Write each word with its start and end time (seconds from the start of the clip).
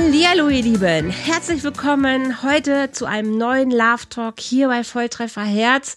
Hallo 0.00 0.48
ihr 0.48 0.62
Lieben, 0.62 1.10
herzlich 1.10 1.64
willkommen 1.64 2.44
heute 2.44 2.92
zu 2.92 3.04
einem 3.04 3.36
neuen 3.36 3.72
Love 3.72 4.08
Talk 4.08 4.38
hier 4.38 4.68
bei 4.68 4.84
Volltreffer 4.84 5.42
Herz, 5.42 5.96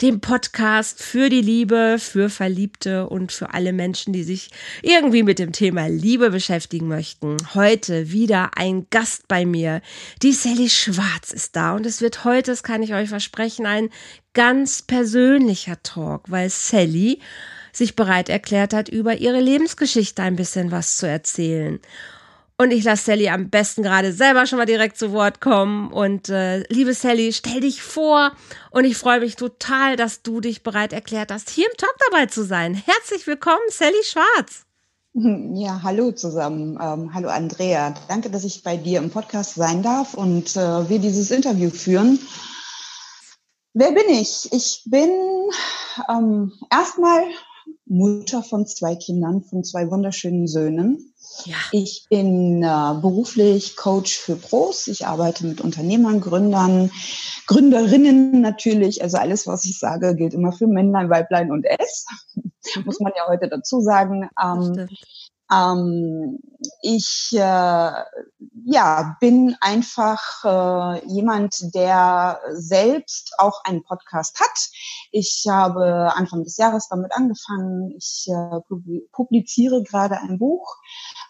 dem 0.00 0.22
Podcast 0.22 1.02
für 1.02 1.28
die 1.28 1.42
Liebe, 1.42 1.96
für 1.98 2.30
Verliebte 2.30 3.06
und 3.06 3.32
für 3.32 3.52
alle 3.52 3.74
Menschen, 3.74 4.14
die 4.14 4.22
sich 4.22 4.50
irgendwie 4.80 5.22
mit 5.22 5.38
dem 5.38 5.52
Thema 5.52 5.88
Liebe 5.90 6.30
beschäftigen 6.30 6.88
möchten. 6.88 7.36
Heute 7.52 8.10
wieder 8.10 8.52
ein 8.56 8.86
Gast 8.88 9.28
bei 9.28 9.44
mir. 9.44 9.82
Die 10.22 10.32
Sally 10.32 10.70
Schwarz 10.70 11.30
ist 11.30 11.54
da 11.54 11.76
und 11.76 11.84
es 11.84 12.00
wird 12.00 12.24
heute, 12.24 12.50
das 12.50 12.62
kann 12.62 12.82
ich 12.82 12.94
euch 12.94 13.10
versprechen, 13.10 13.66
ein 13.66 13.90
ganz 14.32 14.80
persönlicher 14.80 15.82
Talk, 15.82 16.30
weil 16.30 16.48
Sally 16.48 17.20
sich 17.72 17.94
bereit 17.94 18.30
erklärt 18.30 18.72
hat, 18.72 18.88
über 18.88 19.16
ihre 19.16 19.40
Lebensgeschichte 19.40 20.22
ein 20.22 20.36
bisschen 20.36 20.70
was 20.70 20.96
zu 20.96 21.06
erzählen. 21.06 21.78
Und 22.56 22.70
ich 22.70 22.84
lasse 22.84 23.06
Sally 23.06 23.28
am 23.28 23.50
besten 23.50 23.82
gerade 23.82 24.12
selber 24.12 24.46
schon 24.46 24.58
mal 24.58 24.66
direkt 24.66 24.96
zu 24.96 25.10
Wort 25.10 25.40
kommen. 25.40 25.92
Und 25.92 26.28
äh, 26.28 26.60
liebe 26.72 26.94
Sally, 26.94 27.32
stell 27.32 27.60
dich 27.60 27.82
vor. 27.82 28.30
Und 28.70 28.84
ich 28.84 28.96
freue 28.96 29.18
mich 29.18 29.34
total, 29.34 29.96
dass 29.96 30.22
du 30.22 30.40
dich 30.40 30.62
bereit 30.62 30.92
erklärt 30.92 31.32
hast, 31.32 31.50
hier 31.50 31.66
im 31.66 31.76
Talk 31.76 31.96
dabei 32.10 32.26
zu 32.26 32.44
sein. 32.44 32.74
Herzlich 32.74 33.26
willkommen, 33.26 33.62
Sally 33.70 34.02
Schwarz. 34.04 34.64
Ja, 35.54 35.80
hallo 35.84 36.10
zusammen. 36.10 36.76
Ähm, 36.82 37.14
hallo 37.14 37.28
Andrea. 37.28 37.94
Danke, 38.08 38.30
dass 38.30 38.42
ich 38.42 38.64
bei 38.64 38.76
dir 38.76 38.98
im 38.98 39.10
Podcast 39.10 39.54
sein 39.54 39.80
darf 39.80 40.14
und 40.14 40.56
äh, 40.56 40.88
wir 40.88 40.98
dieses 40.98 41.30
Interview 41.30 41.70
führen. 41.70 42.18
Wer 43.74 43.92
bin 43.92 44.08
ich? 44.08 44.48
Ich 44.52 44.82
bin 44.86 45.10
ähm, 46.08 46.52
erstmal 46.68 47.22
Mutter 47.86 48.42
von 48.42 48.66
zwei 48.66 48.96
Kindern, 48.96 49.44
von 49.44 49.62
zwei 49.62 49.88
wunderschönen 49.88 50.48
Söhnen. 50.48 51.13
Ja. 51.44 51.56
Ich 51.72 52.06
bin 52.08 52.62
äh, 52.62 53.00
beruflich 53.00 53.76
Coach 53.76 54.16
für 54.18 54.36
Pros. 54.36 54.86
Ich 54.86 55.06
arbeite 55.06 55.46
mit 55.46 55.60
Unternehmern, 55.60 56.20
Gründern, 56.20 56.90
Gründerinnen 57.46 58.40
natürlich. 58.40 59.02
Also 59.02 59.18
alles, 59.18 59.46
was 59.46 59.64
ich 59.64 59.78
sage, 59.78 60.14
gilt 60.14 60.34
immer 60.34 60.52
für 60.52 60.66
Männlein, 60.66 61.10
Weiblein 61.10 61.50
und 61.50 61.64
S. 61.64 62.06
Mhm. 62.34 62.84
Muss 62.84 63.00
man 63.00 63.12
ja 63.16 63.26
heute 63.28 63.48
dazu 63.48 63.80
sagen. 63.80 64.28
Ähm, 64.42 64.88
ähm, 65.52 66.38
ich 66.80 67.30
äh, 67.32 67.92
ja, 68.66 69.16
bin 69.20 69.56
einfach 69.60 70.20
äh, 70.44 71.06
jemand, 71.06 71.74
der 71.74 72.40
selbst 72.52 73.34
auch 73.38 73.62
einen 73.64 73.82
Podcast 73.82 74.40
hat. 74.40 74.70
Ich 75.10 75.44
habe 75.48 76.12
Anfang 76.14 76.44
des 76.44 76.56
Jahres 76.56 76.88
damit 76.88 77.12
angefangen. 77.14 77.94
Ich 77.96 78.26
äh, 78.28 78.60
publiziere 79.12 79.82
gerade 79.82 80.18
ein 80.18 80.38
Buch, 80.38 80.76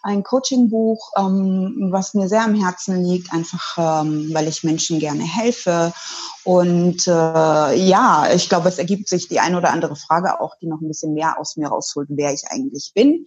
ein 0.05 0.21
Coaching-Buch, 0.21 1.13
ähm, 1.17 1.89
was 1.91 2.13
mir 2.13 2.29
sehr 2.29 2.43
am 2.43 2.53
Herzen 2.53 3.03
liegt, 3.03 3.33
einfach 3.33 4.03
ähm, 4.03 4.29
weil 4.33 4.47
ich 4.47 4.63
Menschen 4.63 4.99
gerne 4.99 5.23
helfe. 5.23 5.93
Und 6.43 7.07
äh, 7.07 7.75
ja, 7.75 8.27
ich 8.31 8.47
glaube, 8.47 8.69
es 8.69 8.77
ergibt 8.77 9.09
sich 9.09 9.27
die 9.27 9.39
eine 9.39 9.57
oder 9.57 9.71
andere 9.71 9.95
Frage 9.95 10.39
auch, 10.39 10.53
die 10.61 10.67
noch 10.67 10.79
ein 10.79 10.87
bisschen 10.87 11.15
mehr 11.15 11.39
aus 11.39 11.57
mir 11.57 11.69
rausholt, 11.69 12.07
wer 12.11 12.31
ich 12.31 12.43
eigentlich 12.51 12.91
bin. 12.93 13.25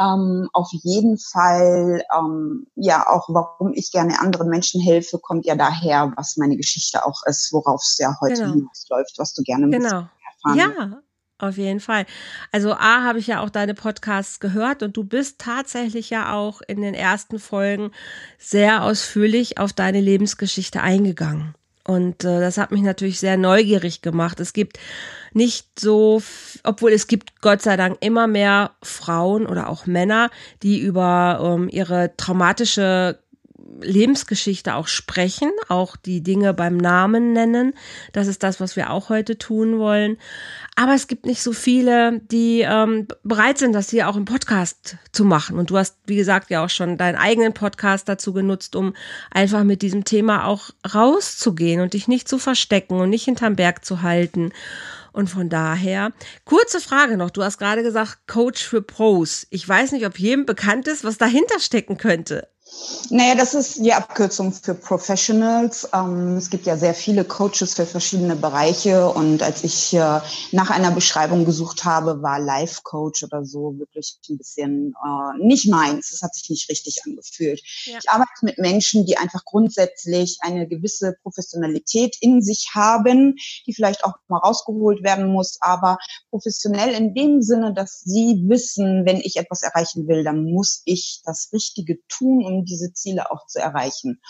Ähm, 0.00 0.48
auf 0.54 0.70
jeden 0.72 1.18
Fall, 1.18 2.02
ähm, 2.16 2.68
ja, 2.74 3.06
auch 3.06 3.28
warum 3.28 3.74
ich 3.74 3.92
gerne 3.92 4.18
anderen 4.18 4.48
Menschen 4.48 4.80
helfe, 4.80 5.18
kommt 5.18 5.44
ja 5.44 5.56
daher, 5.56 6.14
was 6.16 6.38
meine 6.38 6.56
Geschichte 6.56 7.04
auch 7.04 7.20
ist, 7.26 7.52
worauf 7.52 7.82
es 7.82 7.98
ja 7.98 8.16
heute 8.22 8.34
genau. 8.34 8.52
hinausläuft, 8.54 9.18
was 9.18 9.34
du 9.34 9.42
gerne 9.42 9.68
genau. 9.68 10.08
erfahren 10.42 10.56
Ja, 10.56 11.02
auf 11.38 11.56
jeden 11.56 11.80
Fall. 11.80 12.06
Also 12.52 12.72
A 12.72 13.02
habe 13.02 13.18
ich 13.18 13.26
ja 13.26 13.40
auch 13.40 13.50
deine 13.50 13.74
Podcasts 13.74 14.40
gehört 14.40 14.82
und 14.82 14.96
du 14.96 15.04
bist 15.04 15.38
tatsächlich 15.38 16.10
ja 16.10 16.32
auch 16.32 16.62
in 16.66 16.80
den 16.80 16.94
ersten 16.94 17.38
Folgen 17.38 17.90
sehr 18.38 18.84
ausführlich 18.84 19.58
auf 19.58 19.72
deine 19.72 20.00
Lebensgeschichte 20.00 20.80
eingegangen. 20.80 21.54
Und 21.86 22.24
äh, 22.24 22.40
das 22.40 22.56
hat 22.56 22.70
mich 22.70 22.80
natürlich 22.80 23.20
sehr 23.20 23.36
neugierig 23.36 24.00
gemacht. 24.00 24.40
Es 24.40 24.54
gibt 24.54 24.78
nicht 25.34 25.78
so, 25.78 26.22
obwohl 26.62 26.92
es 26.92 27.08
gibt 27.08 27.42
Gott 27.42 27.60
sei 27.60 27.76
Dank 27.76 27.98
immer 28.00 28.26
mehr 28.26 28.70
Frauen 28.82 29.46
oder 29.46 29.68
auch 29.68 29.84
Männer, 29.84 30.30
die 30.62 30.78
über 30.78 31.40
ähm, 31.42 31.68
ihre 31.70 32.16
traumatische 32.16 33.18
Lebensgeschichte 33.80 34.74
auch 34.74 34.86
sprechen, 34.86 35.50
auch 35.68 35.96
die 35.96 36.22
Dinge 36.22 36.54
beim 36.54 36.76
Namen 36.76 37.32
nennen. 37.32 37.74
Das 38.12 38.26
ist 38.26 38.42
das, 38.42 38.60
was 38.60 38.76
wir 38.76 38.90
auch 38.90 39.08
heute 39.08 39.38
tun 39.38 39.78
wollen. 39.78 40.16
Aber 40.76 40.94
es 40.94 41.06
gibt 41.06 41.26
nicht 41.26 41.42
so 41.42 41.52
viele, 41.52 42.20
die 42.30 42.60
ähm, 42.62 43.06
bereit 43.22 43.58
sind, 43.58 43.72
das 43.72 43.90
hier 43.90 44.08
auch 44.08 44.16
im 44.16 44.24
Podcast 44.24 44.96
zu 45.12 45.24
machen. 45.24 45.58
Und 45.58 45.70
du 45.70 45.78
hast, 45.78 45.96
wie 46.06 46.16
gesagt, 46.16 46.50
ja 46.50 46.64
auch 46.64 46.70
schon 46.70 46.96
deinen 46.96 47.16
eigenen 47.16 47.54
Podcast 47.54 48.08
dazu 48.08 48.32
genutzt, 48.32 48.76
um 48.76 48.94
einfach 49.30 49.64
mit 49.64 49.82
diesem 49.82 50.04
Thema 50.04 50.46
auch 50.46 50.70
rauszugehen 50.92 51.80
und 51.80 51.94
dich 51.94 52.08
nicht 52.08 52.28
zu 52.28 52.38
verstecken 52.38 53.00
und 53.00 53.10
nicht 53.10 53.24
hinterm 53.24 53.56
Berg 53.56 53.84
zu 53.84 54.02
halten. 54.02 54.52
Und 55.12 55.30
von 55.30 55.48
daher, 55.48 56.12
kurze 56.44 56.80
Frage 56.80 57.16
noch. 57.16 57.30
Du 57.30 57.44
hast 57.44 57.58
gerade 57.58 57.84
gesagt, 57.84 58.26
Coach 58.26 58.64
für 58.64 58.82
Pros. 58.82 59.46
Ich 59.50 59.66
weiß 59.66 59.92
nicht, 59.92 60.06
ob 60.06 60.18
jedem 60.18 60.44
bekannt 60.44 60.88
ist, 60.88 61.04
was 61.04 61.18
dahinter 61.18 61.60
stecken 61.60 61.98
könnte. 61.98 62.48
Naja, 63.10 63.34
das 63.34 63.54
ist 63.54 63.84
die 63.84 63.92
Abkürzung 63.92 64.52
für 64.52 64.74
Professionals. 64.74 65.88
Ähm, 65.92 66.36
es 66.36 66.50
gibt 66.50 66.66
ja 66.66 66.76
sehr 66.76 66.94
viele 66.94 67.24
Coaches 67.24 67.74
für 67.74 67.86
verschiedene 67.86 68.34
Bereiche 68.34 69.08
und 69.08 69.42
als 69.42 69.62
ich 69.62 69.92
nach 70.52 70.70
einer 70.70 70.90
Beschreibung 70.90 71.44
gesucht 71.44 71.84
habe, 71.84 72.22
war 72.22 72.40
Life 72.40 72.80
Coach 72.82 73.22
oder 73.22 73.44
so 73.44 73.78
wirklich 73.78 74.18
ein 74.28 74.38
bisschen 74.38 74.94
äh, 75.04 75.44
nicht 75.44 75.68
meins. 75.68 76.10
Das 76.10 76.22
hat 76.22 76.34
sich 76.34 76.48
nicht 76.50 76.70
richtig 76.70 77.00
angefühlt. 77.04 77.60
Ja. 77.84 77.98
Ich 78.02 78.08
arbeite 78.08 78.30
mit 78.42 78.58
Menschen, 78.58 79.04
die 79.06 79.16
einfach 79.16 79.44
grundsätzlich 79.44 80.38
eine 80.40 80.66
gewisse 80.66 81.14
Professionalität 81.22 82.16
in 82.20 82.42
sich 82.42 82.70
haben, 82.74 83.36
die 83.66 83.74
vielleicht 83.74 84.04
auch 84.04 84.14
mal 84.28 84.38
rausgeholt 84.38 85.02
werden 85.02 85.28
muss, 85.28 85.58
aber 85.60 85.98
professionell 86.30 86.94
in 86.94 87.14
dem 87.14 87.42
Sinne, 87.42 87.74
dass 87.74 88.00
sie 88.00 88.44
wissen, 88.48 89.04
wenn 89.04 89.18
ich 89.18 89.36
etwas 89.36 89.62
erreichen 89.62 90.08
will, 90.08 90.24
dann 90.24 90.44
muss 90.44 90.82
ich 90.84 91.20
das 91.24 91.50
Richtige 91.52 91.98
tun, 92.08 92.44
um 92.44 92.63
diese 92.64 92.92
Ziele 92.92 93.30
auch 93.30 93.46
zu 93.46 93.58
erreichen. 93.60 94.20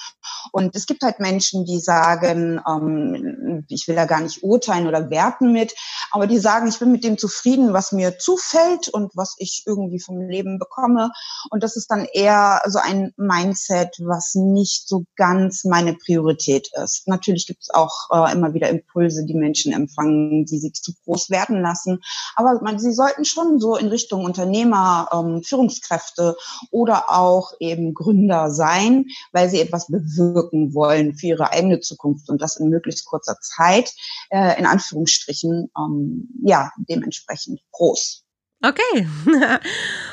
Und 0.53 0.75
es 0.75 0.87
gibt 0.87 1.03
halt 1.03 1.21
Menschen, 1.21 1.65
die 1.65 1.81
sagen, 1.81 2.61
ähm, 2.69 3.65
ich 3.69 3.89
will 3.89 3.97
da 3.97 4.05
gar 4.05 4.21
nicht 4.21 4.43
urteilen 4.43 4.87
oder 4.87 5.11
werten 5.11 5.53
mit, 5.53 5.75
aber 6.11 6.27
die 6.27 6.39
sagen, 6.39 6.69
ich 6.69 6.79
bin 6.79 6.93
mit 6.93 7.05
dem 7.05 7.19
zufrieden, 7.19 7.73
was 7.73 7.93
mir 7.93 8.19
zufällt 8.19 8.89
und 8.89 9.13
was 9.15 9.35
ich 9.39 9.65
irgendwie 9.67 10.01
vom 10.01 10.21
Leben 10.29 10.59
bekomme. 10.59 11.11
Und 11.51 11.63
das 11.63 11.77
ist 11.77 11.91
dann 11.91 12.07
eher 12.13 12.63
so 12.67 12.79
ein 12.79 13.13
Mindset, 13.17 13.97
was 14.01 14.35
nicht 14.35 14.89
so 14.89 15.05
ganz 15.17 15.65
meine 15.65 15.95
Priorität 15.95 16.71
ist. 16.83 17.07
Natürlich 17.07 17.47
gibt 17.47 17.63
es 17.63 17.71
auch 17.71 18.11
äh, 18.11 18.33
immer 18.33 18.55
wieder 18.55 18.69
Impulse, 18.69 19.25
die 19.25 19.35
Menschen 19.35 19.73
empfangen, 19.73 20.45
die 20.45 20.59
sie 20.59 20.73
zu 20.73 20.93
groß 21.05 21.31
werden 21.31 21.61
lassen. 21.63 22.01
Aber 22.37 22.61
man, 22.63 22.79
sie 22.79 22.93
sollten 22.93 23.25
schon 23.25 23.61
so 23.61 23.77
in 23.77 23.89
Richtung 23.89 24.25
Unternehmer, 24.25 25.09
ähm, 25.13 25.43
Führungskräfte 25.43 26.37
oder 26.71 27.11
auch 27.11 27.53
eben 27.61 27.95
Gründer 27.95 28.24
Gründer 28.25 28.51
sein, 28.51 29.07
weil 29.33 29.49
sie 29.49 29.61
etwas 29.61 29.87
bewirken 29.89 30.75
wollen 30.75 31.15
für 31.15 31.27
ihre 31.29 31.53
eigene 31.53 31.81
Zukunft 31.81 32.29
und 32.29 32.41
das 32.41 32.57
in 32.57 32.69
möglichst 32.69 33.07
kurzer 33.07 33.37
Zeit, 33.41 33.93
äh, 34.31 34.59
in 34.59 34.67
Anführungsstrichen, 34.67 35.71
ähm, 35.77 36.29
ja, 36.43 36.71
dementsprechend 36.89 37.61
groß. 37.73 38.23
Okay. 38.63 39.07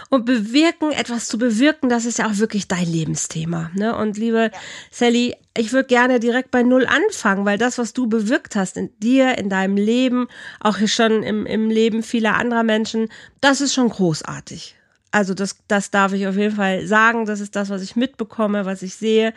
Und 0.10 0.26
bewirken, 0.26 0.92
etwas 0.92 1.30
zu 1.30 1.38
bewirken, 1.38 1.88
das 1.88 2.04
ist 2.04 2.20
ja 2.20 2.28
auch 2.28 2.38
wirklich 2.38 2.68
dein 2.68 2.86
Lebensthema. 2.86 3.72
Ne? 3.76 3.96
Und 3.96 4.18
liebe 4.18 4.52
ja. 4.52 4.60
Sally, 4.92 5.38
ich 5.56 5.72
würde 5.72 5.88
gerne 5.88 6.20
direkt 6.20 6.52
bei 6.52 6.62
Null 6.62 6.86
anfangen, 6.86 7.46
weil 7.46 7.58
das, 7.58 7.78
was 7.78 7.94
du 7.94 8.08
bewirkt 8.08 8.58
hast 8.58 8.76
in 8.76 8.90
dir, 9.00 9.38
in 9.38 9.50
deinem 9.50 9.78
Leben, 9.78 10.28
auch 10.60 10.80
schon 10.86 11.24
im, 11.24 11.46
im 11.46 11.70
Leben 11.70 12.04
vieler 12.04 12.36
anderer 12.36 12.64
Menschen, 12.64 13.08
das 13.40 13.62
ist 13.62 13.74
schon 13.74 13.88
großartig. 13.88 14.76
Also 15.12 15.34
das, 15.34 15.58
das 15.68 15.92
darf 15.92 16.14
ich 16.14 16.26
auf 16.28 16.36
jeden 16.36 16.56
Fall 16.56 16.88
sagen. 16.88 17.26
Das 17.26 17.40
ist 17.40 17.56
das, 17.56 17.70
was 17.70 17.82
ich 17.82 17.96
mitbekomme, 17.96 18.66
was 18.66 18.82
ich 18.82 18.96
sehe. 18.96 19.34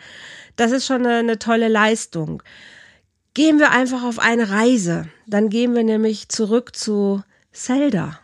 Das 0.55 0.71
ist 0.71 0.85
schon 0.85 1.05
eine, 1.05 1.17
eine 1.19 1.39
tolle 1.39 1.67
Leistung. 1.67 2.41
Gehen 3.33 3.59
wir 3.59 3.71
einfach 3.71 4.03
auf 4.03 4.17
eine 4.19 4.49
Reise. 4.49 5.09
Dann 5.27 5.49
gehen 5.49 5.75
wir 5.75 5.83
nämlich 5.83 6.29
zurück 6.29 6.75
zu 6.75 7.23
Zelda. 7.51 8.19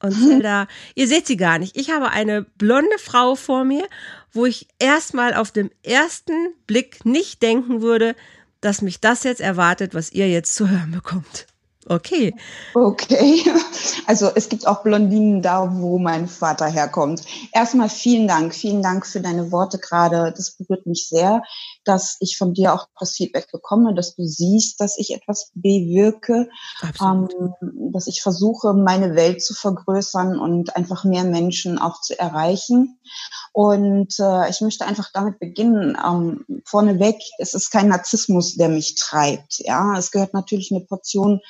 Und 0.00 0.16
mhm. 0.16 0.28
Zelda, 0.28 0.68
ihr 0.94 1.08
seht 1.08 1.26
sie 1.26 1.36
gar 1.36 1.58
nicht. 1.58 1.76
Ich 1.76 1.90
habe 1.90 2.10
eine 2.10 2.42
blonde 2.42 2.98
Frau 2.98 3.34
vor 3.34 3.64
mir, 3.64 3.86
wo 4.32 4.46
ich 4.46 4.68
erstmal 4.78 5.34
auf 5.34 5.50
dem 5.50 5.70
ersten 5.82 6.32
Blick 6.66 7.04
nicht 7.04 7.42
denken 7.42 7.82
würde, 7.82 8.14
dass 8.60 8.82
mich 8.82 9.00
das 9.00 9.24
jetzt 9.24 9.40
erwartet, 9.40 9.94
was 9.94 10.12
ihr 10.12 10.28
jetzt 10.28 10.54
zu 10.54 10.68
hören 10.68 10.92
bekommt. 10.92 11.46
Okay. 11.88 12.34
Okay. 12.74 13.42
Also 14.08 14.30
es 14.32 14.48
gibt 14.48 14.68
auch 14.68 14.84
Blondinen 14.84 15.42
da, 15.42 15.80
wo 15.80 15.98
mein 15.98 16.28
Vater 16.28 16.66
herkommt. 16.66 17.22
Erstmal 17.52 17.88
vielen 17.88 18.28
Dank. 18.28 18.54
Vielen 18.54 18.80
Dank 18.80 19.04
für 19.04 19.20
deine 19.20 19.50
Worte 19.50 19.78
gerade. 19.78 20.32
Das 20.36 20.52
berührt 20.52 20.86
mich 20.86 21.08
sehr, 21.08 21.42
dass 21.84 22.16
ich 22.20 22.38
von 22.38 22.54
dir 22.54 22.72
auch 22.72 22.86
das 23.00 23.12
Feedback 23.16 23.50
bekomme, 23.50 23.94
dass 23.94 24.14
du 24.14 24.24
siehst, 24.24 24.80
dass 24.80 24.96
ich 24.96 25.12
etwas 25.12 25.50
bewirke, 25.54 26.48
ähm, 27.02 27.28
dass 27.92 28.06
ich 28.06 28.22
versuche, 28.22 28.74
meine 28.74 29.16
Welt 29.16 29.42
zu 29.42 29.54
vergrößern 29.54 30.38
und 30.38 30.76
einfach 30.76 31.02
mehr 31.02 31.24
Menschen 31.24 31.78
auch 31.78 32.00
zu 32.00 32.16
erreichen. 32.16 33.00
Und 33.52 34.20
äh, 34.20 34.50
ich 34.50 34.60
möchte 34.60 34.86
einfach 34.86 35.10
damit 35.12 35.40
beginnen. 35.40 35.96
Ähm, 36.06 36.44
vorneweg, 36.64 37.16
es 37.38 37.54
ist 37.54 37.70
kein 37.70 37.88
Narzissmus, 37.88 38.54
der 38.54 38.68
mich 38.68 38.94
treibt. 38.94 39.58
Ja, 39.58 39.96
es 39.98 40.12
gehört 40.12 40.32
natürlich 40.32 40.70
eine 40.70 40.84
Portion 40.84 41.40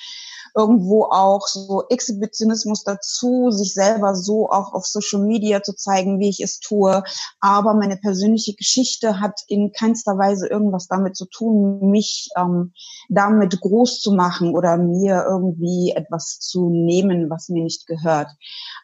irgendwo 0.56 1.04
auch 1.04 1.46
so 1.46 1.84
Exhibitionismus 1.90 2.82
dazu, 2.82 3.50
sich 3.50 3.74
selber 3.74 4.14
so 4.14 4.48
auch 4.48 4.72
auf 4.72 4.86
Social 4.86 5.20
Media 5.20 5.62
zu 5.62 5.74
zeigen, 5.74 6.18
wie 6.18 6.30
ich 6.30 6.40
es 6.40 6.60
tue. 6.60 7.02
Aber 7.40 7.74
meine 7.74 7.98
persönliche 7.98 8.54
Geschichte 8.54 9.20
hat 9.20 9.40
in 9.48 9.72
keinster 9.72 10.16
Weise 10.16 10.48
irgendwas 10.48 10.88
damit 10.88 11.16
zu 11.16 11.26
tun, 11.26 11.90
mich 11.90 12.30
ähm, 12.36 12.72
damit 13.08 13.60
groß 13.60 14.00
zu 14.00 14.12
machen 14.12 14.54
oder 14.54 14.78
mir 14.78 15.26
irgendwie 15.28 15.92
etwas 15.94 16.38
zu 16.38 16.70
nehmen, 16.70 17.28
was 17.28 17.48
mir 17.48 17.62
nicht 17.62 17.86
gehört. 17.86 18.28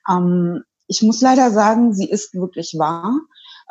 Ähm, 0.08 0.62
ich 0.88 1.02
muss 1.02 1.22
leider 1.22 1.50
sagen, 1.50 1.94
sie 1.94 2.08
ist 2.08 2.34
wirklich 2.34 2.74
wahr 2.76 3.19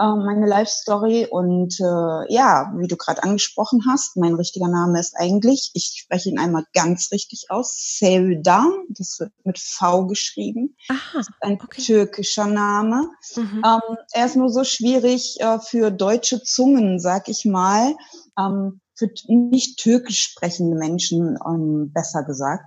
äh, 0.02 0.16
meine 0.16 0.48
Life 0.48 0.72
Story. 0.72 1.28
Und 1.30 1.80
äh, 1.80 2.34
ja, 2.34 2.74
wie 2.78 2.88
du 2.88 2.98
gerade 2.98 3.24
angesprochen 3.24 3.84
hast, 3.88 4.18
mein 4.18 4.34
richtiger 4.34 4.68
Name 4.68 5.00
ist 5.00 5.16
eigentlich, 5.16 5.72
ich 5.74 6.02
spreche 6.02 6.30
ihn 6.30 6.40
einmal 6.40 6.66
ganz 6.74 7.12
richtig 7.12 7.46
aus, 7.50 7.98
Sevda. 8.00 8.66
Das 8.90 9.20
wird 9.20 9.32
mit 9.44 9.60
V 9.60 10.08
geschrieben. 10.08 10.76
Aha, 10.90 10.98
das 11.14 11.28
ist 11.30 11.36
ein 11.42 11.60
okay. 11.62 11.82
türkischer 11.82 12.48
Name. 12.48 13.10
Mhm. 13.36 13.64
Ähm, 13.66 13.98
er 14.14 14.26
ist 14.26 14.36
nur 14.36 14.50
so 14.50 14.64
schwierig 14.64 15.38
äh, 15.40 15.60
für 15.60 15.92
deutsche 15.92 16.42
Zungen, 16.44 17.00
sag 17.00 17.30
ich 17.30 17.46
mal. 17.46 17.96
Ähm, 18.40 18.82
für 18.96 19.10
nicht 19.28 19.80
türkisch 19.80 20.22
sprechende 20.22 20.78
Menschen, 20.78 21.38
ähm, 21.48 21.92
besser 21.92 22.24
gesagt, 22.24 22.66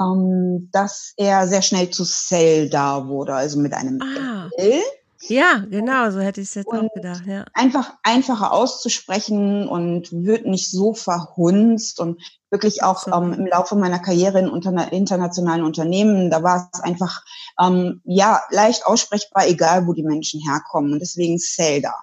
ähm, 0.00 0.70
dass 0.72 1.12
er 1.16 1.46
sehr 1.46 1.60
schnell 1.60 1.90
zu 1.90 2.04
Selda 2.04 3.06
wurde, 3.06 3.34
also 3.34 3.58
mit 3.58 3.74
einem 3.74 4.00
ah. 4.00 4.48
L. 4.56 4.80
Ja, 5.22 5.64
genau, 5.68 6.10
so 6.10 6.20
hätte 6.20 6.40
ich 6.40 6.48
es 6.48 6.54
jetzt 6.54 6.68
und 6.68 6.86
auch 6.86 6.94
gedacht. 6.94 7.22
Ja. 7.26 7.44
Einfach 7.54 7.94
einfacher 8.02 8.52
auszusprechen 8.52 9.68
und 9.68 10.12
wird 10.12 10.46
nicht 10.46 10.70
so 10.70 10.94
verhunzt 10.94 11.98
und 11.98 12.22
wirklich 12.50 12.82
auch 12.82 13.00
so. 13.00 13.12
ähm, 13.12 13.32
im 13.32 13.46
Laufe 13.46 13.74
meiner 13.74 13.98
Karriere 13.98 14.38
in 14.38 14.48
unter, 14.48 14.92
internationalen 14.92 15.64
Unternehmen, 15.64 16.30
da 16.30 16.42
war 16.42 16.70
es 16.72 16.80
einfach 16.80 17.22
ähm, 17.60 18.00
ja 18.04 18.40
leicht 18.50 18.86
aussprechbar, 18.86 19.48
egal 19.48 19.86
wo 19.86 19.92
die 19.92 20.04
Menschen 20.04 20.40
herkommen. 20.40 20.92
Und 20.92 21.00
deswegen 21.00 21.38
Zelda. 21.38 21.94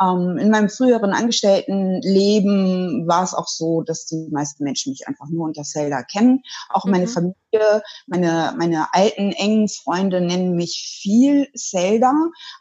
Ähm, 0.00 0.38
in 0.38 0.50
meinem 0.50 0.68
früheren 0.68 1.12
Angestelltenleben 1.12 3.06
war 3.06 3.24
es 3.24 3.34
auch 3.34 3.48
so, 3.48 3.82
dass 3.82 4.06
die 4.06 4.28
meisten 4.30 4.64
Menschen 4.64 4.90
mich 4.90 5.06
einfach 5.06 5.28
nur 5.28 5.46
unter 5.46 5.62
Zelda 5.62 6.02
kennen. 6.02 6.42
Auch 6.68 6.84
mhm. 6.84 6.90
meine 6.92 7.08
Familie, 7.08 7.82
meine, 8.06 8.54
meine 8.56 8.92
alten, 8.92 9.32
engen 9.32 9.68
Freunde 9.68 10.20
nennen 10.20 10.56
mich 10.56 11.00
viel 11.02 11.48
Zelda. 11.54 12.12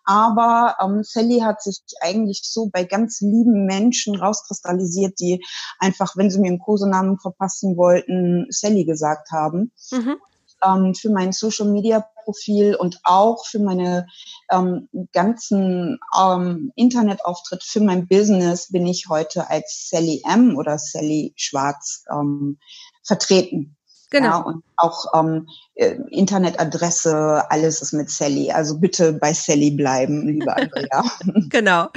Aber 0.05 0.75
ähm, 0.81 1.03
Sally 1.03 1.39
hat 1.39 1.61
sich 1.61 1.79
eigentlich 2.01 2.41
so 2.43 2.69
bei 2.71 2.83
ganz 2.83 3.21
lieben 3.21 3.65
Menschen 3.65 4.15
rauskristallisiert, 4.15 5.19
die 5.19 5.43
einfach, 5.79 6.17
wenn 6.17 6.31
sie 6.31 6.39
mir 6.39 6.47
einen 6.47 6.59
Kosenamen 6.59 7.19
verpassen 7.19 7.77
wollten, 7.77 8.47
Sally 8.49 8.85
gesagt 8.85 9.31
haben. 9.31 9.71
Mhm 9.91 10.17
ähm, 10.63 10.93
für 10.95 11.09
mein 11.09 11.31
Social 11.31 11.67
Media 11.67 12.05
Profil 12.23 12.75
und 12.75 12.99
auch 13.03 13.45
für 13.45 13.59
meine 13.59 14.07
ähm, 14.51 14.87
ganzen 15.13 15.99
ähm, 16.19 16.71
Internetauftritt, 16.75 17.63
für 17.63 17.81
mein 17.81 18.07
Business 18.07 18.71
bin 18.71 18.85
ich 18.85 19.07
heute 19.09 19.49
als 19.49 19.89
Sally 19.89 20.21
M 20.29 20.55
oder 20.55 20.77
Sally 20.77 21.33
Schwarz 21.35 22.03
ähm, 22.11 22.59
vertreten. 23.03 23.75
Genau. 24.11 24.27
Ja, 24.27 24.37
und 24.37 24.63
auch 24.75 25.05
ähm, 25.13 25.47
äh, 25.75 25.95
Internetadresse, 26.09 27.43
alles 27.49 27.81
ist 27.81 27.93
mit 27.93 28.09
Sally. 28.09 28.51
Also 28.51 28.79
bitte 28.79 29.13
bei 29.13 29.33
Sally 29.33 29.69
bleiben, 29.71 30.27
liebe 30.27 30.55
Andrea. 30.55 31.03
genau. 31.49 31.89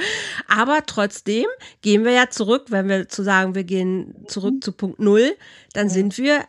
Aber 0.46 0.84
trotzdem 0.84 1.46
gehen 1.80 2.04
wir 2.04 2.12
ja 2.12 2.28
zurück, 2.28 2.66
wenn 2.68 2.88
wir 2.88 3.08
zu 3.08 3.22
sagen, 3.22 3.54
wir 3.54 3.64
gehen 3.64 4.26
zurück 4.28 4.54
mhm. 4.54 4.62
zu 4.62 4.72
Punkt 4.72 4.98
Null, 4.98 5.36
dann 5.72 5.88
sind 5.88 6.18
wir 6.18 6.44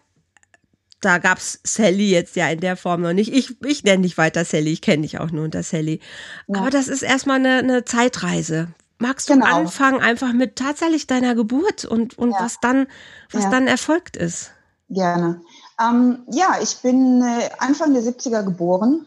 da 1.04 1.18
gab's 1.18 1.60
Sally 1.64 2.10
jetzt 2.10 2.36
ja 2.36 2.48
in 2.50 2.60
der 2.60 2.78
Form 2.78 3.02
noch 3.02 3.14
nicht. 3.14 3.34
Ich, 3.34 3.62
ich 3.64 3.84
nenne 3.84 4.04
dich 4.04 4.18
weiter 4.18 4.46
Sally, 4.46 4.72
ich 4.72 4.82
kenne 4.82 5.04
dich 5.04 5.20
auch 5.20 5.32
nur 5.32 5.44
unter 5.44 5.64
Sally. 5.64 6.00
Ja. 6.48 6.62
Aber 6.62 6.70
das 6.70 6.88
ist 6.88 7.02
erstmal 7.02 7.38
eine, 7.38 7.58
eine 7.58 7.86
Zeitreise. 7.86 8.70
Magst 9.00 9.30
du 9.30 9.34
genau. 9.34 9.58
anfangen 9.58 10.00
einfach 10.00 10.34
mit 10.34 10.56
tatsächlich 10.56 11.08
deiner 11.08 11.36
Geburt 11.36 11.84
und, 11.84 12.18
und 12.18 12.32
ja. 12.32 12.38
was 12.40 12.60
dann, 12.62 12.88
was 13.32 13.44
ja. 13.44 13.50
dann 13.50 13.68
erfolgt 13.68 14.16
ist? 14.16 14.52
Gerne. 14.90 15.42
Ähm, 15.82 16.20
ja, 16.32 16.58
ich 16.62 16.78
bin 16.78 17.22
äh, 17.22 17.50
Anfang 17.58 17.94
der 17.94 18.04
70er 18.04 18.44
geboren 18.44 19.06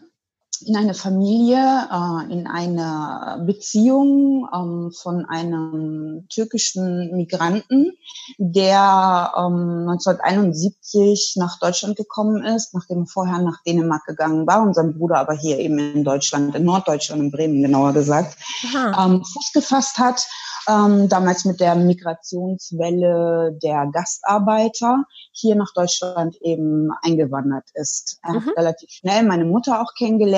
in 0.65 0.75
eine 0.75 0.93
Familie, 0.93 1.57
äh, 1.57 2.31
in 2.31 2.47
eine 2.47 3.43
Beziehung 3.45 4.47
ähm, 4.53 4.91
von 4.91 5.25
einem 5.25 6.27
türkischen 6.29 7.15
Migranten, 7.15 7.91
der 8.37 9.33
ähm, 9.37 9.87
1971 9.89 11.35
nach 11.37 11.59
Deutschland 11.59 11.95
gekommen 11.95 12.43
ist, 12.43 12.73
nachdem 12.73 13.01
er 13.01 13.07
vorher 13.07 13.39
nach 13.39 13.61
Dänemark 13.63 14.05
gegangen 14.05 14.47
war 14.47 14.61
und 14.61 14.73
sein 14.73 14.97
Bruder 14.97 15.19
aber 15.19 15.33
hier 15.33 15.59
eben 15.59 15.77
in 15.77 16.03
Deutschland, 16.03 16.55
in 16.55 16.65
Norddeutschland, 16.65 17.21
in 17.21 17.31
Bremen 17.31 17.61
genauer 17.61 17.93
gesagt, 17.93 18.37
ähm, 18.73 19.23
Fuß 19.23 19.51
gefasst 19.53 19.97
hat 19.97 20.25
ähm, 20.67 21.07
damals 21.07 21.45
mit 21.45 21.59
der 21.59 21.75
Migrationswelle 21.75 23.57
der 23.63 23.87
Gastarbeiter 23.91 25.05
hier 25.31 25.55
nach 25.55 25.71
Deutschland 25.73 26.35
eben 26.41 26.89
eingewandert 27.01 27.69
ist. 27.73 28.19
Er 28.23 28.33
mhm. 28.33 28.45
hat 28.45 28.57
relativ 28.57 28.89
schnell 28.89 29.23
meine 29.23 29.45
Mutter 29.45 29.81
auch 29.81 29.93
kennengelernt, 29.97 30.36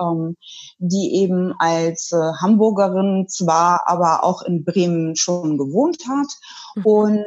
ähm, 0.00 0.36
die 0.78 1.14
eben 1.16 1.54
als 1.58 2.12
äh, 2.12 2.32
Hamburgerin 2.40 3.26
zwar, 3.28 3.82
aber 3.86 4.24
auch 4.24 4.42
in 4.42 4.64
Bremen 4.64 5.16
schon 5.16 5.58
gewohnt 5.58 6.02
hat. 6.08 6.28
Mhm. 6.76 6.86
Und 6.86 7.24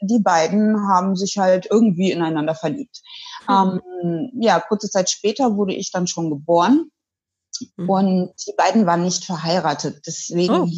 die 0.00 0.20
beiden 0.20 0.88
haben 0.88 1.16
sich 1.16 1.38
halt 1.38 1.66
irgendwie 1.70 2.10
ineinander 2.10 2.54
verliebt. 2.54 3.02
Mhm. 3.48 3.80
Ähm, 4.02 4.30
ja, 4.40 4.60
kurze 4.60 4.90
Zeit 4.90 5.10
später 5.10 5.56
wurde 5.56 5.74
ich 5.74 5.90
dann 5.90 6.06
schon 6.06 6.30
geboren. 6.30 6.90
Mhm. 7.76 7.88
Und 7.88 8.32
die 8.46 8.54
beiden 8.56 8.86
waren 8.86 9.02
nicht 9.02 9.24
verheiratet. 9.24 10.02
Deswegen 10.06 10.54
oh 10.54 10.68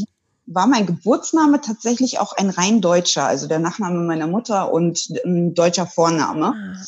war 0.47 0.67
mein 0.67 0.87
Geburtsname 0.87 1.61
tatsächlich 1.61 2.19
auch 2.21 2.33
ein 2.33 2.51
rein 2.51 2.81
deutscher, 2.81 3.27
also 3.27 3.49
der 3.49 3.59
Nachname 3.59 3.99
meiner 4.01 4.29
Mutter 4.29 4.73
und 4.73 5.11
ein 5.25 5.55
deutscher 5.55 5.87
Vorname, 5.87 6.55
ah. 6.55 6.85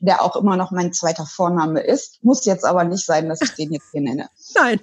Der 0.00 0.22
auch 0.22 0.36
immer 0.36 0.56
noch 0.56 0.70
mein 0.70 0.92
zweiter 0.92 1.26
Vorname 1.26 1.80
ist. 1.80 2.22
Muss 2.24 2.44
jetzt 2.46 2.64
aber 2.64 2.84
nicht 2.84 3.04
sein, 3.04 3.28
dass 3.28 3.42
ich 3.42 3.54
den 3.54 3.72
jetzt 3.72 3.90
hier 3.92 4.00
nenne. 4.00 4.28
Nein. 4.54 4.80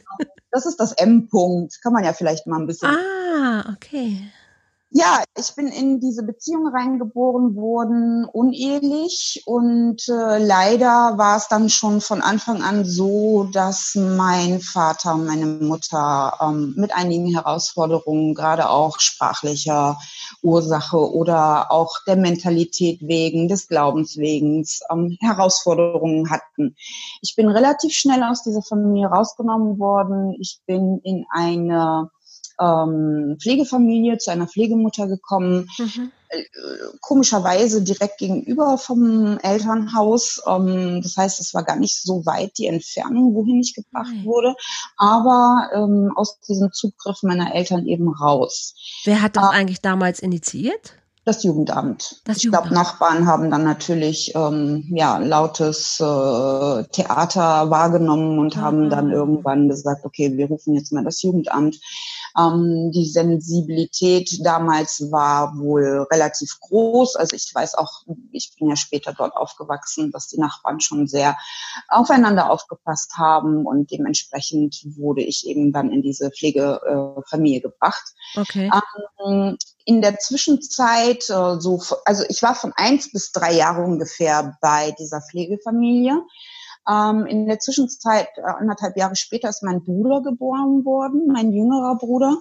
Das 0.52 0.66
ist 0.66 0.80
das 0.80 0.94
M-Punkt. 0.94 1.82
Kann 1.82 1.94
man 1.94 2.04
ja 2.04 2.14
vielleicht 2.14 2.48
mal 2.48 2.60
ein 2.60 2.68
bisschen. 2.68 2.90
Ah, 2.90 3.74
okay. 3.74 4.22
Ja, 4.90 5.22
ich 5.38 5.54
bin 5.54 5.68
in 5.68 6.00
diese 6.00 6.24
Beziehung 6.24 6.68
reingeboren 6.68 7.58
worden, 7.58 8.24
unehelich 8.24 9.44
und 9.46 10.08
äh, 10.08 10.38
leider 10.38 11.18
war 11.18 11.36
es 11.36 11.50
dann 11.50 11.70
schon 11.70 12.00
von 12.00 12.22
Anfang 12.22 12.64
an 12.64 12.86
so, 12.86 13.50
dass 13.52 13.96
mein 13.96 14.62
Vater 14.62 15.16
und 15.16 15.26
meine 15.26 15.46
Mutter 15.46 16.38
ähm, 16.40 16.74
mit 16.78 16.96
einigen 16.96 17.34
Herausforderungen, 17.34 18.34
gerade 18.34 18.70
auch 18.70 18.98
sprachlicher 19.02 20.00
Ursache 20.42 20.98
oder 20.98 21.70
auch 21.70 21.92
der 22.08 22.16
Mentalität 22.16 23.02
wegen, 23.02 23.50
des 23.50 23.68
Glaubens 23.68 24.16
wegen, 24.16 24.66
ähm, 24.90 25.18
Herausforderungen 25.20 26.30
hatten. 26.30 26.78
Ich 27.22 27.36
bin 27.36 27.50
relativ 27.50 27.94
schnell 27.94 28.24
aus 28.24 28.42
dieser 28.42 28.62
Familie 28.62 29.08
rausgenommen 29.08 29.80
worden. 29.80 30.34
Ich 30.40 30.62
bin 30.66 31.02
in 31.04 31.26
eine 31.30 32.10
ähm, 32.60 33.38
Pflegefamilie, 33.42 34.18
zu 34.18 34.32
einer 34.32 34.48
Pflegemutter 34.48 35.08
gekommen. 35.08 35.70
Mhm. 35.78 36.12
Äh, 36.30 36.44
komischerweise 37.00 37.82
direkt 37.82 38.18
gegenüber 38.18 38.78
vom 38.78 39.38
Elternhaus. 39.40 40.42
Ähm, 40.46 41.02
das 41.02 41.16
heißt, 41.16 41.40
es 41.40 41.54
war 41.54 41.64
gar 41.64 41.78
nicht 41.78 42.02
so 42.02 42.26
weit 42.26 42.58
die 42.58 42.68
Entfernung, 42.68 43.34
wohin 43.34 43.62
ich 43.62 43.74
gebracht 43.74 44.14
mhm. 44.14 44.26
wurde, 44.26 44.56
aber 44.98 45.70
ähm, 45.74 46.12
aus 46.16 46.40
diesem 46.42 46.72
Zugriff 46.74 47.24
meiner 47.24 47.56
Eltern 47.56 47.86
eben 47.86 48.10
raus. 48.10 48.76
Wer 49.06 49.22
hat 49.22 49.38
das 49.38 49.46
äh, 49.46 49.56
eigentlich 49.56 49.82
damals 49.82 50.20
initiiert? 50.20 50.96
Das 51.28 51.44
Jugendamt. 51.44 52.22
Das 52.24 52.38
ich 52.38 52.50
glaube, 52.50 52.74
Nachbarn 52.74 53.28
haben 53.28 53.52
dann 53.52 53.66
natürlich 53.66 54.32
ähm, 54.34 54.86
ja 54.96 55.18
lautes 55.18 56.00
äh, 56.00 56.84
Theater 56.94 57.70
wahrgenommen 57.70 58.40
und 58.40 58.56
Aha. 58.56 58.62
haben 58.62 58.90
dann 58.90 59.12
irgendwann 59.12 59.68
gesagt, 59.68 60.06
okay, 60.06 60.38
wir 60.38 60.48
rufen 60.48 60.74
jetzt 60.76 60.94
mal 60.94 61.04
das 61.04 61.22
Jugendamt. 61.22 61.82
Ähm, 62.38 62.92
die 62.94 63.08
Sensibilität 63.08 64.30
damals 64.44 65.12
war 65.12 65.58
wohl 65.58 66.08
relativ 66.12 66.60
groß. 66.60 67.16
Also 67.16 67.36
ich 67.36 67.50
weiß 67.54 67.76
auch, 67.76 68.04
ich 68.32 68.54
bin 68.58 68.70
ja 68.70 68.76
später 68.76 69.14
dort 69.14 69.36
aufgewachsen, 69.36 70.12
dass 70.12 70.28
die 70.28 70.40
Nachbarn 70.40 70.80
schon 70.80 71.08
sehr 71.08 71.38
aufeinander 71.88 72.52
aufgepasst 72.52 73.18
haben 73.18 73.66
und 73.66 73.92
dementsprechend 73.92 74.84
wurde 74.98 75.24
ich 75.24 75.48
eben 75.48 75.72
dann 75.72 75.92
in 75.92 76.02
diese 76.02 76.32
Pflegefamilie 76.32 77.62
gebracht. 77.62 78.04
Okay. 78.36 78.70
Ähm, 79.26 79.58
in 79.86 80.02
der 80.02 80.20
Zwischenzeit, 80.20 81.30
äh, 81.30 81.60
so, 81.60 81.82
also 82.06 82.24
ich 82.30 82.42
war 82.44 82.56
von 82.56 82.74
eins 82.76 83.12
bis 83.12 83.32
drei 83.32 83.54
Jahre 83.54 83.84
ungefähr 83.84 84.58
bei 84.62 84.92
dieser 85.00 85.22
Pflegefamilie. 85.22 86.22
Ähm, 86.90 87.26
in 87.26 87.48
der 87.48 87.60
Zwischenzeit, 87.60 88.30
äh, 88.38 88.42
anderthalb 88.42 88.98
Jahre 88.98 89.16
später, 89.16 89.50
ist 89.50 89.64
mein 89.64 89.84
Bruder 89.84 90.22
geboren 90.22 90.86
worden, 90.86 91.28
mein 91.28 91.52
jüngerer 91.52 91.98
Bruder. 91.98 92.38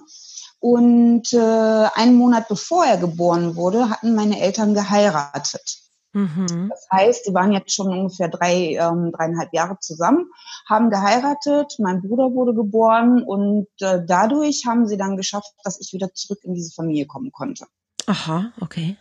Und 0.59 1.33
äh, 1.33 1.87
einen 1.93 2.15
Monat 2.15 2.47
bevor 2.47 2.85
er 2.85 2.97
geboren 2.97 3.55
wurde, 3.55 3.89
hatten 3.89 4.15
meine 4.15 4.39
Eltern 4.39 4.73
geheiratet. 4.73 5.87
Mhm. 6.13 6.69
Das 6.69 6.87
heißt, 6.91 7.25
sie 7.25 7.33
waren 7.33 7.51
jetzt 7.51 7.73
schon 7.73 7.89
ungefähr 7.89 8.27
drei, 8.27 8.75
ähm, 8.75 9.11
dreieinhalb 9.11 9.53
Jahre 9.53 9.77
zusammen, 9.79 10.31
haben 10.67 10.89
geheiratet, 10.89 11.75
mein 11.79 12.01
Bruder 12.01 12.33
wurde 12.33 12.55
geboren 12.55 13.21
und 13.21 13.67
äh, 13.81 14.01
dadurch 14.03 14.65
haben 14.65 14.87
sie 14.87 14.97
dann 14.97 15.15
geschafft, 15.15 15.53
dass 15.63 15.79
ich 15.79 15.93
wieder 15.93 16.13
zurück 16.13 16.39
in 16.43 16.55
diese 16.55 16.73
Familie 16.73 17.05
kommen 17.05 17.31
konnte. 17.31 17.65
Aha, 18.07 18.51
okay. 18.61 18.97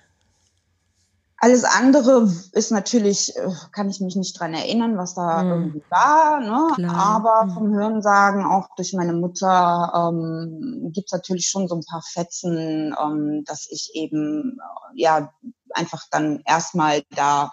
Alles 1.38 1.64
andere 1.64 2.32
ist 2.52 2.70
natürlich, 2.70 3.36
äh, 3.36 3.50
kann 3.72 3.90
ich 3.90 4.00
mich 4.00 4.16
nicht 4.16 4.38
dran 4.40 4.54
erinnern, 4.54 4.96
was 4.96 5.14
da 5.14 5.42
mhm. 5.42 5.50
irgendwie 5.50 5.82
war, 5.90 6.40
ne? 6.40 6.90
aber 6.94 7.44
mhm. 7.44 7.50
vom 7.50 7.74
Hörensagen, 7.74 8.44
auch 8.46 8.68
durch 8.76 8.94
meine 8.94 9.12
Mutter, 9.12 9.92
ähm, 9.94 10.90
gibt 10.94 11.08
es 11.08 11.12
natürlich 11.12 11.48
schon 11.48 11.68
so 11.68 11.76
ein 11.76 11.84
paar 11.84 12.02
Fetzen, 12.02 12.94
ähm, 12.98 13.44
dass 13.44 13.66
ich 13.70 13.90
eben 13.92 14.58
äh, 14.58 15.02
ja 15.02 15.30
einfach 15.74 16.04
dann 16.10 16.40
erstmal 16.46 17.02
da 17.14 17.52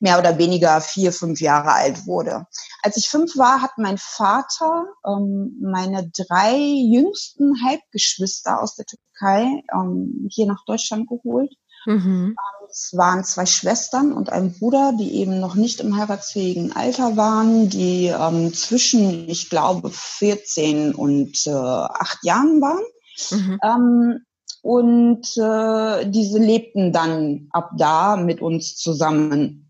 mehr 0.00 0.18
oder 0.18 0.38
weniger 0.38 0.80
vier, 0.80 1.12
fünf 1.12 1.40
Jahre 1.40 1.72
alt 1.72 2.06
wurde. 2.06 2.46
Als 2.82 2.96
ich 2.96 3.08
fünf 3.08 3.36
war, 3.36 3.62
hat 3.62 3.72
mein 3.78 3.98
Vater 3.98 4.86
ähm, 5.06 5.56
meine 5.60 6.10
drei 6.10 6.56
jüngsten 6.56 7.64
Halbgeschwister 7.64 8.60
aus 8.60 8.76
der 8.76 8.86
Türkei 8.86 9.62
ähm, 9.72 10.28
hier 10.30 10.46
nach 10.46 10.64
Deutschland 10.66 11.08
geholt. 11.08 11.52
Mhm. 11.86 12.36
Es 12.70 12.92
waren 12.96 13.24
zwei 13.24 13.46
Schwestern 13.46 14.12
und 14.12 14.30
ein 14.30 14.52
Bruder, 14.52 14.92
die 14.98 15.14
eben 15.14 15.40
noch 15.40 15.54
nicht 15.54 15.80
im 15.80 15.96
heiratsfähigen 15.96 16.76
Alter 16.76 17.16
waren, 17.16 17.68
die 17.68 18.06
ähm, 18.06 18.52
zwischen, 18.52 19.28
ich 19.28 19.48
glaube, 19.48 19.90
14 19.90 20.94
und 20.94 21.46
äh, 21.46 21.50
8 21.50 22.18
Jahren 22.24 22.60
waren. 22.60 22.84
Mhm. 23.30 23.58
Ähm, 23.62 24.18
und 24.62 25.26
äh, 25.36 26.10
diese 26.10 26.38
lebten 26.38 26.92
dann 26.92 27.48
ab 27.52 27.70
da 27.76 28.16
mit 28.16 28.42
uns 28.42 28.76
zusammen. 28.76 29.67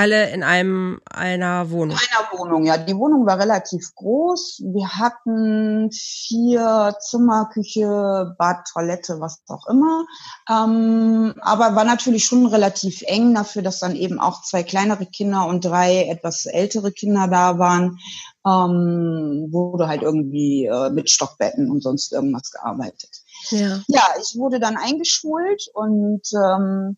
Alle 0.00 0.30
in 0.30 0.42
einem 0.42 0.98
einer 1.10 1.70
Wohnung. 1.70 1.94
In 1.94 2.18
einer 2.18 2.38
Wohnung, 2.38 2.64
ja. 2.64 2.78
Die 2.78 2.96
Wohnung 2.96 3.26
war 3.26 3.38
relativ 3.38 3.94
groß. 3.96 4.62
Wir 4.72 4.88
hatten 4.88 5.90
vier 5.92 6.96
Zimmer, 7.00 7.50
Küche, 7.52 8.34
Bad, 8.38 8.66
Toilette, 8.72 9.20
was 9.20 9.42
auch 9.48 9.66
immer. 9.66 10.06
Ähm, 10.48 11.34
aber 11.42 11.76
war 11.76 11.84
natürlich 11.84 12.24
schon 12.24 12.46
relativ 12.46 13.02
eng 13.02 13.34
dafür, 13.34 13.60
dass 13.60 13.80
dann 13.80 13.94
eben 13.94 14.18
auch 14.20 14.40
zwei 14.40 14.62
kleinere 14.62 15.04
Kinder 15.04 15.46
und 15.46 15.66
drei 15.66 16.06
etwas 16.06 16.46
ältere 16.46 16.92
Kinder 16.92 17.28
da 17.28 17.58
waren. 17.58 17.98
Ähm, 18.46 19.48
wurde 19.50 19.86
halt 19.86 20.00
irgendwie 20.00 20.64
äh, 20.64 20.88
mit 20.88 21.10
Stockbetten 21.10 21.70
und 21.70 21.82
sonst 21.82 22.14
irgendwas 22.14 22.50
gearbeitet. 22.50 23.10
Ja. 23.50 23.82
ja, 23.86 24.02
ich 24.18 24.38
wurde 24.38 24.60
dann 24.60 24.78
eingeschult 24.78 25.66
und 25.74 26.22
ähm, 26.32 26.96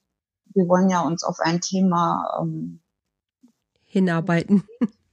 wir 0.54 0.68
wollen 0.68 0.88
ja 0.88 1.00
uns 1.00 1.24
auf 1.24 1.40
ein 1.40 1.60
Thema 1.60 2.38
ähm, 2.40 2.81
hinarbeiten. 3.92 4.64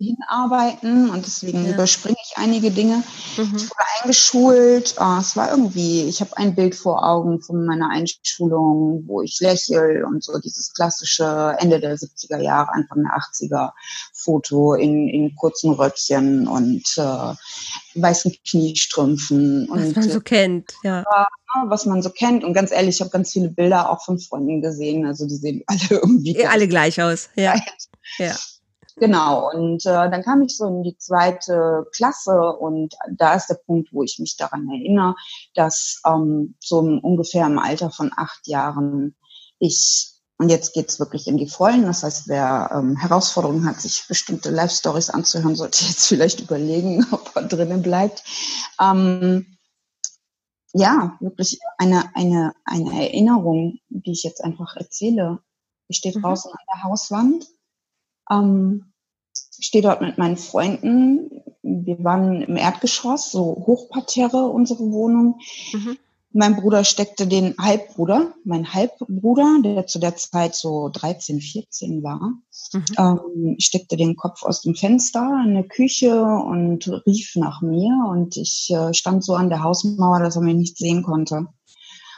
Hinarbeiten 0.02 1.10
und 1.10 1.26
deswegen 1.26 1.66
ja. 1.66 1.74
überspringe 1.74 2.16
ich 2.24 2.38
einige 2.38 2.72
Dinge. 2.72 3.04
Mhm. 3.36 3.54
Ich 3.58 3.64
wurde 3.64 3.84
eingeschult. 4.02 4.96
Oh, 4.98 5.18
es 5.20 5.36
war 5.36 5.52
irgendwie, 5.52 6.04
ich 6.04 6.22
habe 6.22 6.38
ein 6.38 6.56
Bild 6.56 6.74
vor 6.74 7.06
Augen 7.06 7.42
von 7.42 7.66
meiner 7.66 7.90
Einschulung, 7.90 9.04
wo 9.08 9.22
ich 9.22 9.42
lächle 9.42 10.06
und 10.08 10.24
so 10.24 10.40
dieses 10.40 10.74
klassische 10.74 11.58
Ende 11.60 11.82
der 11.82 11.98
70er 11.98 12.40
Jahre, 12.42 12.72
Anfang 12.72 13.04
der 13.04 13.12
80er 13.12 13.72
Foto 14.14 14.76
in, 14.76 15.10
in 15.10 15.36
kurzen 15.36 15.74
Röckchen 15.74 16.48
und 16.48 16.86
äh, 16.96 18.02
weißen 18.02 18.34
Kniestrümpfen. 18.50 19.68
Was 19.70 19.88
und, 19.88 19.96
man 19.98 20.10
so 20.10 20.22
kennt, 20.22 20.74
ja. 20.84 21.04
Was 21.68 21.86
man 21.86 22.02
so 22.02 22.10
kennt. 22.10 22.46
Und 22.46 22.54
ganz 22.54 22.72
ehrlich, 22.72 22.96
ich 22.96 23.02
habe 23.02 23.12
ganz 23.12 23.34
viele 23.34 23.50
Bilder 23.50 23.90
auch 23.90 24.06
von 24.06 24.18
Freunden 24.18 24.62
gesehen. 24.62 25.06
Also 25.06 25.28
die 25.28 25.36
sehen 25.36 25.64
alle 25.68 26.00
irgendwie. 26.02 26.46
Alle 26.46 26.70
gleich 26.70 27.02
aus, 27.02 27.30
ja. 27.36 27.56
ja. 28.18 28.36
Genau, 29.00 29.50
und 29.52 29.86
äh, 29.86 30.10
dann 30.10 30.24
kam 30.24 30.42
ich 30.42 30.58
so 30.58 30.68
in 30.68 30.84
die 30.84 30.98
zweite 30.98 31.88
Klasse 31.96 32.38
und 32.54 32.96
da 33.10 33.34
ist 33.34 33.48
der 33.48 33.60
Punkt, 33.66 33.94
wo 33.94 34.04
ich 34.04 34.20
mich 34.20 34.36
daran 34.36 34.68
erinnere, 34.70 35.16
dass 35.56 36.02
ähm, 36.06 36.56
so 36.60 36.80
ungefähr 36.80 37.46
im 37.46 37.60
Alter 37.60 37.92
von 37.92 38.12
acht 38.16 38.46
Jahren 38.48 39.16
ich, 39.60 40.12
und 40.38 40.50
jetzt 40.50 40.74
geht's 40.74 41.00
wirklich 41.00 41.28
in 41.28 41.38
die 41.38 41.48
Vollen, 41.48 41.84
das 41.84 42.04
heißt, 42.04 42.28
wer 42.28 42.72
ähm, 42.74 42.98
Herausforderungen 42.98 43.66
hat, 43.66 43.80
sich 43.80 44.06
bestimmte 44.08 44.50
Live-Stories 44.50 45.10
anzuhören, 45.10 45.56
sollte 45.56 45.86
jetzt 45.86 46.06
vielleicht 46.06 46.42
überlegen, 46.42 47.06
ob 47.12 47.32
er 47.36 47.44
drinnen 47.44 47.82
bleibt. 47.82 48.24
Ähm, 48.82 49.58
ja, 50.74 51.18
wirklich 51.20 51.60
eine, 51.78 52.16
eine, 52.16 52.54
eine 52.66 53.02
Erinnerung, 53.02 53.80
die 53.90 54.12
ich 54.12 54.24
jetzt 54.24 54.44
einfach 54.44 54.76
erzähle. 54.76 55.40
Ich 55.88 55.98
stehe 55.98 56.18
mhm. 56.18 56.22
draußen 56.22 56.52
an 56.52 56.66
der 56.74 56.84
Hauswand 56.84 57.46
ähm, 58.32 58.94
stehe 59.34 59.82
dort 59.82 60.02
mit 60.02 60.18
meinen 60.18 60.38
Freunden. 60.38 61.44
Wir 61.62 62.04
waren 62.04 62.42
im 62.42 62.58
Erdgeschoss, 62.58 63.32
so 63.32 63.64
Hochparterre 63.66 64.48
unsere 64.48 64.92
Wohnung. 64.92 65.40
Mhm. 65.74 65.98
Mein 66.32 66.58
Bruder 66.58 66.84
steckte 66.84 67.26
den 67.26 67.56
Halbbruder, 67.58 68.34
mein 68.44 68.72
Halbbruder, 68.72 69.62
der 69.64 69.88
zu 69.88 69.98
der 69.98 70.16
Zeit 70.16 70.54
so 70.54 70.90
13, 70.94 71.42
14 71.42 72.04
war, 72.04 72.34
mhm. 72.72 72.86
ähm, 73.00 73.56
steckte 73.58 73.98
den 73.98 74.16
Kopf 74.16 74.44
aus 74.44 74.62
dem 74.62 74.76
Fenster 74.76 75.44
in 75.44 75.56
der 75.56 75.68
Küche 75.68 76.24
und 76.24 76.88
rief 77.08 77.36
nach 77.36 77.62
mir 77.62 77.92
und 78.12 78.38
ich 78.38 78.70
äh, 78.70 78.94
stand 78.94 79.24
so 79.24 79.34
an 79.34 79.50
der 79.50 79.64
Hausmauer, 79.64 80.20
dass 80.20 80.36
er 80.36 80.44
mich 80.44 80.56
nicht 80.56 80.78
sehen 80.78 81.02
konnte. 81.02 81.48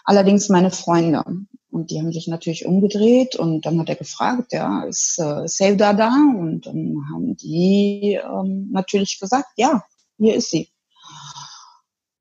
Allerdings 0.04 0.50
meine 0.50 0.72
Freunde. 0.72 1.24
Und 1.72 1.90
die 1.90 2.00
haben 2.00 2.12
sich 2.12 2.28
natürlich 2.28 2.66
umgedreht 2.66 3.36
und 3.38 3.66
dann 3.66 3.80
hat 3.80 3.88
er 3.88 3.96
gefragt, 3.96 4.52
ja, 4.52 4.84
ist 4.84 5.18
äh, 5.20 5.48
Sevda 5.48 5.94
da? 5.94 6.14
Und 6.38 6.66
dann 6.66 6.98
haben 7.14 7.38
die 7.38 8.20
ähm, 8.22 8.70
natürlich 8.72 9.20
gesagt, 9.20 9.48
ja, 9.56 9.84
hier 10.18 10.36
ist 10.36 10.52
sie. 10.52 10.70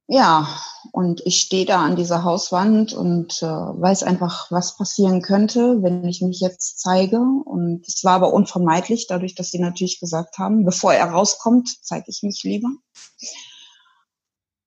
Ja, 0.07 0.49
und 0.93 1.25
ich 1.25 1.41
stehe 1.41 1.67
da 1.67 1.85
an 1.85 1.95
dieser 1.95 2.25
Hauswand 2.25 2.93
und 2.93 3.43
äh, 3.43 3.47
weiß 3.47 4.03
einfach, 4.03 4.51
was 4.51 4.77
passieren 4.77 5.23
könnte, 5.23 5.83
wenn 5.83 6.05
ich 6.05 6.21
mich 6.21 6.41
jetzt 6.41 6.81
zeige. 6.81 7.21
Und 7.21 7.87
es 7.87 8.03
war 8.03 8.15
aber 8.15 8.33
unvermeidlich, 8.33 9.07
dadurch, 9.07 9.37
dass 9.37 9.51
sie 9.51 9.61
natürlich 9.61 10.01
gesagt 10.01 10.39
haben, 10.39 10.65
bevor 10.65 10.93
er 10.93 11.11
rauskommt, 11.11 11.69
zeige 11.83 12.07
ich 12.09 12.23
mich 12.23 12.43
lieber. 12.43 12.71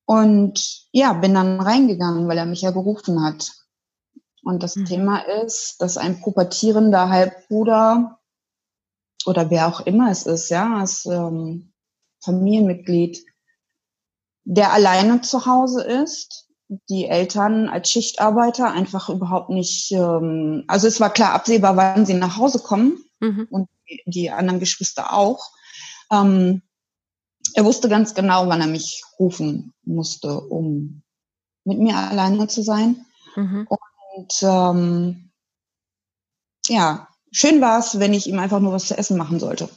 Und 0.06 0.86
ja, 0.92 1.12
bin 1.14 1.34
dann 1.34 1.60
reingegangen, 1.60 2.28
weil 2.28 2.38
er 2.38 2.46
mich 2.46 2.62
ja 2.62 2.70
gerufen 2.70 3.22
hat. 3.24 3.52
Und 4.42 4.62
das 4.62 4.76
mhm. 4.76 4.84
Thema 4.84 5.18
ist, 5.20 5.80
dass 5.80 5.96
ein 5.96 6.20
pubertierender 6.20 7.08
Halbbruder 7.08 8.20
oder 9.26 9.50
wer 9.50 9.68
auch 9.68 9.80
immer 9.80 10.10
es 10.10 10.26
ist, 10.26 10.50
ja, 10.50 10.78
als 10.78 11.06
ähm, 11.06 11.72
Familienmitglied, 12.22 13.24
der 14.44 14.72
alleine 14.72 15.22
zu 15.22 15.46
Hause 15.46 15.82
ist, 15.82 16.48
die 16.88 17.06
Eltern 17.06 17.68
als 17.68 17.90
Schichtarbeiter 17.90 18.70
einfach 18.70 19.08
überhaupt 19.08 19.50
nicht, 19.50 19.92
ähm, 19.92 20.64
also 20.66 20.86
es 20.86 21.00
war 21.00 21.10
klar 21.10 21.32
absehbar, 21.32 21.76
wann 21.76 22.06
sie 22.06 22.14
nach 22.14 22.36
Hause 22.36 22.58
kommen 22.58 23.04
mhm. 23.20 23.46
und 23.50 23.68
die, 23.88 24.02
die, 24.06 24.30
anderen 24.30 24.60
Geschwister 24.60 25.12
auch. 25.12 25.50
Ähm, 26.10 26.62
er 27.52 27.64
wusste 27.64 27.88
ganz 27.88 28.14
genau, 28.14 28.48
wann 28.48 28.60
er 28.60 28.66
mich 28.66 29.02
rufen 29.18 29.72
musste, 29.84 30.40
um 30.40 31.02
mit 31.64 31.78
mir 31.78 31.96
alleine 31.96 32.48
zu 32.48 32.62
sein. 32.62 33.04
Mhm. 33.36 33.66
Und 33.68 34.42
ähm, 34.42 35.30
ja, 36.68 37.08
schön 37.30 37.60
war 37.60 37.78
es, 37.78 37.98
wenn 37.98 38.14
ich 38.14 38.26
ihm 38.26 38.38
einfach 38.38 38.60
nur 38.60 38.72
was 38.72 38.86
zu 38.86 38.96
essen 38.96 39.16
machen 39.16 39.38
sollte. 39.38 39.68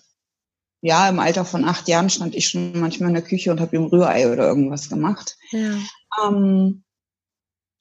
Ja, 0.82 1.10
im 1.10 1.20
Alter 1.20 1.44
von 1.44 1.66
acht 1.66 1.88
Jahren 1.88 2.10
stand 2.10 2.36
ich 2.36 2.48
schon 2.48 2.80
manchmal 2.80 3.10
in 3.10 3.16
der 3.16 3.24
Küche 3.24 3.52
und 3.52 3.60
habe 3.60 3.76
ihm 3.76 3.86
Rührei 3.86 4.32
oder 4.32 4.48
irgendwas 4.48 4.90
gemacht. 4.90 5.38
Ja. 5.52 5.76
Ähm, 6.24 6.84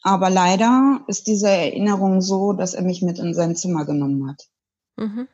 aber 0.03 0.31
leider 0.31 1.05
ist 1.09 1.27
diese 1.27 1.49
Erinnerung 1.49 2.21
so, 2.23 2.53
dass 2.53 2.75
er 2.75 2.83
mich 2.83 3.03
mit 3.03 3.19
in 3.19 3.35
sein 3.35 3.57
Zimmer 3.57 3.85
genommen 3.85 4.31
hat. 4.31 4.43
Mhm. 4.97 5.29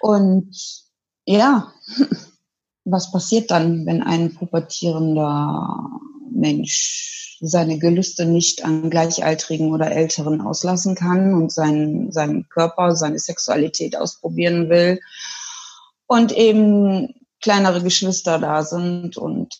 Und 0.00 0.84
ja, 1.24 1.72
was 2.90 3.10
passiert 3.10 3.50
dann, 3.50 3.86
wenn 3.86 4.02
ein 4.02 4.34
pubertierender 4.34 6.00
Mensch 6.30 7.36
seine 7.40 7.78
Gelüste 7.78 8.26
nicht 8.26 8.64
an 8.64 8.90
Gleichaltrigen 8.90 9.72
oder 9.72 9.90
Älteren 9.90 10.40
auslassen 10.40 10.94
kann 10.94 11.34
und 11.34 11.52
seinen, 11.52 12.10
seinen 12.10 12.48
Körper, 12.48 12.96
seine 12.96 13.18
Sexualität 13.18 13.96
ausprobieren 13.96 14.68
will. 14.68 15.00
Und 16.06 16.32
eben 16.32 17.14
kleinere 17.40 17.82
Geschwister 17.82 18.38
da 18.38 18.64
sind 18.64 19.16
und 19.16 19.54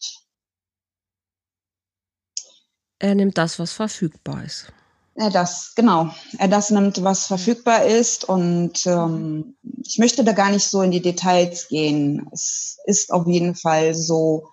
er 2.98 3.14
nimmt 3.14 3.38
das, 3.38 3.60
was 3.60 3.72
verfügbar 3.72 4.44
ist. 4.44 4.72
Er 5.20 5.30
das, 5.30 5.72
genau. 5.74 6.10
Er 6.38 6.46
das 6.46 6.70
nimmt, 6.70 7.02
was 7.02 7.26
verfügbar 7.26 7.84
ist. 7.84 8.24
Und 8.24 8.86
ähm, 8.86 9.56
ich 9.84 9.98
möchte 9.98 10.22
da 10.22 10.30
gar 10.32 10.50
nicht 10.50 10.68
so 10.68 10.80
in 10.80 10.92
die 10.92 11.02
Details 11.02 11.66
gehen. 11.66 12.28
Es 12.32 12.78
ist 12.84 13.10
auf 13.10 13.26
jeden 13.26 13.56
Fall 13.56 13.96
so, 13.96 14.48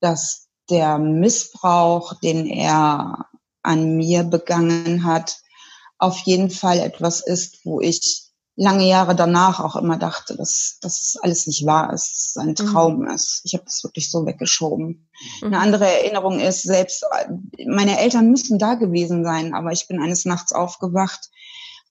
dass 0.00 0.48
der 0.68 0.98
Missbrauch, 0.98 2.20
den 2.20 2.46
er 2.46 3.28
an 3.62 3.96
mir 3.96 4.22
begangen 4.24 5.04
hat, 5.04 5.38
auf 5.96 6.18
jeden 6.26 6.50
Fall 6.50 6.80
etwas 6.80 7.20
ist, 7.26 7.64
wo 7.64 7.80
ich 7.80 8.29
lange 8.56 8.86
Jahre 8.86 9.14
danach 9.14 9.60
auch 9.60 9.76
immer 9.76 9.96
dachte, 9.96 10.36
dass, 10.36 10.78
dass 10.80 11.00
es 11.00 11.16
alles 11.20 11.46
nicht 11.46 11.64
wahr 11.66 11.92
ist, 11.92 12.10
dass 12.10 12.26
es 12.30 12.36
ein 12.36 12.48
mhm. 12.48 12.54
Traum 12.54 12.98
mhm. 13.00 13.08
ist. 13.08 13.40
Ich 13.44 13.54
habe 13.54 13.64
das 13.64 13.82
wirklich 13.84 14.10
so 14.10 14.26
weggeschoben. 14.26 15.08
Mhm. 15.40 15.46
Eine 15.46 15.58
andere 15.58 15.86
Erinnerung 15.86 16.40
ist, 16.40 16.62
selbst 16.62 17.04
meine 17.66 17.98
Eltern 17.98 18.30
müssen 18.30 18.58
da 18.58 18.74
gewesen 18.74 19.24
sein, 19.24 19.54
aber 19.54 19.72
ich 19.72 19.88
bin 19.88 20.00
eines 20.00 20.24
Nachts 20.24 20.52
aufgewacht. 20.52 21.30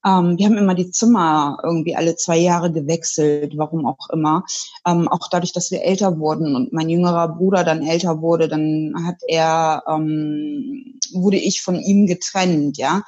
Ähm, 0.06 0.38
wir 0.38 0.46
haben 0.46 0.58
immer 0.58 0.75
die 0.75 0.91
Zimmer 0.91 1.58
irgendwie 1.63 1.96
alle 1.96 2.15
zwei 2.15 2.38
Jahre 2.38 2.72
gewechselt, 2.72 3.53
warum 3.58 3.86
auch 3.86 4.10
immer. 4.12 4.44
Ähm, 4.88 5.08
auch 5.08 5.27
dadurch, 5.29 5.51
dass 5.51 5.72
wir 5.72 5.84
älter 5.84 6.20
wurden 6.20 6.56
und 6.56 6.72
mein 6.72 6.89
jüngerer 6.89 7.27
Bruder 7.27 7.63
dann 7.63 7.86
älter 7.86 8.22
wurde, 8.22 8.48
dann 8.48 8.94
hat 9.06 9.18
er, 9.27 9.84
ähm, 9.88 11.00
wurde 11.13 11.38
ich 11.38 11.62
von 11.62 11.75
ihm 11.75 12.08
getrennt, 12.08 12.77
ja. 12.77 13.01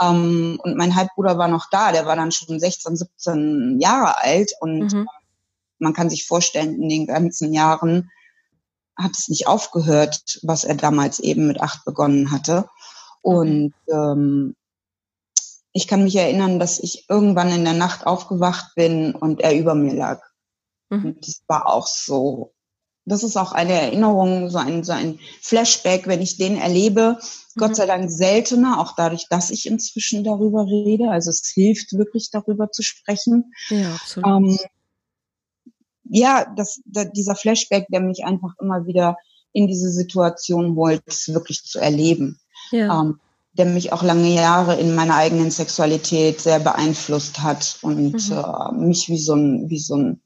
Ähm, 0.00 0.58
und 0.62 0.76
mein 0.76 0.96
Halbbruder 0.96 1.38
war 1.38 1.48
noch 1.48 1.66
da, 1.70 1.92
der 1.92 2.06
war 2.06 2.16
dann 2.16 2.32
schon 2.32 2.58
16, 2.58 2.96
17 2.96 3.78
Jahre 3.80 4.20
alt 4.20 4.52
und 4.60 4.92
mhm. 4.92 5.06
man 5.78 5.92
kann 5.92 6.10
sich 6.10 6.26
vorstellen, 6.26 6.82
in 6.82 6.88
den 6.88 7.06
ganzen 7.06 7.52
Jahren 7.52 8.10
hat 8.96 9.12
es 9.16 9.28
nicht 9.28 9.46
aufgehört, 9.46 10.40
was 10.42 10.64
er 10.64 10.74
damals 10.74 11.20
eben 11.20 11.46
mit 11.46 11.60
acht 11.60 11.84
begonnen 11.84 12.30
hatte. 12.30 12.68
Und 13.22 13.74
ähm, 13.88 14.54
ich 15.74 15.86
kann 15.86 16.04
mich 16.04 16.16
erinnern, 16.16 16.58
dass 16.58 16.78
ich 16.78 17.10
irgendwann 17.10 17.52
in 17.52 17.64
der 17.64 17.74
Nacht 17.74 18.06
aufgewacht 18.06 18.74
bin 18.74 19.14
und 19.14 19.42
er 19.42 19.54
über 19.54 19.74
mir 19.74 19.92
lag. 19.92 20.22
Mhm. 20.88 21.04
Und 21.04 21.28
das 21.28 21.42
war 21.46 21.66
auch 21.66 21.86
so 21.86 22.54
das 23.06 23.22
ist 23.22 23.36
auch 23.36 23.52
eine 23.52 23.72
Erinnerung, 23.72 24.48
so 24.48 24.58
ein, 24.58 24.82
so 24.82 24.92
ein 24.92 25.18
Flashback, 25.40 26.06
wenn 26.06 26.22
ich 26.22 26.36
den 26.36 26.56
erlebe. 26.56 27.18
Mhm. 27.18 27.60
Gott 27.60 27.76
sei 27.76 27.86
Dank 27.86 28.10
seltener, 28.10 28.80
auch 28.80 28.94
dadurch, 28.96 29.28
dass 29.28 29.50
ich 29.50 29.66
inzwischen 29.66 30.24
darüber 30.24 30.66
rede. 30.66 31.10
Also 31.10 31.30
es 31.30 31.46
hilft 31.46 31.92
wirklich 31.92 32.30
darüber 32.30 32.70
zu 32.70 32.82
sprechen. 32.82 33.52
Ja, 33.68 33.94
absolut. 33.94 34.26
Ähm, 34.26 34.58
ja, 36.04 36.46
das, 36.56 36.80
da, 36.86 37.04
dieser 37.04 37.34
Flashback, 37.34 37.86
der 37.88 38.00
mich 38.00 38.24
einfach 38.24 38.54
immer 38.60 38.86
wieder 38.86 39.16
in 39.52 39.66
diese 39.66 39.90
Situation 39.90 40.74
holt, 40.74 41.02
es 41.06 41.32
wirklich 41.32 41.62
zu 41.64 41.78
erleben. 41.78 42.40
Ja. 42.70 43.00
Ähm, 43.00 43.20
der 43.54 43.66
mich 43.66 43.92
auch 43.92 44.02
lange 44.02 44.34
Jahre 44.34 44.74
in 44.76 44.94
meiner 44.94 45.16
eigenen 45.16 45.50
Sexualität 45.50 46.40
sehr 46.40 46.58
beeinflusst 46.58 47.40
hat 47.40 47.78
und 47.82 48.12
mhm. 48.12 48.32
äh, 48.32 48.72
mich 48.74 49.08
wie 49.08 49.18
so 49.18 49.34
ein, 49.34 49.70
wie 49.70 49.78
so 49.78 49.96
ein 49.96 50.20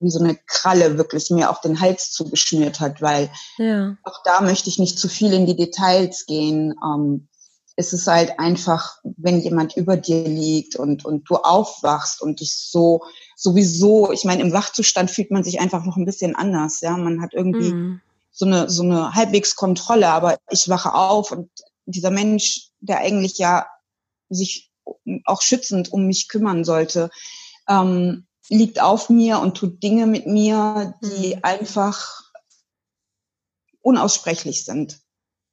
wie 0.00 0.10
so 0.10 0.20
eine 0.20 0.38
Kralle 0.46 0.96
wirklich 0.96 1.30
mir 1.30 1.50
auf 1.50 1.60
den 1.60 1.80
Hals 1.80 2.12
zugeschnürt 2.12 2.80
hat, 2.80 3.02
weil 3.02 3.30
ja. 3.58 3.96
auch 4.04 4.22
da 4.24 4.40
möchte 4.40 4.68
ich 4.68 4.78
nicht 4.78 4.96
zu 4.96 5.08
viel 5.08 5.32
in 5.32 5.44
die 5.44 5.56
Details 5.56 6.26
gehen. 6.26 6.74
Ähm, 6.84 7.28
es 7.74 7.92
ist 7.92 8.06
halt 8.06 8.38
einfach, 8.38 8.98
wenn 9.02 9.40
jemand 9.40 9.76
über 9.76 9.96
dir 9.96 10.22
liegt 10.22 10.76
und, 10.76 11.04
und 11.04 11.28
du 11.28 11.36
aufwachst 11.36 12.22
und 12.22 12.40
dich 12.40 12.54
so 12.56 13.02
sowieso, 13.34 14.12
ich 14.12 14.24
meine, 14.24 14.42
im 14.42 14.52
Wachzustand 14.52 15.10
fühlt 15.10 15.30
man 15.30 15.42
sich 15.42 15.60
einfach 15.60 15.84
noch 15.84 15.96
ein 15.96 16.04
bisschen 16.04 16.36
anders, 16.36 16.80
ja. 16.80 16.96
Man 16.96 17.20
hat 17.20 17.32
irgendwie 17.32 17.72
mhm. 17.72 18.00
so 18.30 18.44
eine, 18.46 18.70
so 18.70 18.82
eine 18.82 19.14
halbwegs 19.14 19.56
Kontrolle, 19.56 20.08
aber 20.08 20.38
ich 20.50 20.68
wache 20.68 20.94
auf 20.94 21.32
und 21.32 21.50
dieser 21.86 22.10
Mensch, 22.10 22.70
der 22.80 22.98
eigentlich 22.98 23.38
ja 23.38 23.66
sich 24.28 24.70
auch 25.24 25.42
schützend 25.42 25.92
um 25.92 26.06
mich 26.06 26.28
kümmern 26.28 26.64
sollte, 26.64 27.10
ähm, 27.68 28.26
liegt 28.48 28.80
auf 28.80 29.08
mir 29.08 29.38
und 29.38 29.56
tut 29.56 29.82
Dinge 29.82 30.06
mit 30.06 30.26
mir, 30.26 30.94
die 31.02 31.36
mhm. 31.36 31.40
einfach 31.42 32.22
unaussprechlich 33.80 34.64
sind, 34.64 35.00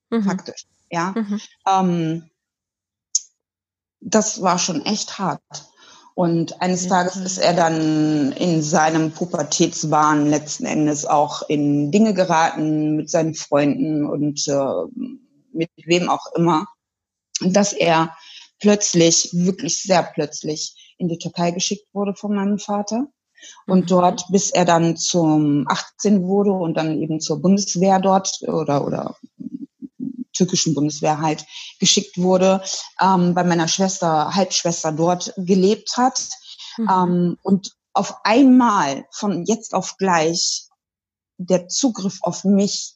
mhm. 0.09 0.23
faktisch. 0.23 0.65
Ja, 0.91 1.13
mhm. 1.15 1.41
ähm, 1.67 2.29
das 4.01 4.41
war 4.41 4.57
schon 4.57 4.85
echt 4.85 5.19
hart. 5.19 5.41
Und 6.15 6.61
eines. 6.61 6.87
Tages 6.87 7.15
ist 7.15 7.37
er 7.37 7.53
dann 7.53 8.33
in 8.33 8.61
seinem 8.61 9.11
Pubertätswahn 9.11 10.27
letzten 10.27 10.65
Endes 10.65 11.05
auch 11.05 11.47
in 11.47 11.91
Dinge 11.91 12.13
geraten 12.13 12.97
mit 12.97 13.09
seinen 13.09 13.35
Freunden 13.35 14.05
und 14.05 14.45
äh, 14.49 15.28
mit 15.53 15.69
wem 15.85 16.09
auch 16.09 16.25
immer, 16.35 16.67
dass 17.41 17.73
er 17.73 18.15
plötzlich, 18.59 19.29
wirklich 19.33 19.81
sehr 19.81 20.03
plötzlich, 20.03 20.75
in 20.97 21.07
die 21.07 21.17
Türkei 21.17 21.51
geschickt 21.51 21.87
wurde 21.93 22.13
von 22.13 22.35
meinem 22.35 22.59
Vater. 22.59 23.07
Und 23.65 23.83
mhm. 23.83 23.87
dort, 23.87 24.25
bis 24.29 24.51
er 24.51 24.65
dann 24.65 24.97
zum 24.97 25.65
18 25.67 26.23
wurde 26.23 26.51
und 26.51 26.75
dann 26.75 27.01
eben 27.01 27.21
zur 27.21 27.41
Bundeswehr 27.41 27.99
dort 27.99 28.41
oder, 28.41 28.85
oder 28.85 29.15
türkischen 30.33 30.73
Bundeswehr 30.73 31.19
halt 31.19 31.45
geschickt 31.79 32.17
wurde, 32.17 32.61
ähm, 33.01 33.33
bei 33.33 33.43
meiner 33.43 33.67
Schwester, 33.67 34.35
Halbschwester 34.35 34.91
dort 34.91 35.33
gelebt 35.37 35.95
hat. 35.97 36.27
Mhm. 36.77 36.89
Ähm, 36.89 37.37
und 37.43 37.71
auf 37.93 38.15
einmal, 38.23 39.05
von 39.11 39.45
jetzt 39.45 39.73
auf 39.73 39.97
gleich, 39.97 40.67
der 41.37 41.67
Zugriff 41.67 42.19
auf 42.21 42.43
mich 42.43 42.95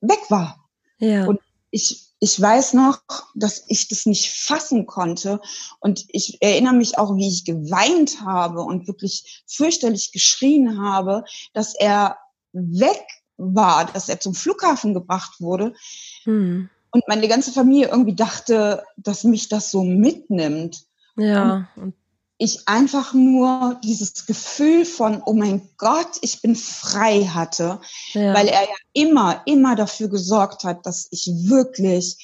weg 0.00 0.20
war. 0.28 0.68
Ja. 0.98 1.26
Und 1.26 1.40
ich 1.74 2.14
ich 2.20 2.40
weiß 2.40 2.72
noch, 2.72 3.00
dass 3.34 3.64
ich 3.68 3.88
das 3.88 4.06
nicht 4.06 4.30
fassen 4.30 4.86
konnte. 4.86 5.40
Und 5.80 6.06
ich 6.08 6.40
erinnere 6.40 6.72
mich 6.72 6.96
auch, 6.96 7.16
wie 7.16 7.28
ich 7.28 7.44
geweint 7.44 8.22
habe 8.24 8.62
und 8.62 8.86
wirklich 8.86 9.44
fürchterlich 9.46 10.10
geschrien 10.10 10.80
habe, 10.82 11.24
dass 11.52 11.74
er 11.74 12.16
weg 12.52 13.04
war, 13.36 13.84
dass 13.84 14.08
er 14.08 14.20
zum 14.20 14.34
Flughafen 14.34 14.94
gebracht 14.94 15.40
wurde. 15.40 15.74
Hm. 16.22 16.70
Und 16.90 17.08
meine 17.08 17.28
ganze 17.28 17.52
Familie 17.52 17.88
irgendwie 17.88 18.14
dachte, 18.14 18.84
dass 18.96 19.24
mich 19.24 19.48
das 19.48 19.70
so 19.70 19.82
mitnimmt. 19.82 20.84
Ja. 21.16 21.68
Und 21.76 21.94
ich 22.38 22.66
einfach 22.66 23.14
nur 23.14 23.80
dieses 23.84 24.26
Gefühl 24.26 24.84
von, 24.84 25.22
oh 25.24 25.34
mein 25.34 25.68
Gott, 25.76 26.18
ich 26.20 26.42
bin 26.42 26.56
frei 26.56 27.24
hatte, 27.26 27.80
ja. 28.12 28.34
weil 28.34 28.48
er 28.48 28.62
ja 28.62 28.76
immer, 28.92 29.42
immer 29.46 29.76
dafür 29.76 30.08
gesorgt 30.08 30.64
hat, 30.64 30.84
dass 30.84 31.06
ich 31.10 31.28
wirklich 31.44 32.18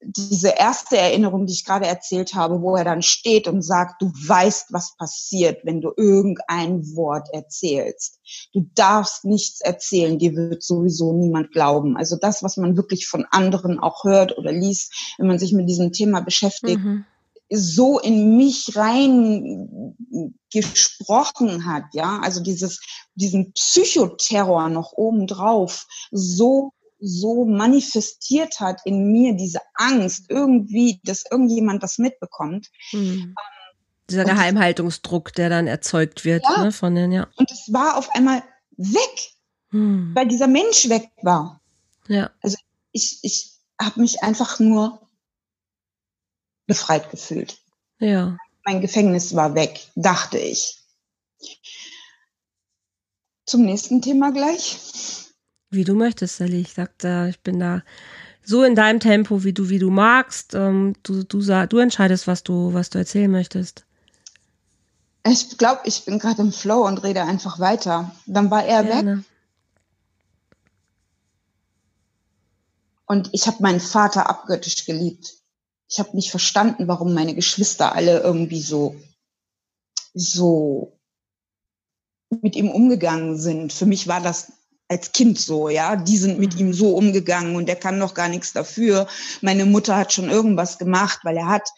diese 0.00 0.50
erste 0.50 0.96
Erinnerung, 0.96 1.46
die 1.46 1.52
ich 1.52 1.64
gerade 1.64 1.86
erzählt 1.86 2.34
habe, 2.34 2.62
wo 2.62 2.76
er 2.76 2.84
dann 2.84 3.02
steht 3.02 3.48
und 3.48 3.62
sagt, 3.62 4.00
du 4.00 4.12
weißt, 4.12 4.66
was 4.70 4.96
passiert, 4.96 5.64
wenn 5.64 5.80
du 5.80 5.92
irgendein 5.96 6.84
Wort 6.94 7.28
erzählst. 7.32 8.20
Du 8.54 8.70
darfst 8.74 9.24
nichts 9.24 9.60
erzählen, 9.60 10.18
dir 10.18 10.34
wird 10.36 10.62
sowieso 10.62 11.12
niemand 11.12 11.50
glauben. 11.50 11.96
Also 11.96 12.16
das, 12.16 12.44
was 12.44 12.56
man 12.56 12.76
wirklich 12.76 13.08
von 13.08 13.26
anderen 13.30 13.80
auch 13.80 14.04
hört 14.04 14.38
oder 14.38 14.52
liest, 14.52 15.14
wenn 15.18 15.26
man 15.26 15.40
sich 15.40 15.52
mit 15.52 15.68
diesem 15.68 15.92
Thema 15.92 16.20
beschäftigt, 16.20 16.78
mhm 16.78 17.04
so 17.50 17.98
in 17.98 18.36
mich 18.36 18.76
rein 18.76 19.96
gesprochen 20.52 21.64
hat, 21.66 21.84
ja, 21.92 22.20
also 22.22 22.42
dieses, 22.42 22.80
diesen 23.14 23.52
Psychoterror 23.52 24.68
noch 24.68 24.92
obendrauf 24.92 25.86
so, 26.10 26.72
so 27.00 27.44
manifestiert 27.44 28.60
hat 28.60 28.80
in 28.84 29.10
mir, 29.12 29.34
diese 29.34 29.60
Angst 29.74 30.26
irgendwie, 30.28 31.00
dass 31.04 31.24
irgendjemand 31.30 31.82
das 31.82 31.98
mitbekommt. 31.98 32.68
Mhm. 32.92 33.34
Dieser 34.10 34.22
und 34.22 34.30
Geheimhaltungsdruck, 34.30 35.32
der 35.34 35.50
dann 35.50 35.66
erzeugt 35.66 36.24
wird 36.24 36.44
ja, 36.44 36.64
ne, 36.64 36.72
von 36.72 36.94
den, 36.94 37.12
ja. 37.12 37.28
Und 37.36 37.50
es 37.50 37.72
war 37.72 37.96
auf 37.96 38.10
einmal 38.14 38.42
weg, 38.76 39.32
mhm. 39.70 40.12
weil 40.14 40.28
dieser 40.28 40.46
Mensch 40.46 40.88
weg 40.88 41.10
war. 41.22 41.60
Ja. 42.08 42.30
Also 42.42 42.56
ich, 42.92 43.18
ich 43.22 43.52
habe 43.80 44.00
mich 44.00 44.22
einfach 44.22 44.58
nur 44.60 45.07
befreit 46.68 47.10
gefühlt. 47.10 47.58
Ja. 47.98 48.36
Mein 48.64 48.80
Gefängnis 48.80 49.34
war 49.34 49.56
weg, 49.56 49.88
dachte 49.96 50.38
ich. 50.38 50.78
Zum 53.46 53.62
nächsten 53.62 54.02
Thema 54.02 54.30
gleich. 54.30 54.78
Wie 55.70 55.84
du 55.84 55.94
möchtest, 55.94 56.36
Sally. 56.36 56.60
Ich 56.60 56.74
sagte, 56.74 57.26
ich 57.30 57.40
bin 57.40 57.58
da 57.58 57.82
so 58.44 58.62
in 58.62 58.74
deinem 58.74 59.00
Tempo, 59.00 59.42
wie 59.42 59.52
du, 59.52 59.68
wie 59.68 59.78
du 59.78 59.90
magst. 59.90 60.54
Ähm, 60.54 60.94
du, 61.02 61.24
du, 61.24 61.40
du 61.66 61.78
entscheidest, 61.78 62.26
was 62.26 62.44
du, 62.44 62.72
was 62.72 62.90
du 62.90 62.98
erzählen 62.98 63.30
möchtest. 63.30 63.84
Ich 65.26 65.58
glaube, 65.58 65.80
ich 65.84 66.04
bin 66.04 66.18
gerade 66.18 66.42
im 66.42 66.52
Flow 66.52 66.86
und 66.86 67.02
rede 67.02 67.22
einfach 67.22 67.58
weiter. 67.58 68.14
Dann 68.26 68.50
war 68.50 68.64
er 68.64 68.84
Gerne. 68.84 69.18
weg. 69.18 69.24
Und 73.06 73.30
ich 73.32 73.46
habe 73.46 73.62
meinen 73.62 73.80
Vater 73.80 74.28
abgöttisch 74.28 74.84
geliebt. 74.84 75.38
Ich 75.90 75.98
habe 75.98 76.14
nicht 76.14 76.30
verstanden, 76.30 76.88
warum 76.88 77.14
meine 77.14 77.34
Geschwister 77.34 77.94
alle 77.94 78.20
irgendwie 78.20 78.60
so, 78.60 78.96
so 80.14 80.98
mit 82.42 82.56
ihm 82.56 82.70
umgegangen 82.70 83.38
sind. 83.38 83.72
Für 83.72 83.86
mich 83.86 84.06
war 84.06 84.20
das 84.20 84.52
als 84.88 85.12
Kind 85.12 85.38
so, 85.38 85.68
ja. 85.68 85.96
Die 85.96 86.16
sind 86.16 86.38
mit 86.38 86.54
mhm. 86.54 86.60
ihm 86.60 86.72
so 86.72 86.94
umgegangen 86.94 87.56
und 87.56 87.68
er 87.68 87.76
kann 87.76 87.98
noch 87.98 88.14
gar 88.14 88.28
nichts 88.28 88.52
dafür. 88.52 89.06
Meine 89.40 89.66
Mutter 89.66 89.96
hat 89.96 90.12
schon 90.12 90.30
irgendwas 90.30 90.78
gemacht, 90.78 91.20
weil 91.24 91.36
er 91.36 91.48
hat 91.48 91.68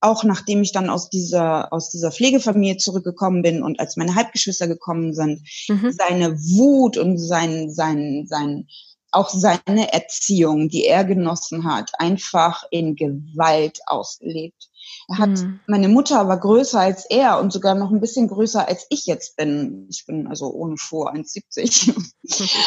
auch 0.00 0.24
nachdem 0.24 0.62
ich 0.62 0.72
dann 0.72 0.88
aus 0.88 1.10
dieser, 1.10 1.72
aus 1.72 1.90
dieser 1.90 2.10
Pflegefamilie 2.10 2.78
zurückgekommen 2.78 3.42
bin 3.42 3.62
und 3.62 3.78
als 3.80 3.96
meine 3.96 4.14
Halbgeschwister 4.14 4.66
gekommen 4.66 5.14
sind, 5.14 5.42
mhm. 5.68 5.92
seine 5.92 6.38
Wut 6.38 6.96
und 6.96 7.18
sein, 7.18 7.70
sein, 7.70 8.24
sein, 8.26 8.66
auch 9.12 9.28
seine 9.28 9.92
Erziehung, 9.92 10.68
die 10.68 10.86
er 10.86 11.04
genossen 11.04 11.64
hat, 11.64 11.92
einfach 11.98 12.64
in 12.70 12.96
Gewalt 12.96 13.80
ausgelebt. 13.86 14.70
Er 15.08 15.18
hat, 15.18 15.30
mhm. 15.30 15.60
meine 15.66 15.88
Mutter 15.88 16.28
war 16.28 16.38
größer 16.38 16.80
als 16.80 17.04
er 17.06 17.40
und 17.40 17.52
sogar 17.52 17.74
noch 17.74 17.90
ein 17.90 18.00
bisschen 18.00 18.28
größer 18.28 18.66
als 18.66 18.86
ich 18.90 19.06
jetzt 19.06 19.36
bin. 19.36 19.86
Ich 19.90 20.06
bin 20.06 20.26
also 20.26 20.52
ohne 20.52 20.78
Schuhe 20.78 21.12
1,70. 21.12 21.94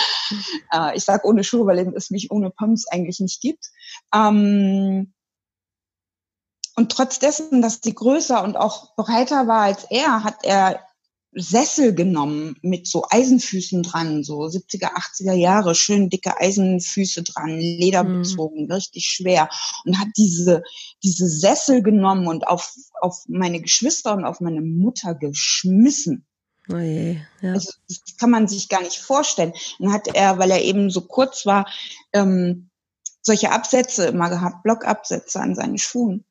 äh, 0.74 0.96
ich 0.96 1.04
sage 1.04 1.26
ohne 1.28 1.44
Schuhe, 1.44 1.66
weil 1.66 1.94
es 1.96 2.10
mich 2.10 2.32
ohne 2.32 2.50
Pumps 2.50 2.88
eigentlich 2.88 3.20
nicht 3.20 3.42
gibt. 3.42 3.72
Ähm, 4.14 5.14
und 6.76 6.92
trotz 6.92 7.20
dessen, 7.20 7.62
dass 7.62 7.80
sie 7.84 7.94
größer 7.94 8.44
und 8.44 8.58
auch 8.58 8.96
breiter 8.96 9.48
war 9.48 9.62
als 9.62 9.86
er, 9.90 10.24
hat 10.24 10.44
er 10.44 10.80
Sessel 11.36 11.94
genommen 11.96 12.56
mit 12.62 12.88
so 12.88 13.06
Eisenfüßen 13.10 13.84
dran, 13.84 14.24
so 14.24 14.42
70er, 14.42 14.94
80er 14.94 15.34
Jahre, 15.34 15.76
schön 15.76 16.10
dicke 16.10 16.40
Eisenfüße 16.40 17.24
dran, 17.24 17.58
Leder 17.58 18.04
mhm. 18.04 18.22
bezogen, 18.22 18.66
mhm. 18.66 18.72
richtig 18.72 19.06
schwer 19.06 19.50
und 19.86 20.00
hat 20.00 20.10
diese, 20.18 20.64
diese 21.04 21.28
Sessel 21.28 21.82
genommen 21.82 22.28
und 22.28 22.48
auf, 22.48 22.74
auf 23.02 23.24
meine 23.28 23.62
Geschwister 23.62 24.14
und 24.14 24.26
auf 24.26 24.40
meine 24.42 24.62
Mutter 24.62 25.16
geschmissen. 25.16 26.26
Oh 26.72 26.78
je, 26.78 27.18
ja. 27.42 27.54
also, 27.54 27.74
das 27.90 28.18
kann 28.18 28.30
man 28.30 28.48
sich 28.48 28.70
gar 28.70 28.82
nicht 28.82 28.98
vorstellen. 28.98 29.54
Dann 29.80 29.92
hat 29.92 30.08
er, 30.14 30.38
weil 30.40 30.52
er 30.52 30.62
eben 30.62 30.90
so 30.90 31.02
kurz 31.02 31.46
war, 31.46 31.68
ähm, 32.14 32.70
solche 33.22 33.52
Absätze 33.52 34.06
immer 34.06 34.30
gehabt, 34.30 34.64
Blockabsätze 34.64 35.40
an 35.40 35.56
seinen 35.56 35.78
Schuhen. 35.78 36.26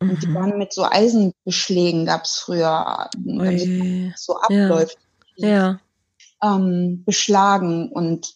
Und 0.00 0.22
die 0.22 0.28
mhm. 0.28 0.34
waren 0.34 0.58
mit 0.58 0.72
so 0.72 0.84
Eisenbeschlägen, 0.84 2.06
gab's 2.06 2.38
früher, 2.38 3.08
damit 3.16 4.16
so 4.16 4.38
abläuft. 4.38 4.98
Ja. 5.36 5.48
ja. 5.48 5.80
Ähm, 6.42 7.02
beschlagen 7.04 7.90
und 7.90 8.34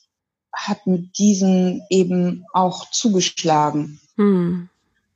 hat 0.52 0.86
mit 0.86 1.18
diesen 1.18 1.82
eben 1.88 2.44
auch 2.52 2.90
zugeschlagen. 2.90 4.00
Hm. 4.16 4.68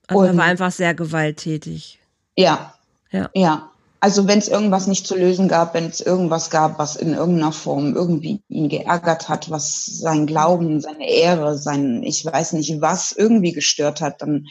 Also 0.06 0.20
und, 0.20 0.26
er 0.26 0.36
war 0.36 0.44
einfach 0.44 0.72
sehr 0.72 0.94
gewalttätig. 0.94 1.98
Ja. 2.36 2.74
Ja. 3.10 3.30
Ja. 3.34 3.70
Also 3.98 4.28
wenn 4.28 4.38
es 4.38 4.48
irgendwas 4.48 4.86
nicht 4.86 5.06
zu 5.06 5.16
lösen 5.16 5.48
gab, 5.48 5.74
wenn 5.74 5.86
es 5.86 6.00
irgendwas 6.00 6.50
gab, 6.50 6.78
was 6.78 6.96
in 6.96 7.14
irgendeiner 7.14 7.50
Form 7.50 7.94
irgendwie 7.94 8.40
ihn 8.48 8.68
geärgert 8.68 9.28
hat, 9.28 9.50
was 9.50 9.84
sein 9.86 10.26
Glauben, 10.26 10.80
seine 10.80 11.08
Ehre, 11.08 11.58
sein, 11.58 12.02
ich 12.02 12.24
weiß 12.24 12.52
nicht 12.52 12.80
was, 12.80 13.12
irgendwie 13.12 13.52
gestört 13.52 14.00
hat, 14.00 14.22
dann 14.22 14.46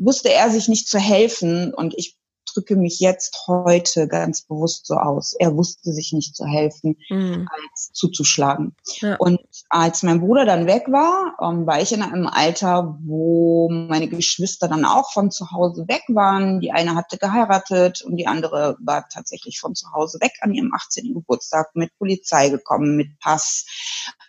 wusste 0.00 0.32
er 0.32 0.50
sich 0.50 0.68
nicht 0.68 0.88
zu 0.88 0.98
helfen 0.98 1.72
und 1.74 1.94
ich 1.96 2.16
drücke 2.54 2.76
mich 2.76 2.98
jetzt 3.00 3.44
heute 3.46 4.08
ganz 4.08 4.42
bewusst 4.42 4.86
so 4.86 4.94
aus. 4.94 5.34
Er 5.38 5.56
wusste 5.56 5.92
sich 5.92 6.12
nicht 6.12 6.34
zu 6.34 6.44
helfen, 6.46 6.96
mhm. 7.08 7.48
als 7.48 7.92
zuzuschlagen. 7.92 8.74
Ja. 9.00 9.16
Und 9.16 9.40
als 9.68 10.02
mein 10.02 10.20
Bruder 10.20 10.44
dann 10.44 10.66
weg 10.66 10.84
war, 10.88 11.36
ähm, 11.40 11.66
war 11.66 11.80
ich 11.80 11.92
in 11.92 12.02
einem 12.02 12.26
Alter, 12.26 12.98
wo 13.02 13.68
meine 13.70 14.08
Geschwister 14.08 14.68
dann 14.68 14.84
auch 14.84 15.12
von 15.12 15.30
zu 15.30 15.50
Hause 15.50 15.86
weg 15.88 16.02
waren. 16.08 16.60
Die 16.60 16.72
eine 16.72 16.94
hatte 16.94 17.18
geheiratet 17.18 18.02
und 18.02 18.16
die 18.16 18.26
andere 18.26 18.76
war 18.80 19.08
tatsächlich 19.08 19.60
von 19.60 19.74
zu 19.74 19.92
Hause 19.92 20.18
weg 20.20 20.32
an 20.40 20.52
ihrem 20.52 20.72
18. 20.74 21.14
Geburtstag 21.14 21.70
mit 21.74 21.96
Polizei 21.98 22.48
gekommen, 22.48 22.96
mit 22.96 23.18
Pass 23.20 23.66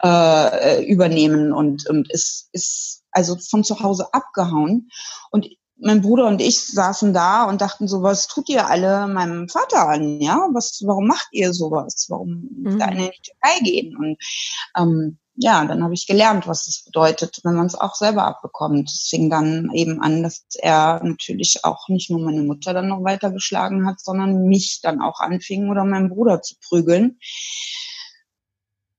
äh, 0.03 0.85
übernehmen 0.85 1.53
und, 1.53 1.87
und 1.89 2.11
ist, 2.11 2.49
ist 2.51 3.03
also 3.11 3.35
von 3.37 3.63
zu 3.63 3.81
Hause 3.81 4.13
abgehauen. 4.13 4.89
Und 5.31 5.47
mein 5.81 6.01
Bruder 6.01 6.27
und 6.27 6.41
ich 6.41 6.59
saßen 6.59 7.13
da 7.13 7.45
und 7.45 7.61
dachten 7.61 7.87
so, 7.87 8.03
was 8.03 8.27
tut 8.27 8.49
ihr 8.49 8.67
alle 8.67 9.07
meinem 9.07 9.49
Vater 9.49 9.89
an? 9.89 10.21
Ja, 10.21 10.47
was, 10.53 10.81
warum 10.85 11.07
macht 11.07 11.29
ihr 11.31 11.53
sowas? 11.53 12.05
Warum 12.09 12.49
mhm. 12.51 12.79
da 12.79 12.85
in 12.89 12.97
die 12.97 13.11
Türkei 13.23 13.59
gehen? 13.63 13.97
Und 13.97 14.17
ähm, 14.77 15.17
ja, 15.35 15.65
dann 15.65 15.83
habe 15.83 15.93
ich 15.93 16.07
gelernt, 16.07 16.47
was 16.47 16.65
das 16.65 16.83
bedeutet, 16.83 17.39
wenn 17.43 17.55
man 17.55 17.65
es 17.65 17.75
auch 17.75 17.95
selber 17.95 18.25
abbekommt. 18.25 18.89
Es 18.89 19.07
fing 19.09 19.29
dann 19.29 19.71
eben 19.73 20.01
an, 20.01 20.23
dass 20.23 20.45
er 20.59 21.01
natürlich 21.03 21.63
auch 21.63 21.87
nicht 21.89 22.11
nur 22.11 22.19
meine 22.19 22.43
Mutter 22.43 22.73
dann 22.73 22.87
noch 22.87 23.03
weiter 23.03 23.31
geschlagen 23.31 23.87
hat, 23.87 23.99
sondern 23.99 24.45
mich 24.45 24.81
dann 24.81 25.01
auch 25.01 25.19
anfing 25.19 25.69
oder 25.69 25.83
meinen 25.83 26.09
Bruder 26.09 26.41
zu 26.41 26.55
prügeln. 26.61 27.17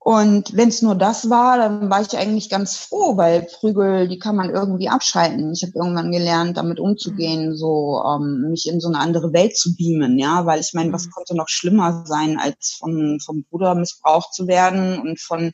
Und 0.04 0.56
wenn 0.56 0.68
es 0.68 0.82
nur 0.82 0.96
das 0.96 1.30
war, 1.30 1.58
dann 1.58 1.88
war 1.88 2.02
ich 2.02 2.16
eigentlich 2.18 2.50
ganz 2.50 2.76
froh, 2.76 3.16
weil 3.16 3.42
Prügel, 3.42 4.08
die 4.08 4.18
kann 4.18 4.34
man 4.34 4.50
irgendwie 4.50 4.88
abschalten. 4.88 5.52
Ich 5.52 5.62
habe 5.62 5.74
irgendwann 5.76 6.10
gelernt, 6.10 6.56
damit 6.56 6.80
umzugehen, 6.80 7.56
so 7.56 8.02
ähm, 8.04 8.48
mich 8.50 8.68
in 8.68 8.80
so 8.80 8.88
eine 8.88 8.98
andere 8.98 9.32
Welt 9.32 9.56
zu 9.56 9.76
beamen, 9.76 10.18
ja, 10.18 10.44
weil 10.44 10.60
ich 10.60 10.72
meine, 10.72 10.92
was 10.92 11.06
mhm. 11.06 11.10
konnte 11.10 11.36
noch 11.36 11.48
schlimmer 11.48 12.02
sein, 12.04 12.36
als 12.40 12.76
von 12.80 13.20
vom 13.24 13.44
Bruder 13.44 13.76
missbraucht 13.76 14.34
zu 14.34 14.48
werden 14.48 14.98
und 14.98 15.20
von 15.20 15.52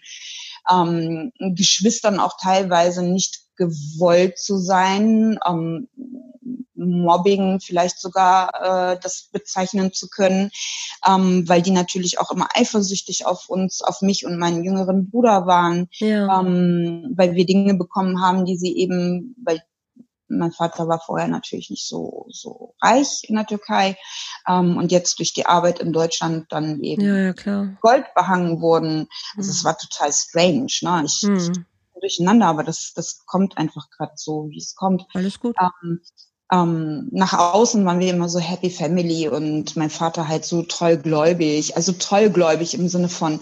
ähm, 0.70 1.30
Geschwistern 1.54 2.18
auch 2.18 2.38
teilweise 2.40 3.02
nicht 3.02 3.42
gewollt 3.56 4.38
zu 4.38 4.56
sein. 4.56 5.38
Ähm, 5.46 5.88
Mobbing 6.78 7.60
vielleicht 7.60 8.00
sogar 8.00 8.92
äh, 8.94 8.98
das 9.00 9.28
bezeichnen 9.32 9.92
zu 9.92 10.08
können, 10.08 10.50
ähm, 11.06 11.48
weil 11.48 11.62
die 11.62 11.70
natürlich 11.70 12.20
auch 12.20 12.30
immer 12.30 12.48
eifersüchtig 12.54 13.26
auf 13.26 13.48
uns, 13.48 13.82
auf 13.82 14.02
mich 14.02 14.24
und 14.24 14.38
meinen 14.38 14.64
jüngeren 14.64 15.10
Bruder 15.10 15.46
waren, 15.46 15.88
ja. 15.98 16.40
ähm, 16.40 17.12
weil 17.16 17.34
wir 17.34 17.46
Dinge 17.46 17.74
bekommen 17.74 18.22
haben, 18.22 18.44
die 18.44 18.56
sie 18.56 18.76
eben, 18.76 19.34
weil 19.44 19.62
mein 20.30 20.52
Vater 20.52 20.88
war 20.88 21.00
vorher 21.00 21.28
natürlich 21.28 21.70
nicht 21.70 21.86
so 21.86 22.26
so 22.28 22.74
reich 22.82 23.22
in 23.24 23.36
der 23.36 23.46
Türkei 23.46 23.96
ähm, 24.46 24.76
und 24.76 24.92
jetzt 24.92 25.18
durch 25.18 25.32
die 25.32 25.46
Arbeit 25.46 25.78
in 25.78 25.92
Deutschland 25.92 26.46
dann 26.50 26.82
eben 26.82 27.02
ja, 27.02 27.32
ja, 27.32 27.68
Gold 27.80 28.04
behangen 28.14 28.60
wurden. 28.60 29.08
Also 29.36 29.48
mhm. 29.48 29.54
es 29.54 29.64
war 29.64 29.78
total 29.78 30.12
strange. 30.12 30.72
Ne? 30.82 31.04
Ich, 31.06 31.22
mhm. 31.22 31.36
ich 31.36 31.50
durcheinander, 32.00 32.46
aber 32.46 32.62
das 32.62 32.92
das 32.94 33.24
kommt 33.26 33.58
einfach 33.58 33.90
gerade 33.90 34.12
so, 34.16 34.48
wie 34.50 34.58
es 34.58 34.74
kommt. 34.74 35.04
Alles 35.14 35.40
gut. 35.40 35.56
Ähm, 35.60 36.00
ähm, 36.50 37.08
nach 37.10 37.34
außen 37.34 37.84
waren 37.84 38.00
wir 38.00 38.10
immer 38.10 38.28
so 38.28 38.38
Happy 38.38 38.70
Family 38.70 39.28
und 39.28 39.76
mein 39.76 39.90
Vater 39.90 40.28
halt 40.28 40.44
so 40.44 40.62
treuggläubig, 40.62 41.76
also 41.76 41.92
treuggläubig 41.92 42.74
im 42.74 42.88
Sinne 42.88 43.08
von 43.08 43.40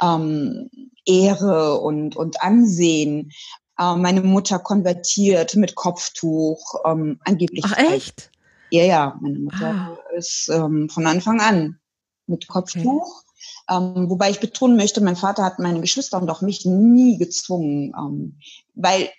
ähm, 0.00 0.68
Ehre 1.06 1.80
und, 1.80 2.16
und 2.16 2.42
Ansehen. 2.42 3.32
Äh, 3.78 3.96
meine 3.96 4.20
Mutter 4.20 4.58
konvertiert 4.58 5.56
mit 5.56 5.74
Kopftuch, 5.74 6.74
ähm, 6.84 7.18
angeblich. 7.24 7.64
Ach 7.66 7.78
echt? 7.78 8.30
Ja, 8.70 8.84
ja, 8.84 9.18
meine 9.20 9.38
Mutter 9.38 9.70
ah. 9.70 9.98
ist 10.16 10.50
ähm, 10.52 10.88
von 10.88 11.06
Anfang 11.06 11.40
an 11.40 11.78
mit 12.26 12.48
Kopftuch. 12.48 13.22
Okay. 13.66 13.86
Ähm, 13.96 14.10
wobei 14.10 14.30
ich 14.30 14.40
betonen 14.40 14.76
möchte, 14.76 15.00
mein 15.00 15.16
Vater 15.16 15.44
hat 15.44 15.58
meine 15.58 15.80
Geschwister 15.80 16.20
und 16.20 16.30
auch 16.30 16.42
mich 16.42 16.64
nie 16.66 17.16
gezwungen, 17.16 17.92
ähm, 17.96 18.38
weil 18.74 19.10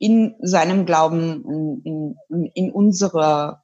in 0.00 0.34
seinem 0.40 0.86
Glauben, 0.86 1.44
in, 1.84 2.16
in, 2.28 2.46
in 2.54 2.72
unserer 2.72 3.62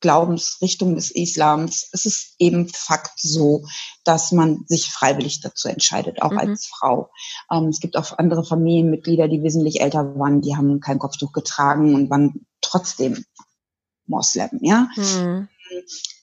Glaubensrichtung 0.00 0.94
des 0.94 1.10
Islams, 1.10 1.88
es 1.92 2.04
ist 2.04 2.34
eben 2.38 2.68
Fakt 2.68 3.18
so, 3.18 3.64
dass 4.04 4.32
man 4.32 4.64
sich 4.66 4.90
freiwillig 4.90 5.40
dazu 5.40 5.68
entscheidet, 5.68 6.20
auch 6.20 6.32
mhm. 6.32 6.38
als 6.38 6.66
Frau. 6.66 7.10
Ähm, 7.50 7.68
es 7.68 7.80
gibt 7.80 7.96
auch 7.96 8.18
andere 8.18 8.44
Familienmitglieder, 8.44 9.28
die 9.28 9.42
wesentlich 9.42 9.80
älter 9.80 10.18
waren, 10.18 10.42
die 10.42 10.56
haben 10.56 10.80
kein 10.80 10.98
Kopftuch 10.98 11.32
getragen 11.32 11.94
und 11.94 12.10
waren 12.10 12.46
trotzdem 12.60 13.24
Moslem, 14.06 14.50
ja. 14.60 14.88
Mhm. 14.96 15.48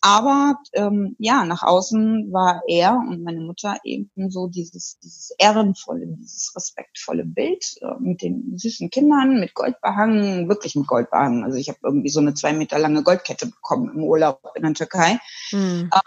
Aber 0.02 0.56
ähm, 0.74 1.16
ja, 1.20 1.46
nach 1.46 1.64
außen 1.64 2.32
war 2.32 2.62
er 2.68 2.94
und 2.96 3.24
meine 3.24 3.42
Mutter 3.42 3.78
eben 3.84 4.10
so 4.30 4.48
dieses, 4.48 4.98
dieses 5.00 5.32
ehrenvolle, 5.38 6.08
dieses 6.08 6.54
respektvolle 6.56 7.26
Bild 7.26 7.76
äh, 7.82 8.00
mit 8.00 8.22
den 8.22 8.58
süßen 8.58 8.90
Kindern, 8.90 9.40
mit 9.40 9.54
Gold 9.54 9.82
behangen, 9.82 10.48
wirklich 10.48 10.76
mit 10.76 10.88
Gold 10.88 11.10
behangen. 11.10 11.44
Also 11.44 11.58
ich 11.58 11.70
habe 11.70 11.80
irgendwie 11.84 12.10
so 12.10 12.20
eine 12.20 12.34
zwei 12.34 12.54
Meter 12.54 12.80
lange 12.80 13.04
Goldkette 13.04 13.48
bekommen 13.48 13.92
im 13.94 14.04
Urlaub 14.04 14.42
in 14.56 14.64
der 14.64 14.74
Türkei. 14.74 15.20
Mhm. 15.52 15.90
Äh, 15.94 16.00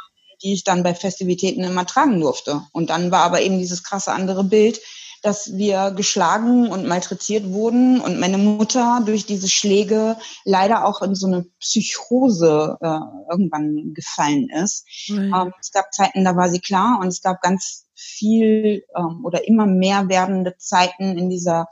die 0.42 0.54
ich 0.54 0.64
dann 0.64 0.82
bei 0.82 0.94
Festivitäten 0.94 1.62
immer 1.62 1.86
tragen 1.86 2.20
durfte. 2.20 2.62
Und 2.72 2.90
dann 2.90 3.10
war 3.10 3.22
aber 3.22 3.42
eben 3.42 3.58
dieses 3.58 3.84
krasse 3.84 4.12
andere 4.12 4.44
Bild, 4.44 4.80
dass 5.22 5.56
wir 5.56 5.92
geschlagen 5.92 6.68
und 6.68 6.86
malträtiert 6.86 7.52
wurden 7.52 8.00
und 8.00 8.18
meine 8.18 8.38
Mutter 8.38 9.02
durch 9.06 9.24
diese 9.24 9.48
Schläge 9.48 10.16
leider 10.44 10.84
auch 10.84 11.00
in 11.02 11.14
so 11.14 11.26
eine 11.28 11.46
Psychose 11.60 12.76
äh, 12.80 12.98
irgendwann 13.30 13.94
gefallen 13.94 14.48
ist. 14.50 14.84
Mhm. 15.08 15.32
Ähm, 15.34 15.52
es 15.60 15.70
gab 15.70 15.92
Zeiten, 15.94 16.24
da 16.24 16.36
war 16.36 16.48
sie 16.48 16.60
klar 16.60 16.98
und 17.00 17.08
es 17.08 17.22
gab 17.22 17.40
ganz 17.40 17.86
viel 17.94 18.84
ähm, 18.96 19.24
oder 19.24 19.46
immer 19.46 19.66
mehr 19.66 20.08
werdende 20.08 20.56
Zeiten 20.58 21.16
in 21.16 21.30
dieser 21.30 21.68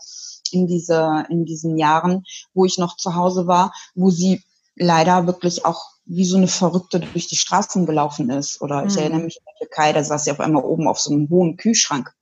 in 0.53 0.67
diese, 0.67 1.27
in 1.29 1.45
diesen 1.45 1.79
Jahren, 1.79 2.25
wo 2.55 2.65
ich 2.65 2.79
noch 2.79 2.97
zu 2.97 3.15
Hause 3.15 3.47
war, 3.47 3.73
wo 3.95 4.11
sie 4.11 4.43
leider 4.75 5.27
wirklich 5.27 5.65
auch 5.65 5.91
wie 6.07 6.25
so 6.25 6.37
eine 6.37 6.49
Verrückte 6.49 7.01
durch 7.01 7.29
die 7.29 7.37
Straßen 7.37 7.87
gelaufen 7.87 8.31
ist. 8.31 8.61
Oder 8.61 8.85
ich 8.85 8.95
mhm. 8.95 8.99
erinnere 8.99 9.21
mich 9.21 9.37
in 9.37 9.45
der 9.45 9.67
Türkei, 9.67 9.93
da 9.93 10.03
saß 10.03 10.25
sie 10.25 10.33
auf 10.33 10.41
einmal 10.41 10.65
oben 10.65 10.89
auf 10.89 10.99
so 10.99 11.13
einem 11.13 11.29
hohen 11.29 11.57
Kühlschrank. 11.57 12.13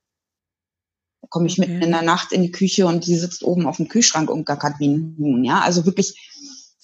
Komme 1.29 1.47
ich 1.47 1.59
okay. 1.59 1.69
mitten 1.69 1.83
in 1.83 1.91
der 1.91 2.01
Nacht 2.01 2.31
in 2.31 2.41
die 2.41 2.51
Küche 2.51 2.87
und 2.87 3.05
sie 3.05 3.15
sitzt 3.15 3.43
oben 3.43 3.67
auf 3.67 3.77
dem 3.77 3.87
Kühlschrank 3.87 4.29
und 4.29 4.45
gackert 4.45 4.79
wie 4.79 4.87
ein 4.87 5.15
Huhn. 5.17 5.43
Ja, 5.43 5.59
also 5.61 5.85
wirklich, 5.85 6.15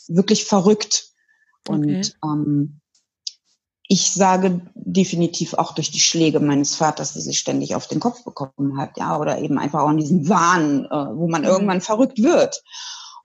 wirklich 0.07 0.45
verrückt. 0.45 1.11
Und 1.67 1.83
okay. 1.83 2.11
ähm, 2.23 2.81
ich 3.87 4.11
sage 4.11 4.61
definitiv 4.75 5.53
auch 5.53 5.73
durch 5.73 5.91
die 5.91 5.99
Schläge 5.99 6.39
meines 6.39 6.75
Vaters, 6.75 7.13
die 7.13 7.21
sie 7.21 7.33
ständig 7.33 7.75
auf 7.75 7.87
den 7.87 7.99
Kopf 7.99 8.23
bekommen 8.23 8.77
hat, 8.77 8.97
ja, 8.97 9.19
oder 9.19 9.39
eben 9.39 9.59
einfach 9.59 9.81
auch 9.81 9.91
in 9.91 9.97
diesem 9.97 10.27
Wahn, 10.27 10.85
äh, 10.85 11.15
wo 11.15 11.27
man 11.27 11.41
mhm. 11.41 11.47
irgendwann 11.47 11.81
verrückt 11.81 12.21
wird. 12.21 12.63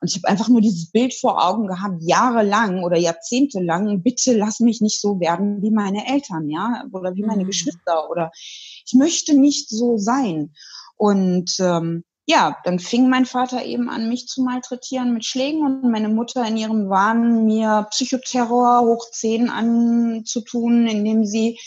Und 0.00 0.10
ich 0.10 0.16
habe 0.16 0.28
einfach 0.28 0.48
nur 0.48 0.62
dieses 0.62 0.90
Bild 0.90 1.14
vor 1.14 1.46
Augen 1.46 1.66
gehabt, 1.66 2.02
jahrelang 2.02 2.82
oder 2.84 2.96
jahrzehntelang, 2.96 4.02
bitte 4.02 4.34
lass 4.34 4.60
mich 4.60 4.80
nicht 4.80 5.00
so 5.00 5.20
werden 5.20 5.62
wie 5.62 5.70
meine 5.70 6.06
Eltern, 6.08 6.48
ja, 6.48 6.84
oder 6.92 7.14
wie 7.14 7.22
meine 7.22 7.44
mhm. 7.44 7.48
Geschwister, 7.48 8.10
oder 8.10 8.30
ich 8.34 8.94
möchte 8.94 9.34
nicht 9.34 9.68
so 9.68 9.98
sein. 9.98 10.54
Und 11.00 11.52
ähm, 11.60 12.04
ja, 12.26 12.58
dann 12.64 12.78
fing 12.78 13.08
mein 13.08 13.24
Vater 13.24 13.64
eben 13.64 13.88
an, 13.88 14.10
mich 14.10 14.26
zu 14.26 14.42
malträtieren 14.42 15.14
mit 15.14 15.24
Schlägen 15.24 15.64
und 15.64 15.90
meine 15.90 16.10
Mutter 16.10 16.46
in 16.46 16.58
ihrem 16.58 16.90
Wahn 16.90 17.46
mir 17.46 17.86
Psychoterror 17.90 18.82
hoch 18.82 19.10
zehn 19.10 19.48
anzutun, 19.48 20.86
indem 20.86 21.24
sie, 21.24 21.58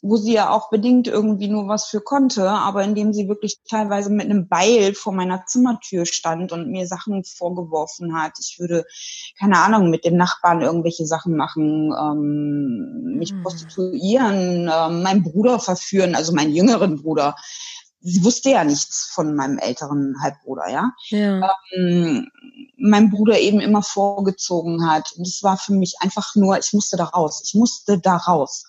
wo 0.00 0.16
sie 0.16 0.34
ja 0.34 0.50
auch 0.50 0.70
bedingt 0.70 1.08
irgendwie 1.08 1.48
nur 1.48 1.66
was 1.66 1.86
für 1.86 2.00
konnte, 2.00 2.48
aber 2.48 2.84
indem 2.84 3.12
sie 3.12 3.26
wirklich 3.26 3.58
teilweise 3.68 4.10
mit 4.10 4.26
einem 4.26 4.46
Beil 4.46 4.94
vor 4.94 5.12
meiner 5.12 5.44
Zimmertür 5.44 6.06
stand 6.06 6.52
und 6.52 6.70
mir 6.70 6.86
Sachen 6.86 7.24
vorgeworfen 7.24 8.16
hat. 8.16 8.34
Ich 8.38 8.60
würde, 8.60 8.84
keine 9.40 9.58
Ahnung, 9.58 9.90
mit 9.90 10.04
den 10.04 10.16
Nachbarn 10.16 10.62
irgendwelche 10.62 11.04
Sachen 11.04 11.34
machen, 11.34 11.92
ähm, 12.00 13.16
mich 13.18 13.32
mhm. 13.32 13.42
prostituieren, 13.42 14.68
äh, 14.68 14.88
meinen 14.88 15.24
Bruder 15.24 15.58
verführen, 15.58 16.14
also 16.14 16.32
meinen 16.32 16.54
jüngeren 16.54 17.02
Bruder 17.02 17.34
sie 18.02 18.24
wusste 18.24 18.50
ja 18.50 18.64
nichts 18.64 19.10
von 19.12 19.34
meinem 19.34 19.58
älteren 19.58 20.16
Halbbruder, 20.20 20.68
ja. 20.68 20.92
ja. 21.08 21.54
Ähm, 21.74 22.28
mein 22.76 23.10
Bruder 23.10 23.38
eben 23.38 23.60
immer 23.60 23.82
vorgezogen 23.82 24.90
hat. 24.90 25.12
Und 25.16 25.26
es 25.26 25.42
war 25.42 25.56
für 25.56 25.72
mich 25.72 25.96
einfach 26.00 26.34
nur, 26.34 26.58
ich 26.58 26.72
musste 26.72 26.96
da 26.96 27.04
raus. 27.04 27.42
Ich 27.44 27.54
musste 27.54 27.98
da 27.98 28.16
raus. 28.16 28.64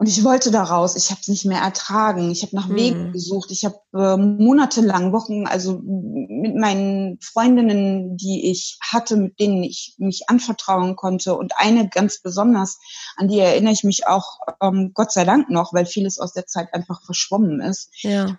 Und 0.00 0.06
ich 0.06 0.24
wollte 0.24 0.50
da 0.50 0.62
raus. 0.62 0.96
Ich 0.96 1.10
habe 1.10 1.20
es 1.20 1.28
nicht 1.28 1.44
mehr 1.44 1.60
ertragen. 1.60 2.30
Ich 2.30 2.42
habe 2.42 2.56
nach 2.56 2.68
mhm. 2.68 2.74
Wegen 2.74 3.12
gesucht. 3.12 3.50
Ich 3.50 3.66
habe 3.66 3.76
äh, 3.92 4.16
monatelang, 4.16 5.12
Wochen, 5.12 5.46
also 5.46 5.78
mit 5.84 6.56
meinen 6.56 7.18
Freundinnen, 7.20 8.16
die 8.16 8.50
ich 8.50 8.78
hatte, 8.80 9.18
mit 9.18 9.38
denen 9.38 9.62
ich 9.62 9.96
mich 9.98 10.22
anvertrauen 10.30 10.96
konnte. 10.96 11.36
Und 11.36 11.52
eine 11.58 11.86
ganz 11.90 12.22
besonders, 12.22 12.78
an 13.18 13.28
die 13.28 13.40
erinnere 13.40 13.74
ich 13.74 13.84
mich 13.84 14.06
auch, 14.06 14.38
ähm, 14.62 14.92
Gott 14.94 15.12
sei 15.12 15.26
Dank 15.26 15.50
noch, 15.50 15.74
weil 15.74 15.84
vieles 15.84 16.18
aus 16.18 16.32
der 16.32 16.46
Zeit 16.46 16.72
einfach 16.72 17.02
verschwommen 17.04 17.60
ist. 17.60 17.90
Ja. 17.96 18.38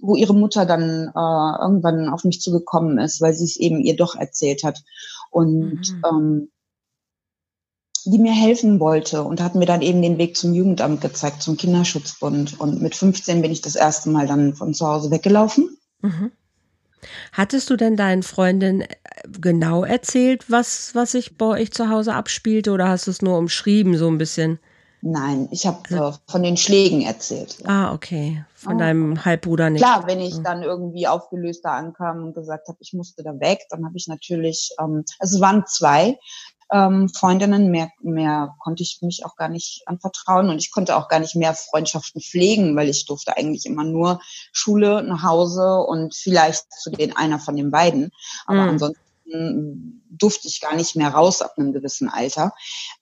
Wo 0.00 0.16
ihre 0.16 0.34
Mutter 0.34 0.66
dann 0.66 1.12
äh, 1.14 1.62
irgendwann 1.62 2.08
auf 2.08 2.24
mich 2.24 2.40
zugekommen 2.40 2.98
ist, 2.98 3.20
weil 3.20 3.32
sie 3.32 3.44
es 3.44 3.56
eben 3.56 3.78
ihr 3.78 3.94
doch 3.94 4.16
erzählt 4.16 4.64
hat. 4.64 4.82
Und 5.30 5.92
mhm. 5.92 6.02
ähm, 6.10 6.50
die 8.04 8.18
mir 8.18 8.32
helfen 8.32 8.80
wollte 8.80 9.22
und 9.22 9.40
hat 9.40 9.54
mir 9.54 9.66
dann 9.66 9.82
eben 9.82 10.02
den 10.02 10.18
Weg 10.18 10.36
zum 10.36 10.54
Jugendamt 10.54 11.00
gezeigt, 11.00 11.42
zum 11.42 11.56
Kinderschutzbund. 11.56 12.60
Und 12.60 12.82
mit 12.82 12.94
15 12.94 13.42
bin 13.42 13.50
ich 13.50 13.60
das 13.60 13.76
erste 13.76 14.10
Mal 14.10 14.26
dann 14.26 14.54
von 14.54 14.74
zu 14.74 14.86
Hause 14.86 15.10
weggelaufen. 15.10 15.76
Mhm. 16.02 16.32
Hattest 17.32 17.70
du 17.70 17.76
denn 17.76 17.96
deinen 17.96 18.22
Freundinnen 18.22 18.82
äh, 18.82 18.88
genau 19.40 19.84
erzählt, 19.84 20.50
was, 20.50 20.94
was 20.94 21.12
sich 21.12 21.36
bei 21.36 21.46
euch 21.46 21.72
zu 21.72 21.88
Hause 21.88 22.14
abspielte 22.14 22.72
oder 22.72 22.88
hast 22.88 23.06
du 23.06 23.10
es 23.10 23.22
nur 23.22 23.38
umschrieben 23.38 23.96
so 23.96 24.08
ein 24.08 24.18
bisschen? 24.18 24.58
Nein, 25.02 25.48
ich 25.50 25.66
habe 25.66 25.78
also, 25.90 26.08
äh, 26.08 26.30
von 26.30 26.42
den 26.42 26.58
Schlägen 26.58 27.02
erzählt. 27.02 27.56
Ah, 27.64 27.94
okay. 27.94 28.44
Von 28.54 28.76
oh. 28.76 28.78
deinem 28.78 29.24
Halbbruder 29.24 29.70
nicht. 29.70 29.82
Klar, 29.82 30.06
wenn 30.06 30.20
ich 30.20 30.38
dann 30.42 30.62
irgendwie 30.62 31.06
aufgelöst 31.06 31.64
da 31.64 31.76
ankam 31.76 32.22
und 32.22 32.34
gesagt 32.34 32.68
habe, 32.68 32.76
ich 32.80 32.92
musste 32.92 33.22
da 33.22 33.32
weg, 33.40 33.60
dann 33.70 33.84
habe 33.86 33.96
ich 33.96 34.08
natürlich, 34.08 34.70
ähm, 34.78 35.04
also 35.18 35.36
es 35.36 35.40
waren 35.40 35.64
zwei, 35.66 36.18
ähm, 36.72 37.08
Freundinnen, 37.08 37.70
mehr, 37.70 37.90
mehr 38.00 38.54
konnte 38.58 38.82
ich 38.82 38.98
mich 39.02 39.24
auch 39.24 39.36
gar 39.36 39.48
nicht 39.48 39.82
anvertrauen 39.86 40.48
und 40.48 40.58
ich 40.58 40.70
konnte 40.70 40.96
auch 40.96 41.08
gar 41.08 41.18
nicht 41.18 41.34
mehr 41.34 41.54
Freundschaften 41.54 42.20
pflegen, 42.20 42.76
weil 42.76 42.88
ich 42.88 43.06
durfte 43.06 43.36
eigentlich 43.36 43.66
immer 43.66 43.84
nur 43.84 44.20
Schule, 44.52 45.02
nach 45.02 45.22
Hause 45.22 45.80
und 45.80 46.14
vielleicht 46.14 46.72
zu 46.72 46.90
den 46.90 47.16
einer 47.16 47.38
von 47.38 47.56
den 47.56 47.70
beiden. 47.70 48.10
Aber 48.46 48.62
mhm. 48.62 48.68
ansonsten 48.70 49.00
durfte 50.10 50.48
ich 50.48 50.60
gar 50.60 50.74
nicht 50.74 50.96
mehr 50.96 51.10
raus 51.10 51.40
ab 51.40 51.54
einem 51.56 51.72
gewissen 51.72 52.08
Alter, 52.08 52.52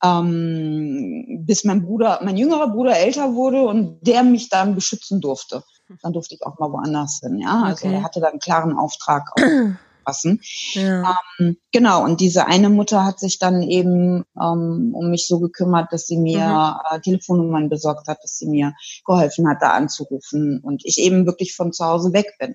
ähm, 0.03 1.45
bis 1.47 1.65
mein 1.65 1.83
Bruder, 1.83 2.21
mein 2.23 2.37
jüngerer 2.37 2.69
Bruder 2.69 2.97
älter 2.99 3.35
wurde 3.35 3.63
und 3.63 3.99
der 4.07 4.23
mich 4.23 4.49
dann 4.49 4.75
beschützen 4.75 5.21
durfte. 5.21 5.63
Dann 6.03 6.13
durfte 6.13 6.35
ich 6.35 6.45
auch 6.45 6.59
mal 6.59 6.71
woanders 6.71 7.21
hin. 7.23 7.39
Ja, 7.39 7.63
also 7.63 7.87
okay. 7.87 7.97
er 7.97 8.03
hatte 8.03 8.21
dann 8.21 8.33
einen 8.33 8.41
klaren 8.41 8.77
Auftrag. 8.77 9.31
Auch. 9.33 9.43
passen. 10.09 10.41
Ja. 10.73 11.19
Ähm, 11.39 11.59
genau, 11.71 12.03
und 12.03 12.21
diese 12.21 12.47
eine 12.47 12.71
Mutter 12.71 13.05
hat 13.05 13.21
sich 13.21 13.39
dann 13.39 13.63
eben 13.63 14.25
ähm, 14.41 14.93
um 14.95 15.11
mich 15.11 15.27
so 15.27 15.39
gekümmert, 15.39 15.93
dass 15.93 16.07
sie 16.07 16.17
mir 16.17 16.39
mhm. 16.39 16.97
äh, 16.97 17.01
Telefonnummern 17.01 17.69
besorgt 17.69 18.09
hat, 18.09 18.19
dass 18.23 18.39
sie 18.39 18.49
mir 18.49 18.73
geholfen 19.05 19.47
hat, 19.47 19.59
da 19.61 19.73
anzurufen 19.73 20.61
und 20.63 20.83
ich 20.87 20.99
eben 20.99 21.27
wirklich 21.27 21.55
von 21.55 21.73
zu 21.73 21.85
Hause 21.85 22.15
weg 22.15 22.37
bin. 22.39 22.55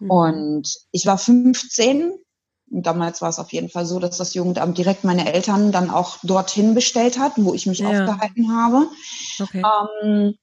Mhm. 0.00 0.10
Und 0.10 0.74
ich 0.90 1.04
war 1.04 1.18
15 1.18 2.12
und 2.70 2.86
damals 2.86 3.20
war 3.20 3.28
es 3.28 3.38
auf 3.38 3.52
jeden 3.52 3.68
Fall 3.68 3.84
so, 3.84 4.00
dass 4.00 4.16
das 4.16 4.32
Jugendamt 4.32 4.78
direkt 4.78 5.04
meine 5.04 5.32
Eltern 5.32 5.70
dann 5.70 5.90
auch 5.90 6.16
dorthin 6.22 6.74
bestellt 6.74 7.18
hat, 7.18 7.32
wo 7.36 7.52
ich 7.52 7.66
mich 7.66 7.80
ja. 7.80 7.90
aufgehalten 7.90 8.56
habe. 8.56 8.88
Okay. 9.38 9.62
Ähm, 10.02 10.34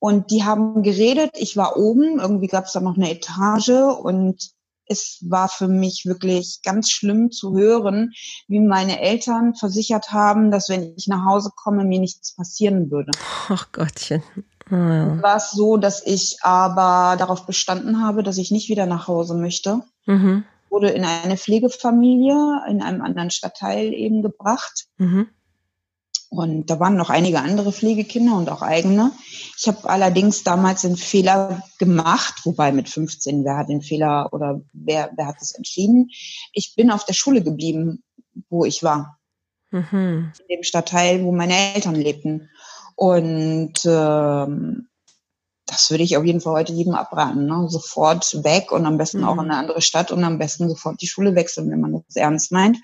und 0.00 0.30
die 0.30 0.44
haben 0.44 0.82
geredet. 0.82 1.32
Ich 1.34 1.56
war 1.58 1.76
oben. 1.76 2.18
Irgendwie 2.18 2.46
gab 2.46 2.64
es 2.64 2.72
da 2.72 2.80
noch 2.80 2.96
eine 2.96 3.10
Etage 3.10 3.68
und 4.02 4.50
es 4.90 5.24
war 5.28 5.48
für 5.48 5.68
mich 5.68 6.04
wirklich 6.04 6.60
ganz 6.64 6.90
schlimm 6.90 7.30
zu 7.30 7.56
hören, 7.56 8.12
wie 8.48 8.58
meine 8.58 9.00
Eltern 9.00 9.54
versichert 9.54 10.10
haben, 10.10 10.50
dass 10.50 10.68
wenn 10.68 10.94
ich 10.96 11.06
nach 11.06 11.24
Hause 11.24 11.50
komme, 11.54 11.84
mir 11.84 12.00
nichts 12.00 12.34
passieren 12.34 12.90
würde. 12.90 13.12
Ach 13.48 13.70
Gottchen. 13.70 14.22
Oh 14.70 14.74
ja. 14.74 15.22
War 15.22 15.36
es 15.36 15.52
so, 15.52 15.76
dass 15.76 16.04
ich 16.04 16.38
aber 16.42 17.16
darauf 17.16 17.46
bestanden 17.46 18.02
habe, 18.02 18.22
dass 18.22 18.38
ich 18.38 18.50
nicht 18.50 18.68
wieder 18.68 18.86
nach 18.86 19.06
Hause 19.06 19.34
möchte. 19.34 19.82
Mhm. 20.06 20.44
Wurde 20.68 20.90
in 20.90 21.04
eine 21.04 21.36
Pflegefamilie 21.36 22.62
in 22.68 22.82
einem 22.82 23.02
anderen 23.02 23.30
Stadtteil 23.30 23.92
eben 23.92 24.22
gebracht. 24.22 24.86
Mhm. 24.98 25.28
Und 26.30 26.70
da 26.70 26.78
waren 26.78 26.96
noch 26.96 27.10
einige 27.10 27.40
andere 27.40 27.72
Pflegekinder 27.72 28.36
und 28.36 28.48
auch 28.48 28.62
eigene. 28.62 29.10
Ich 29.58 29.66
habe 29.66 29.90
allerdings 29.90 30.44
damals 30.44 30.82
den 30.82 30.96
Fehler 30.96 31.64
gemacht, 31.78 32.42
wobei 32.44 32.70
mit 32.70 32.88
15, 32.88 33.44
wer 33.44 33.56
hat 33.56 33.68
den 33.68 33.82
Fehler 33.82 34.32
oder 34.32 34.62
wer, 34.72 35.10
wer 35.16 35.26
hat 35.26 35.40
das 35.40 35.52
entschieden? 35.52 36.08
Ich 36.52 36.74
bin 36.76 36.92
auf 36.92 37.04
der 37.04 37.14
Schule 37.14 37.42
geblieben, 37.42 38.04
wo 38.48 38.64
ich 38.64 38.84
war. 38.84 39.18
Mhm. 39.72 40.32
In 40.46 40.58
dem 40.58 40.62
Stadtteil, 40.62 41.24
wo 41.24 41.32
meine 41.32 41.74
Eltern 41.74 41.96
lebten. 41.96 42.48
Und 42.94 43.80
ähm, 43.84 44.89
das 45.70 45.90
würde 45.90 46.02
ich 46.02 46.16
auf 46.16 46.24
jeden 46.24 46.40
Fall 46.40 46.54
heute 46.54 46.72
jedem 46.72 46.94
abraten. 46.94 47.46
Ne? 47.46 47.68
Sofort 47.68 48.42
weg 48.42 48.72
und 48.72 48.86
am 48.86 48.98
besten 48.98 49.18
mhm. 49.18 49.24
auch 49.24 49.34
in 49.34 49.50
eine 49.50 49.56
andere 49.56 49.80
Stadt 49.80 50.10
und 50.10 50.24
am 50.24 50.38
besten 50.38 50.68
sofort 50.68 51.00
die 51.00 51.06
Schule 51.06 51.36
wechseln, 51.36 51.70
wenn 51.70 51.80
man 51.80 51.92
das 51.92 52.16
ernst 52.16 52.50
meint. 52.50 52.76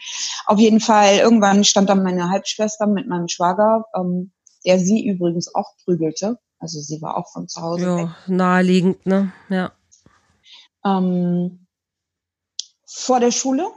Auf 0.47 0.61
jeden 0.61 0.79
Fall, 0.79 1.17
irgendwann 1.17 1.65
stand 1.65 1.89
dann 1.89 2.05
meine 2.05 2.31
Halbschwester 2.31 2.87
mit 2.87 3.09
meinem 3.09 3.27
Schwager, 3.27 3.87
ähm, 3.97 4.33
der 4.65 4.79
sie 4.79 5.05
übrigens 5.05 5.53
auch 5.53 5.75
prügelte. 5.85 6.39
Also 6.61 6.81
sie 6.81 7.03
war 7.03 7.17
auch 7.17 7.31
von 7.33 7.49
zu 7.49 7.61
Hause 7.61 7.85
ja, 7.85 7.97
weg. 7.99 8.09
Naheliegend, 8.29 9.05
ne? 9.05 9.33
Ja. 9.49 9.73
Ähm, 10.85 11.67
vor 12.87 13.19
der 13.19 13.33
Schule 13.33 13.69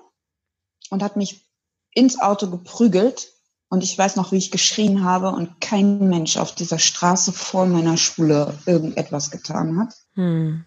und 0.92 1.02
hat 1.02 1.18
mich 1.18 1.50
ins 1.94 2.20
Auto 2.20 2.48
geprügelt 2.48 3.34
und 3.70 3.84
ich 3.84 3.98
weiß 3.98 4.16
noch, 4.16 4.32
wie 4.32 4.38
ich 4.38 4.52
geschrien 4.52 5.04
habe 5.04 5.30
und 5.30 5.62
kein 5.62 6.10
Mensch 6.10 6.38
auf 6.38 6.54
dieser 6.54 6.80
Straße 6.80 7.32
vor 7.32 7.66
meiner 7.66 7.98
Schule 7.98 8.56
irgendetwas 8.66 9.32
getan 9.32 9.80
hat. 9.80 9.94
Hm. 10.16 10.66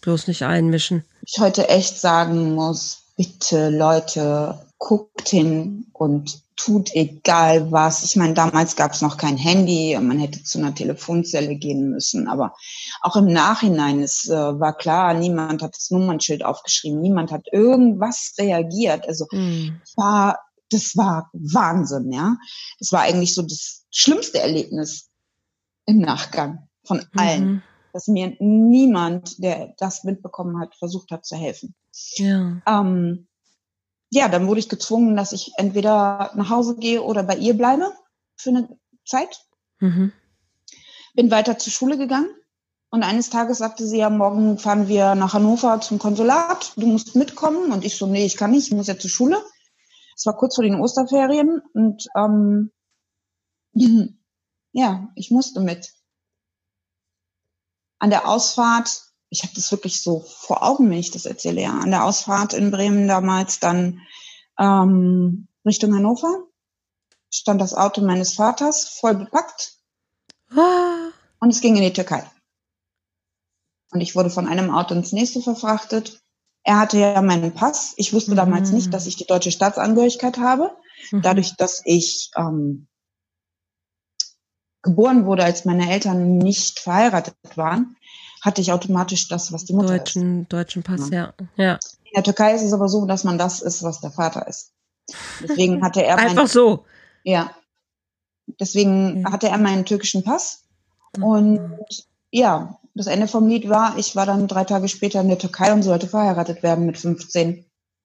Bloß 0.00 0.28
nicht 0.28 0.42
einmischen. 0.42 1.04
Ich 1.26 1.40
heute 1.40 1.68
echt 1.68 2.00
sagen 2.00 2.54
muss, 2.54 3.02
bitte 3.16 3.68
Leute, 3.68 4.58
guckt 4.78 5.28
hin 5.28 5.86
und 5.92 6.40
tut 6.56 6.94
egal 6.94 7.70
was. 7.70 8.02
Ich 8.02 8.16
meine, 8.16 8.34
damals 8.34 8.76
gab 8.76 8.92
es 8.92 9.02
noch 9.02 9.18
kein 9.18 9.36
Handy, 9.36 9.96
man 10.00 10.18
hätte 10.18 10.42
zu 10.42 10.58
einer 10.58 10.74
Telefonzelle 10.74 11.54
gehen 11.56 11.90
müssen. 11.90 12.28
Aber 12.28 12.54
auch 13.02 13.16
im 13.16 13.26
Nachhinein, 13.26 14.02
es 14.02 14.28
äh, 14.28 14.34
war 14.34 14.76
klar, 14.76 15.14
niemand 15.14 15.62
hat 15.62 15.76
das 15.76 15.90
Nummernschild 15.90 16.44
aufgeschrieben, 16.44 17.00
niemand 17.00 17.30
hat 17.30 17.46
irgendwas 17.52 18.34
reagiert. 18.38 19.06
Also 19.06 19.26
mm. 19.30 19.80
war 19.96 20.38
das 20.70 20.96
war 20.96 21.30
Wahnsinn, 21.32 22.12
ja. 22.12 22.36
Das 22.78 22.92
war 22.92 23.02
eigentlich 23.02 23.34
so 23.34 23.42
das 23.42 23.84
schlimmste 23.90 24.40
Erlebnis 24.40 25.10
im 25.86 25.98
Nachgang 25.98 26.68
von 26.84 27.04
allen. 27.16 27.44
Mhm. 27.46 27.62
dass 27.92 28.06
mir 28.06 28.36
niemand, 28.38 29.42
der 29.42 29.74
das 29.78 30.04
mitbekommen 30.04 30.60
hat, 30.60 30.76
versucht 30.76 31.10
hat 31.10 31.26
zu 31.26 31.36
helfen. 31.36 31.74
Ja. 32.14 32.62
Ähm, 32.66 33.26
ja, 34.10 34.28
dann 34.28 34.46
wurde 34.46 34.60
ich 34.60 34.68
gezwungen, 34.68 35.16
dass 35.16 35.32
ich 35.32 35.52
entweder 35.56 36.32
nach 36.34 36.50
Hause 36.50 36.76
gehe 36.76 37.02
oder 37.02 37.22
bei 37.22 37.36
ihr 37.36 37.54
bleibe 37.54 37.92
für 38.36 38.50
eine 38.50 38.68
Zeit. 39.04 39.44
Mhm. 39.80 40.12
Bin 41.14 41.30
weiter 41.30 41.58
zur 41.58 41.72
Schule 41.72 41.98
gegangen 41.98 42.30
und 42.90 43.04
eines 43.04 43.30
Tages 43.30 43.58
sagte 43.58 43.86
sie 43.86 43.98
ja, 43.98 44.10
morgen 44.10 44.58
fahren 44.58 44.88
wir 44.88 45.14
nach 45.14 45.32
Hannover 45.32 45.80
zum 45.80 46.00
Konsulat, 46.00 46.72
du 46.76 46.86
musst 46.86 47.14
mitkommen. 47.14 47.70
Und 47.72 47.84
ich 47.84 47.96
so, 47.96 48.06
nee, 48.06 48.26
ich 48.26 48.36
kann 48.36 48.50
nicht, 48.50 48.68
ich 48.68 48.74
muss 48.74 48.88
ja 48.88 48.98
zur 48.98 49.10
Schule. 49.10 49.40
Es 50.20 50.26
war 50.26 50.36
kurz 50.36 50.56
vor 50.56 50.64
den 50.64 50.78
Osterferien 50.78 51.62
und 51.72 52.06
ähm, 52.14 52.70
ja, 54.72 55.08
ich 55.14 55.30
musste 55.30 55.60
mit. 55.60 55.94
An 57.98 58.10
der 58.10 58.28
Ausfahrt, 58.28 59.14
ich 59.30 59.44
habe 59.44 59.54
das 59.54 59.72
wirklich 59.72 60.02
so 60.02 60.20
vor 60.20 60.62
Augen, 60.62 60.90
wenn 60.90 60.98
ich 60.98 61.10
das 61.10 61.24
erzähle, 61.24 61.62
ja, 61.62 61.70
an 61.72 61.90
der 61.90 62.04
Ausfahrt 62.04 62.52
in 62.52 62.70
Bremen 62.70 63.08
damals 63.08 63.60
dann 63.60 64.02
ähm, 64.58 65.48
Richtung 65.64 65.94
Hannover 65.94 66.44
stand 67.32 67.58
das 67.58 67.72
Auto 67.72 68.02
meines 68.02 68.34
Vaters 68.34 68.90
voll 68.90 69.14
bepackt 69.14 69.78
Ah, 70.50 71.12
und 71.38 71.48
es 71.48 71.62
ging 71.62 71.76
in 71.76 71.82
die 71.82 71.94
Türkei. 71.94 72.30
Und 73.90 74.02
ich 74.02 74.14
wurde 74.14 74.28
von 74.28 74.46
einem 74.46 74.70
Auto 74.70 74.94
ins 74.94 75.12
nächste 75.12 75.40
verfrachtet. 75.40 76.20
Er 76.62 76.78
hatte 76.78 76.98
ja 76.98 77.20
meinen 77.22 77.52
Pass. 77.52 77.94
Ich 77.96 78.12
wusste 78.12 78.34
damals 78.34 78.70
Mhm. 78.70 78.76
nicht, 78.76 78.94
dass 78.94 79.06
ich 79.06 79.16
die 79.16 79.26
deutsche 79.26 79.50
Staatsangehörigkeit 79.50 80.38
habe. 80.38 80.70
mhm. 81.10 81.22
Dadurch, 81.22 81.56
dass 81.56 81.80
ich 81.84 82.30
ähm, 82.36 82.86
geboren 84.82 85.26
wurde, 85.26 85.44
als 85.44 85.64
meine 85.64 85.90
Eltern 85.90 86.38
nicht 86.38 86.78
verheiratet 86.80 87.34
waren, 87.56 87.96
hatte 88.42 88.60
ich 88.62 88.72
automatisch 88.72 89.28
das, 89.28 89.52
was 89.52 89.64
die 89.66 89.74
Mutter 89.74 89.94
ist. 89.94 90.00
deutschen, 90.16 90.48
deutschen 90.48 90.82
Pass, 90.82 91.10
ja. 91.10 91.34
Ja. 91.56 91.74
In 92.04 92.12
der 92.16 92.24
Türkei 92.24 92.54
ist 92.54 92.62
es 92.62 92.72
aber 92.72 92.88
so, 92.88 93.04
dass 93.06 93.24
man 93.24 93.38
das 93.38 93.60
ist, 93.60 93.82
was 93.82 94.00
der 94.00 94.10
Vater 94.10 94.46
ist. 94.48 94.72
Deswegen 95.42 95.82
hatte 95.84 96.02
er 96.04 96.16
meinen, 96.16 96.30
Einfach 96.30 96.46
so. 96.48 96.84
ja. 97.24 97.54
Deswegen 98.58 99.20
Okay. 99.24 99.32
hatte 99.32 99.48
er 99.48 99.58
meinen 99.58 99.84
türkischen 99.84 100.24
Pass. 100.24 100.64
Und 101.20 101.60
ja, 102.32 102.80
das 102.94 103.06
Ende 103.06 103.28
vom 103.28 103.46
Lied 103.46 103.68
war, 103.68 103.96
ich 103.98 104.16
war 104.16 104.26
dann 104.26 104.48
drei 104.48 104.64
Tage 104.64 104.88
später 104.88 105.20
in 105.20 105.28
der 105.28 105.38
Türkei 105.38 105.72
und 105.72 105.82
sollte 105.82 106.06
verheiratet 106.06 106.62
werden 106.62 106.86
mit 106.86 106.98
15. 106.98 107.64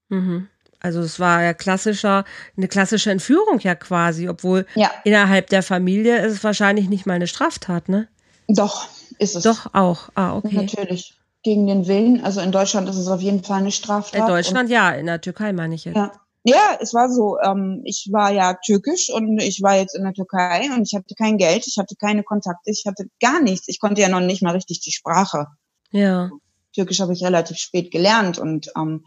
Mhm. 0.10 0.48
Also 0.80 1.00
es 1.00 1.19
war 1.19 1.41
ja 1.41 1.54
klassischer, 1.54 2.26
eine 2.56 2.67
klassische 2.67 3.10
Entführung 3.10 3.60
ja 3.60 3.74
quasi, 3.74 4.30
obwohl 4.30 4.67
Ja, 4.76 4.91
innerhalb 5.04 5.50
der 5.50 5.63
Familie 5.63 6.24
ist 6.24 6.34
es 6.34 6.43
wahrscheinlich 6.43 6.89
nicht 6.89 7.06
mal 7.06 7.15
eine 7.15 7.28
Straftat, 7.28 7.89
ne? 7.89 8.08
doch, 8.48 8.88
ist 9.17 9.36
es. 9.36 9.43
Doch, 9.43 9.74
auch. 9.74 10.10
Ah, 10.13 10.38
okay. 10.38 10.56
Natürlich. 10.56 11.15
Gegen 11.41 11.65
den 11.67 11.88
Willen. 11.88 12.24
Also 12.24 12.41
in 12.41 12.52
Deutschland 12.52 12.89
ist 12.89 12.98
es 12.98 13.08
auf 13.08 13.21
jeden 13.21 13.43
Fall 13.43 13.60
eine 13.60 13.71
Straftat. 13.71 14.19
In 14.19 14.28
Deutschland 14.28 14.69
ja, 14.69 14.91
in 14.91 15.06
der 15.08 15.21
Türkei 15.21 15.54
meine 15.54 15.76
ich 15.76 15.86
jetzt. 15.86 15.95
ja. 15.95 16.12
Ja, 16.47 16.77
es 16.79 16.93
war 16.93 17.10
so. 17.10 17.39
Ähm, 17.39 17.81
ich 17.86 18.10
war 18.12 18.31
ja 18.31 18.53
türkisch 18.53 19.10
und 19.10 19.39
ich 19.39 19.63
war 19.63 19.77
jetzt 19.77 19.95
in 19.95 20.03
der 20.03 20.13
Türkei 20.13 20.69
und 20.75 20.84
ich 20.84 20.93
hatte 20.93 21.15
kein 21.15 21.39
Geld, 21.39 21.65
ich 21.65 21.79
hatte 21.79 21.95
keine 21.95 22.23
Kontakte, 22.23 22.69
ich 22.69 22.84
hatte 22.86 23.08
gar 23.19 23.41
nichts. 23.41 23.67
Ich 23.67 23.79
konnte 23.79 24.01
ja 24.01 24.10
noch 24.10 24.19
nicht 24.19 24.43
mal 24.43 24.53
richtig 24.53 24.79
die 24.79 24.91
Sprache. 24.91 25.47
Ja. 25.89 26.29
Türkisch 26.71 26.99
habe 26.99 27.13
ich 27.13 27.23
relativ 27.23 27.58
spät 27.58 27.89
gelernt 27.89 28.38
und 28.38 28.71
ähm, 28.77 29.05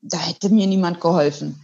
da 0.00 0.18
hätte 0.18 0.50
mir 0.50 0.66
niemand 0.66 1.00
geholfen. 1.00 1.60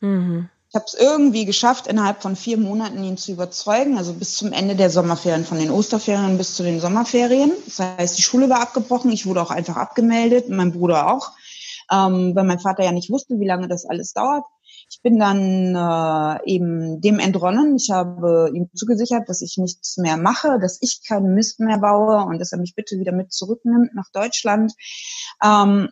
Mhm. 0.00 0.48
Ich 0.68 0.76
habe 0.76 0.86
es 0.86 0.94
irgendwie 0.94 1.44
geschafft, 1.44 1.88
innerhalb 1.88 2.22
von 2.22 2.36
vier 2.36 2.58
Monaten 2.58 3.02
ihn 3.02 3.18
zu 3.18 3.32
überzeugen, 3.32 3.98
also 3.98 4.14
bis 4.14 4.36
zum 4.36 4.52
Ende 4.52 4.76
der 4.76 4.88
Sommerferien, 4.88 5.44
von 5.44 5.58
den 5.58 5.70
Osterferien 5.70 6.38
bis 6.38 6.54
zu 6.54 6.62
den 6.62 6.80
Sommerferien. 6.80 7.50
Das 7.66 7.80
heißt, 7.80 8.16
die 8.16 8.22
Schule 8.22 8.48
war 8.48 8.60
abgebrochen, 8.60 9.10
ich 9.10 9.26
wurde 9.26 9.42
auch 9.42 9.50
einfach 9.50 9.76
abgemeldet, 9.76 10.48
mein 10.48 10.72
Bruder 10.72 11.12
auch, 11.12 11.32
ähm, 11.92 12.34
weil 12.34 12.44
mein 12.44 12.58
Vater 12.58 12.84
ja 12.84 12.92
nicht 12.92 13.10
wusste, 13.10 13.38
wie 13.38 13.46
lange 13.46 13.68
das 13.68 13.84
alles 13.84 14.12
dauert. 14.12 14.44
Ich 14.88 15.00
bin 15.02 15.18
dann 15.18 15.74
äh, 15.74 16.50
eben 16.50 17.00
dem 17.00 17.18
entronnen. 17.18 17.76
Ich 17.76 17.90
habe 17.90 18.50
ihm 18.54 18.70
zugesichert, 18.74 19.28
dass 19.28 19.42
ich 19.42 19.56
nichts 19.58 19.96
mehr 19.98 20.16
mache, 20.16 20.58
dass 20.60 20.78
ich 20.80 21.02
keinen 21.06 21.34
Mist 21.34 21.60
mehr 21.60 21.78
baue 21.78 22.24
und 22.24 22.38
dass 22.38 22.52
er 22.52 22.58
mich 22.58 22.74
bitte 22.74 22.98
wieder 22.98 23.12
mit 23.12 23.32
zurücknimmt 23.32 23.94
nach 23.94 24.10
Deutschland. 24.12 24.72
Ähm, 25.42 25.90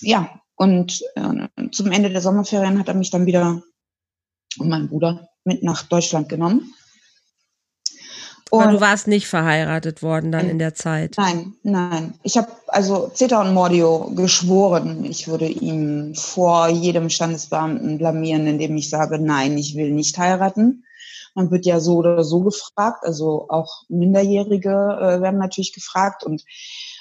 ja, 0.00 0.30
und 0.56 1.02
äh, 1.16 1.68
zum 1.70 1.90
Ende 1.90 2.10
der 2.10 2.20
Sommerferien 2.20 2.78
hat 2.78 2.88
er 2.88 2.94
mich 2.94 3.10
dann 3.10 3.26
wieder 3.26 3.62
und 4.58 4.68
meinen 4.68 4.88
Bruder 4.88 5.28
mit 5.44 5.62
nach 5.62 5.82
Deutschland 5.82 6.28
genommen. 6.28 6.74
Aber 8.52 8.66
Und 8.66 8.74
du 8.74 8.80
warst 8.82 9.08
nicht 9.08 9.28
verheiratet 9.28 10.02
worden 10.02 10.30
dann 10.30 10.50
in 10.50 10.58
der 10.58 10.74
Zeit. 10.74 11.14
nein, 11.16 11.54
nein. 11.62 12.14
Ich 12.22 12.36
habe 12.36 12.48
also 12.66 13.10
Zeta 13.14 13.40
und 13.40 13.54
Mordio 13.54 14.12
geschworen, 14.14 15.06
ich 15.06 15.26
würde 15.26 15.46
ihn 15.46 16.14
vor 16.14 16.68
jedem 16.68 17.08
Standesbeamten 17.08 17.96
blamieren, 17.96 18.46
indem 18.46 18.76
ich 18.76 18.90
sage, 18.90 19.18
nein, 19.18 19.56
ich 19.56 19.74
will 19.74 19.90
nicht 19.90 20.18
heiraten. 20.18 20.84
Man 21.34 21.50
wird 21.50 21.64
ja 21.64 21.80
so 21.80 21.96
oder 21.96 22.24
so 22.24 22.42
gefragt, 22.42 23.04
also 23.04 23.46
auch 23.48 23.84
Minderjährige 23.88 24.68
äh, 24.68 25.22
werden 25.22 25.38
natürlich 25.38 25.72
gefragt 25.72 26.22
und 26.22 26.44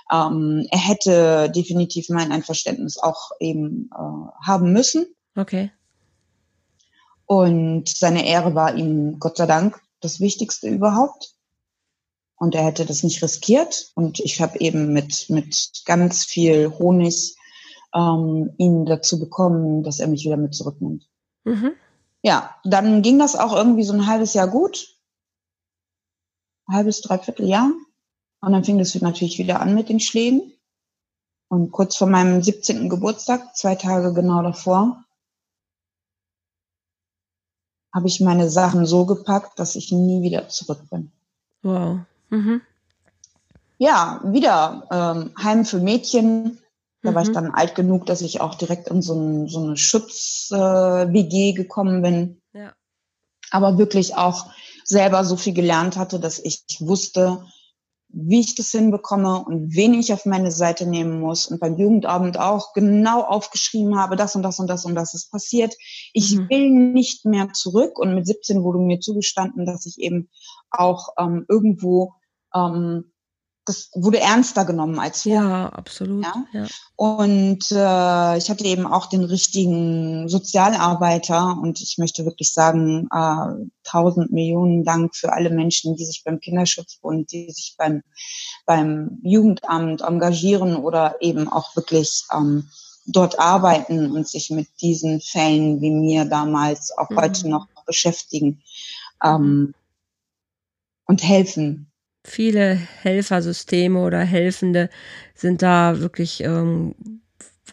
ähm, 0.09 0.65
er 0.71 0.79
hätte 0.79 1.51
definitiv 1.53 2.07
mein 2.07 2.31
Einverständnis 2.31 2.97
auch 2.97 3.31
eben 3.41 3.89
äh, 3.93 4.47
haben 4.47 4.71
müssen. 4.71 5.05
Okay. 5.35 5.69
Und 7.25 7.89
seine 7.89 8.25
Ehre 8.25 8.55
war 8.55 8.73
ihm 8.73 9.19
Gott 9.19 9.35
sei 9.35 9.47
Dank 9.47 9.81
das 9.99 10.21
Wichtigste 10.21 10.69
überhaupt. 10.69 11.33
Und 12.41 12.55
er 12.55 12.65
hätte 12.65 12.87
das 12.87 13.03
nicht 13.03 13.21
riskiert. 13.21 13.91
Und 13.93 14.19
ich 14.19 14.41
habe 14.41 14.59
eben 14.61 14.93
mit, 14.93 15.29
mit 15.29 15.83
ganz 15.85 16.25
viel 16.25 16.71
Honig 16.71 17.35
ähm, 17.93 18.55
ihn 18.57 18.87
dazu 18.87 19.19
bekommen, 19.19 19.83
dass 19.83 19.99
er 19.99 20.07
mich 20.07 20.25
wieder 20.25 20.37
mit 20.37 20.55
zurücknimmt. 20.55 21.07
Mhm. 21.43 21.73
Ja, 22.23 22.55
dann 22.63 23.03
ging 23.03 23.19
das 23.19 23.35
auch 23.35 23.55
irgendwie 23.55 23.83
so 23.83 23.93
ein 23.93 24.07
halbes 24.07 24.33
Jahr 24.33 24.47
gut. 24.47 24.97
Halbes, 26.67 27.01
dreiviertel 27.01 27.47
Jahr. 27.47 27.69
Und 28.39 28.51
dann 28.53 28.63
fing 28.63 28.79
das 28.79 28.95
natürlich 28.95 29.37
wieder 29.37 29.61
an 29.61 29.75
mit 29.75 29.89
den 29.89 29.99
Schlägen. 29.99 30.51
Und 31.47 31.71
kurz 31.71 31.95
vor 31.95 32.07
meinem 32.07 32.41
17. 32.41 32.89
Geburtstag, 32.89 33.55
zwei 33.55 33.75
Tage 33.75 34.15
genau 34.15 34.41
davor, 34.41 35.05
habe 37.93 38.07
ich 38.07 38.19
meine 38.19 38.49
Sachen 38.49 38.87
so 38.87 39.05
gepackt, 39.05 39.59
dass 39.59 39.75
ich 39.75 39.91
nie 39.91 40.23
wieder 40.23 40.49
zurück 40.49 40.89
bin. 40.89 41.11
Wow. 41.61 41.99
Mhm. 42.31 42.61
Ja, 43.77 44.21
wieder 44.23 44.87
ähm, 44.91 45.31
Heim 45.41 45.65
für 45.65 45.79
Mädchen. 45.79 46.59
Da 47.03 47.15
war 47.15 47.23
ich 47.23 47.29
Mhm. 47.29 47.33
dann 47.33 47.51
alt 47.51 47.73
genug, 47.75 48.05
dass 48.05 48.21
ich 48.21 48.41
auch 48.41 48.55
direkt 48.55 48.87
in 48.89 49.01
so, 49.01 49.15
ein, 49.15 49.47
so 49.47 49.59
eine 49.63 49.77
Schutz-WG 49.77 51.53
gekommen 51.53 52.01
bin. 52.01 52.41
Ja. 52.53 52.73
aber 53.51 53.77
wirklich 53.77 54.15
auch 54.15 54.47
selber 54.85 55.23
so 55.25 55.35
viel 55.37 55.53
gelernt 55.53 55.97
hatte, 55.97 56.19
dass 56.19 56.39
ich 56.39 56.63
wusste, 56.79 57.45
wie 58.09 58.41
ich 58.41 58.55
das 58.55 58.71
hinbekomme 58.71 59.43
und 59.45 59.73
wen 59.75 59.93
ich 59.93 60.11
auf 60.13 60.25
meine 60.25 60.51
Seite 60.51 60.85
nehmen 60.85 61.19
muss. 61.21 61.45
Und 61.47 61.59
beim 61.61 61.77
Jugendabend 61.77 62.37
auch 62.39 62.73
genau 62.73 63.21
aufgeschrieben 63.23 63.97
habe, 63.97 64.15
das 64.17 64.35
und 64.35 64.43
das 64.43 64.59
und 64.59 64.67
das 64.67 64.85
und 64.85 64.95
das 64.95 65.13
ist 65.13 65.31
passiert. 65.31 65.75
Ich 66.13 66.35
Mhm. 66.35 66.49
will 66.49 66.69
nicht 66.71 67.25
mehr 67.25 67.51
zurück. 67.53 67.97
Und 67.99 68.15
mit 68.15 68.27
17 68.27 68.63
wurde 68.63 68.79
mir 68.79 68.99
zugestanden, 68.99 69.65
dass 69.65 69.85
ich 69.85 69.97
eben 69.99 70.29
auch 70.71 71.09
ähm, 71.17 71.45
irgendwo, 71.49 72.13
ähm, 72.55 73.05
das 73.65 73.91
wurde 73.93 74.19
ernster 74.19 74.65
genommen 74.65 74.99
als 74.99 75.21
vorher. 75.23 75.41
Ja, 75.41 75.69
absolut. 75.69 76.25
Ja. 76.25 76.45
Ja. 76.51 76.67
Und 76.95 77.71
äh, 77.71 78.37
ich 78.37 78.49
hatte 78.49 78.63
eben 78.65 78.87
auch 78.87 79.05
den 79.05 79.23
richtigen 79.23 80.27
Sozialarbeiter 80.27 81.57
und 81.61 81.79
ich 81.79 81.97
möchte 81.99 82.25
wirklich 82.25 82.53
sagen, 82.53 83.07
äh, 83.13 83.69
tausend 83.83 84.31
Millionen 84.31 84.83
Dank 84.83 85.15
für 85.15 85.31
alle 85.33 85.51
Menschen, 85.51 85.95
die 85.95 86.05
sich 86.05 86.23
beim 86.23 86.39
Kinderschutzbund, 86.39 87.31
die 87.31 87.51
sich 87.51 87.75
beim, 87.77 88.01
beim 88.65 89.19
Jugendamt 89.23 90.01
engagieren 90.01 90.75
oder 90.75 91.17
eben 91.21 91.47
auch 91.47 91.75
wirklich 91.75 92.23
ähm, 92.33 92.67
dort 93.05 93.39
arbeiten 93.39 94.11
und 94.11 94.27
sich 94.27 94.49
mit 94.49 94.67
diesen 94.81 95.21
Fällen 95.21 95.81
wie 95.81 95.91
mir 95.91 96.25
damals 96.25 96.97
auch 96.97 97.09
Mhm. 97.11 97.17
heute 97.17 97.49
noch 97.49 97.67
beschäftigen 97.85 98.63
ähm, 99.23 99.73
und 101.05 101.23
helfen. 101.23 101.90
Viele 102.23 102.75
Helfersysteme 102.75 103.99
oder 103.99 104.19
Helfende 104.19 104.89
sind 105.33 105.61
da 105.61 105.99
wirklich 105.99 106.43
ähm, 106.43 106.93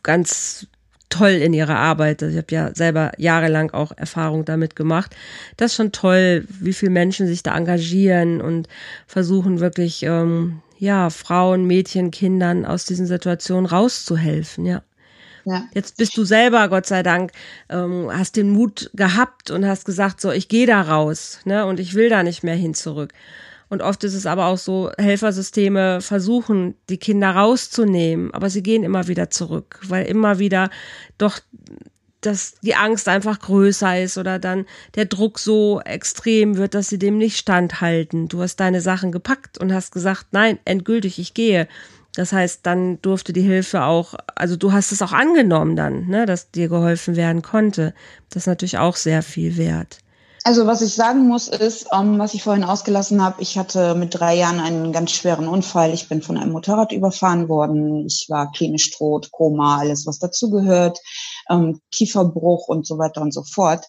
ganz 0.03 0.67
toll 1.11 1.31
in 1.31 1.53
ihrer 1.53 1.77
Arbeit. 1.77 2.23
Also 2.23 2.33
ich 2.33 2.43
habe 2.43 2.55
ja 2.55 2.75
selber 2.75 3.13
jahrelang 3.19 3.71
auch 3.71 3.93
Erfahrung 3.97 4.45
damit 4.45 4.77
gemacht. 4.77 5.17
Das 5.57 5.73
ist 5.73 5.77
schon 5.77 5.93
toll, 5.93 6.47
wie 6.49 6.73
viele 6.73 6.93
Menschen 6.93 7.27
sich 7.27 7.43
da 7.43 7.57
engagieren 7.57 8.41
und 8.41 8.69
versuchen 9.07 9.61
wirklich, 9.61 10.03
ähm, 10.03 10.63
ja, 10.79 11.11
Frauen, 11.11 11.67
Mädchen, 11.67 12.11
Kindern 12.11 12.65
aus 12.65 12.85
diesen 12.85 13.07
Situationen 13.07 13.67
rauszuhelfen, 13.67 14.65
ja. 14.65 14.83
Ja. 15.45 15.65
Jetzt 15.73 15.97
bist 15.97 16.15
du 16.17 16.25
selber, 16.25 16.69
Gott 16.69 16.85
sei 16.85 17.03
Dank, 17.03 17.33
ähm, 17.71 18.11
hast 18.13 18.37
den 18.37 18.51
Mut 18.51 18.91
gehabt 18.93 19.51
und 19.51 19.67
hast 19.67 19.87
gesagt, 19.87 20.21
so, 20.21 20.31
ich 20.31 20.49
gehe 20.49 20.67
da 20.67 20.83
raus, 20.83 21.41
ne, 21.45 21.65
und 21.65 21.81
ich 21.81 21.95
will 21.95 22.11
da 22.11 22.23
nicht 22.23 22.43
mehr 22.43 22.55
hin 22.55 22.75
zurück. 22.75 23.15
Und 23.69 23.83
oft 23.83 24.03
ist 24.05 24.15
es 24.15 24.27
aber 24.27 24.47
auch 24.47 24.59
so, 24.59 24.91
Helfersysteme 24.97 26.01
versuchen, 26.01 26.75
die 26.89 26.97
Kinder 26.97 27.31
rauszunehmen, 27.31 28.33
aber 28.33 28.49
sie 28.51 28.63
gehen 28.63 28.83
immer 28.83 29.09
wieder 29.09 29.31
zurück, 29.31 29.81
weil 29.89 30.07
immer 30.07 30.39
wieder 30.39 30.71
doch 31.19 31.41
dass 32.21 32.55
die 32.63 32.75
Angst 32.75 33.09
einfach 33.09 33.39
größer 33.39 34.03
ist 34.03 34.19
oder 34.19 34.39
dann 34.39 34.67
der 34.97 35.05
Druck 35.05 35.39
so 35.39 35.81
extrem 35.81 36.57
wird, 36.57 36.75
dass 36.75 36.89
sie 36.89 36.99
dem 36.99 37.17
nicht 37.17 37.37
standhalten. 37.39 38.29
Du 38.29 38.43
hast 38.43 38.57
deine 38.57 38.81
Sachen 38.81 39.13
gepackt 39.13 39.59
und 39.59 39.73
hast 39.73 39.93
gesagt, 39.93 40.27
nein, 40.33 40.59
endgültig, 40.65 41.19
ich 41.19 41.35
gehe. 41.35 41.69
Das 42.15 42.33
heißt, 42.33 42.67
dann 42.67 43.01
durfte 43.03 43.33
die 43.33 43.43
Hilfe 43.43 43.85
auch, 43.85 44.15
also 44.35 44.57
du 44.57 44.73
hast 44.73 44.91
es 44.91 45.03
auch 45.03 45.13
angenommen 45.13 45.77
dann, 45.77 46.09
ne, 46.09 46.27
dass 46.27 46.51
dir 46.51 46.69
geholfen 46.69 47.15
werden 47.15 47.43
konnte. 47.43 47.95
Das 48.31 48.43
ist 48.43 48.47
natürlich 48.49 48.79
auch 48.79 48.97
sehr 48.97 49.23
viel 49.23 49.57
wert. 49.57 49.99
Also 50.49 50.67
was 50.67 50.81
ich 50.81 50.95
sagen 50.95 51.29
muss 51.29 51.47
ist, 51.47 51.93
um, 51.93 52.15
ähm, 52.15 52.19
was 52.19 52.33
ich 52.33 52.43
vorhin 52.43 52.65
ausgelassen 52.65 53.23
habe, 53.23 53.43
ich 53.43 53.59
hatte 53.59 53.95
mit 53.95 54.19
drei 54.19 54.35
Jahren 54.35 54.61
einen 54.61 54.93
ganz 54.93 55.11
schweren 55.11 55.47
Unfall. 55.47 55.93
Ich 55.93 56.09
bin 56.09 56.23
von 56.23 56.39
einem 56.39 56.53
Motorrad 56.53 56.91
überfahren 56.93 57.51
worden. 57.51 58.07
Ich 58.07 58.29
war 58.31 58.51
klinisch 58.51 58.93
tot, 58.93 59.31
Koma, 59.31 59.77
alles 59.77 60.07
was 60.07 60.19
dazugehört, 60.19 61.01
ähm, 61.51 61.83
Kieferbruch 61.91 62.67
und 62.67 62.87
so 62.87 62.97
weiter 62.97 63.21
und 63.21 63.35
so 63.35 63.43
fort. 63.43 63.85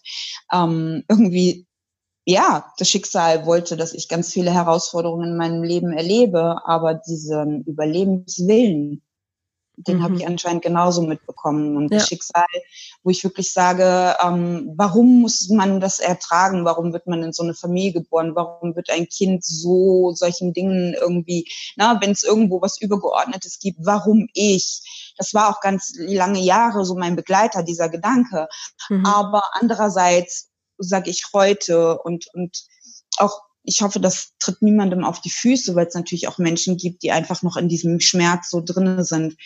Ähm, 0.52 1.02
irgendwie, 1.08 1.66
ja, 2.26 2.70
das 2.76 2.90
Schicksal 2.90 3.46
wollte, 3.46 3.78
dass 3.78 3.94
ich 3.94 4.10
ganz 4.10 4.30
viele 4.30 4.52
Herausforderungen 4.52 5.30
in 5.30 5.36
meinem 5.38 5.62
Leben 5.62 5.94
erlebe, 5.94 6.60
aber 6.66 6.92
diesen 6.92 7.62
Überlebenswillen, 7.62 9.00
den 9.86 9.98
mhm. 9.98 10.02
habe 10.02 10.14
ich 10.16 10.26
anscheinend 10.26 10.62
genauso 10.62 11.02
mitbekommen. 11.02 11.76
Und 11.76 11.90
ja. 11.90 11.98
das 11.98 12.08
Schicksal, 12.08 12.44
wo 13.02 13.10
ich 13.10 13.24
wirklich 13.24 13.52
sage, 13.52 14.16
ähm, 14.22 14.72
warum 14.76 15.20
muss 15.20 15.48
man 15.48 15.80
das 15.80 15.98
ertragen? 15.98 16.64
Warum 16.64 16.92
wird 16.92 17.06
man 17.06 17.22
in 17.22 17.32
so 17.32 17.42
eine 17.42 17.54
Familie 17.54 17.92
geboren? 17.92 18.34
Warum 18.34 18.76
wird 18.76 18.90
ein 18.90 19.08
Kind 19.08 19.44
so 19.44 20.12
solchen 20.14 20.52
Dingen 20.52 20.94
irgendwie, 20.94 21.48
na, 21.76 22.00
wenn 22.00 22.10
es 22.10 22.22
irgendwo 22.22 22.60
was 22.60 22.80
Übergeordnetes 22.80 23.58
gibt, 23.58 23.78
warum 23.82 24.28
ich? 24.34 25.14
Das 25.16 25.34
war 25.34 25.50
auch 25.50 25.60
ganz 25.60 25.92
lange 25.96 26.40
Jahre 26.40 26.84
so 26.84 26.94
mein 26.94 27.16
Begleiter, 27.16 27.62
dieser 27.62 27.88
Gedanke. 27.88 28.48
Mhm. 28.88 29.04
Aber 29.06 29.42
andererseits 29.52 30.50
sage 30.78 31.10
ich 31.10 31.26
heute 31.32 31.98
und, 31.98 32.26
und 32.32 32.64
auch 33.18 33.49
ich 33.62 33.82
hoffe, 33.82 34.00
das 34.00 34.32
tritt 34.38 34.62
niemandem 34.62 35.04
auf 35.04 35.20
die 35.20 35.30
Füße, 35.30 35.74
weil 35.74 35.86
es 35.86 35.94
natürlich 35.94 36.28
auch 36.28 36.38
Menschen 36.38 36.76
gibt, 36.76 37.02
die 37.02 37.12
einfach 37.12 37.42
noch 37.42 37.56
in 37.56 37.68
diesem 37.68 38.00
Schmerz 38.00 38.50
so 38.50 38.60
drinnen 38.60 39.04
sind. 39.04 39.36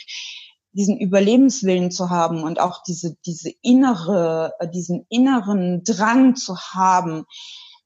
Diesen 0.73 0.99
Überlebenswillen 0.99 1.91
zu 1.91 2.11
haben 2.11 2.43
und 2.43 2.61
auch 2.61 2.83
diese, 2.83 3.17
diese 3.27 3.51
innere, 3.63 4.55
äh, 4.59 4.69
diesen 4.69 5.07
inneren 5.09 5.85
Drang 5.85 6.35
zu 6.35 6.57
haben, 6.59 7.25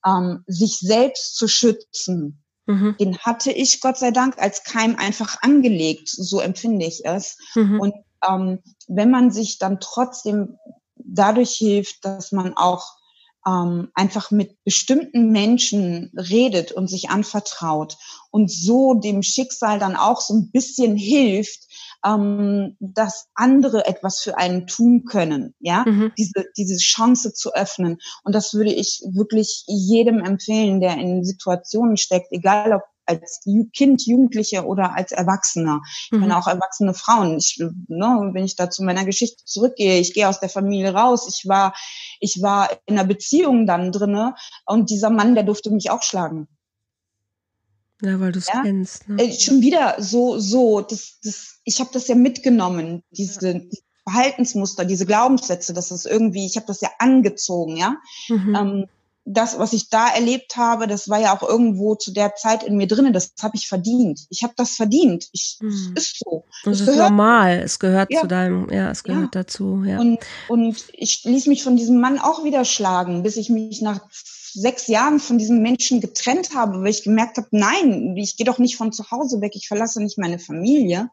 ähm, 0.07 0.43
sich 0.47 0.79
selbst 0.79 1.37
zu 1.37 1.49
schützen, 1.49 2.43
mhm. 2.67 2.97
den 2.99 3.19
hatte 3.19 3.53
ich 3.53 3.81
Gott 3.81 3.99
sei 3.99 4.11
Dank 4.11 4.39
als 4.39 4.65
Keim 4.65 4.97
einfach 4.97 5.43
angelegt. 5.43 6.09
So 6.09 6.41
empfinde 6.41 6.87
ich 6.87 7.05
es. 7.05 7.37
Mhm. 7.55 7.81
Und 7.81 7.95
ähm, 8.27 8.61
wenn 8.87 9.11
man 9.11 9.31
sich 9.31 9.59
dann 9.59 9.81
trotzdem 9.81 10.57
dadurch 10.97 11.53
hilft, 11.53 12.05
dass 12.05 12.33
man 12.33 12.57
auch 12.57 12.98
ähm, 13.49 13.89
einfach 13.95 14.31
mit 14.31 14.63
bestimmten 14.65 15.31
Menschen 15.31 16.13
redet 16.15 16.73
und 16.73 16.89
sich 16.89 17.09
anvertraut 17.11 17.97
und 18.31 18.51
so 18.51 18.95
dem 18.95 19.23
Schicksal 19.23 19.79
dann 19.79 19.97
auch 19.97 20.21
so 20.21 20.35
ein 20.35 20.51
bisschen 20.51 20.97
hilft, 20.97 21.61
ähm, 22.05 22.77
dass 22.79 23.29
andere 23.35 23.87
etwas 23.87 24.21
für 24.21 24.37
einen 24.37 24.67
tun 24.67 25.05
können, 25.05 25.55
ja, 25.61 25.85
mhm. 25.87 26.13
diese, 26.19 26.45
diese 26.57 26.77
Chance 26.77 27.33
zu 27.33 27.55
öffnen. 27.55 27.99
Und 28.23 28.35
das 28.35 28.55
würde 28.55 28.73
ich 28.73 29.03
wirklich 29.13 29.65
jedem 29.67 30.21
empfehlen, 30.21 30.81
der 30.81 30.97
in 30.99 31.25
Situationen 31.25 31.97
steckt, 31.97 32.31
egal 32.33 32.73
ob 32.73 32.83
als 33.09 33.41
Kind, 33.73 34.07
Jugendliche 34.07 34.65
oder 34.65 34.95
als 34.95 35.13
Erwachsener. 35.13 35.81
Ich 36.05 36.13
mhm. 36.13 36.21
meine 36.21 36.39
auch 36.39 36.47
erwachsene 36.47 36.95
Frauen. 36.95 37.39
Ich, 37.39 37.59
ne, 37.59 38.31
wenn 38.33 38.45
ich 38.45 38.57
da 38.57 38.71
zu 38.71 38.85
meiner 38.85 39.05
Geschichte 39.05 39.45
zurückgehe, 39.45 39.99
ich 39.99 40.15
gehe 40.15 40.29
aus 40.29 40.41
der 40.41 40.49
Familie 40.49 40.93
raus. 40.93 41.27
Ich 41.29 41.49
war, 41.49 41.75
ich 42.21 42.43
war 42.43 42.71
in 42.87 42.99
einer 42.99 43.07
Beziehung 43.07 43.67
dann 43.67 43.93
drinne 43.93 44.35
und 44.67 44.91
dieser 44.91 45.11
Mann, 45.11 45.35
der 45.35 45.45
durfte 45.45 45.71
mich 45.71 45.91
auch 45.91 46.03
schlagen. 46.03 46.49
Ja, 48.01 48.21
weil 48.21 48.33
du 48.33 48.39
es 48.39 48.47
ja? 48.47 48.63
kennst. 48.63 49.09
Ne? 49.09 49.23
Äh, 49.23 49.33
schon 49.33 49.61
wieder 49.61 49.97
so, 49.99 50.39
so. 50.39 50.81
Das, 50.83 51.19
das, 51.23 51.61
ich 51.65 51.81
habe 51.81 51.91
das 51.93 52.07
ja 52.07 52.15
mitgenommen, 52.15 53.03
diese, 53.11 53.53
ja. 53.53 53.61
Verhaltensmuster, 54.09 54.85
diese 54.85 55.07
Glaubenssätze. 55.07 55.75
Das 55.75 55.91
ist 55.91 56.07
irgendwie, 56.07 56.47
ich 56.47 56.57
habe 56.57 56.67
das 56.67 56.81
ja 56.81 56.91
angezogen, 56.99 57.77
ja. 57.77 57.97
Mhm. 58.29 58.55
Ähm, 58.55 58.87
das, 59.31 59.59
was 59.59 59.75
ich 59.75 59.91
da 59.91 60.09
erlebt 60.09 60.57
habe, 60.57 60.87
das 60.87 61.09
war 61.09 61.21
ja 61.21 61.37
auch 61.37 61.47
irgendwo 61.47 61.95
zu 61.95 62.13
der 62.13 62.35
Zeit 62.35 62.63
in 62.63 62.77
mir 62.77 62.87
drinnen. 62.87 63.13
Das 63.13 63.35
habe 63.43 63.57
ich 63.57 63.69
verdient. 63.69 64.21
Ich 64.31 64.43
habe 64.43 64.55
das 64.57 64.77
verdient. 64.77 65.29
Ich, 65.33 65.59
hm. 65.61 65.95
ist 65.97 66.19
so. 66.25 66.45
Das, 66.65 66.79
das 66.79 66.81
ist 66.81 66.87
gehört, 66.95 67.11
normal. 67.11 67.61
Es 67.63 67.79
gehört 67.79 68.11
ja. 68.11 68.23
zu 68.23 68.27
deinem, 68.27 68.71
ja, 68.71 68.91
es 68.91 69.05
gehört 69.05 69.35
ja. 69.35 69.43
dazu. 69.43 69.83
Ja. 69.85 70.01
Und, 70.01 70.19
und 70.49 70.85
ich 70.93 71.25
ließ 71.25 71.47
mich 71.47 71.63
von 71.63 71.77
diesem 71.77 72.01
Mann 72.01 72.19
auch 72.19 72.45
wieder 72.45 72.65
schlagen, 72.65 73.23
bis 73.23 73.37
ich 73.37 73.51
mich 73.51 73.83
nach 73.83 74.01
sechs 74.11 74.87
Jahren 74.87 75.21
von 75.21 75.37
diesem 75.37 75.61
Menschen 75.61 76.01
getrennt 76.01 76.55
habe, 76.55 76.81
weil 76.81 76.89
ich 76.89 77.03
gemerkt 77.03 77.37
habe, 77.37 77.49
nein, 77.51 78.17
ich 78.17 78.37
gehe 78.37 78.47
doch 78.47 78.59
nicht 78.59 78.77
von 78.77 78.93
zu 78.93 79.11
Hause 79.11 79.43
weg, 79.43 79.53
ich 79.55 79.69
verlasse 79.69 80.03
nicht 80.03 80.17
meine 80.17 80.39
Familie 80.39 81.11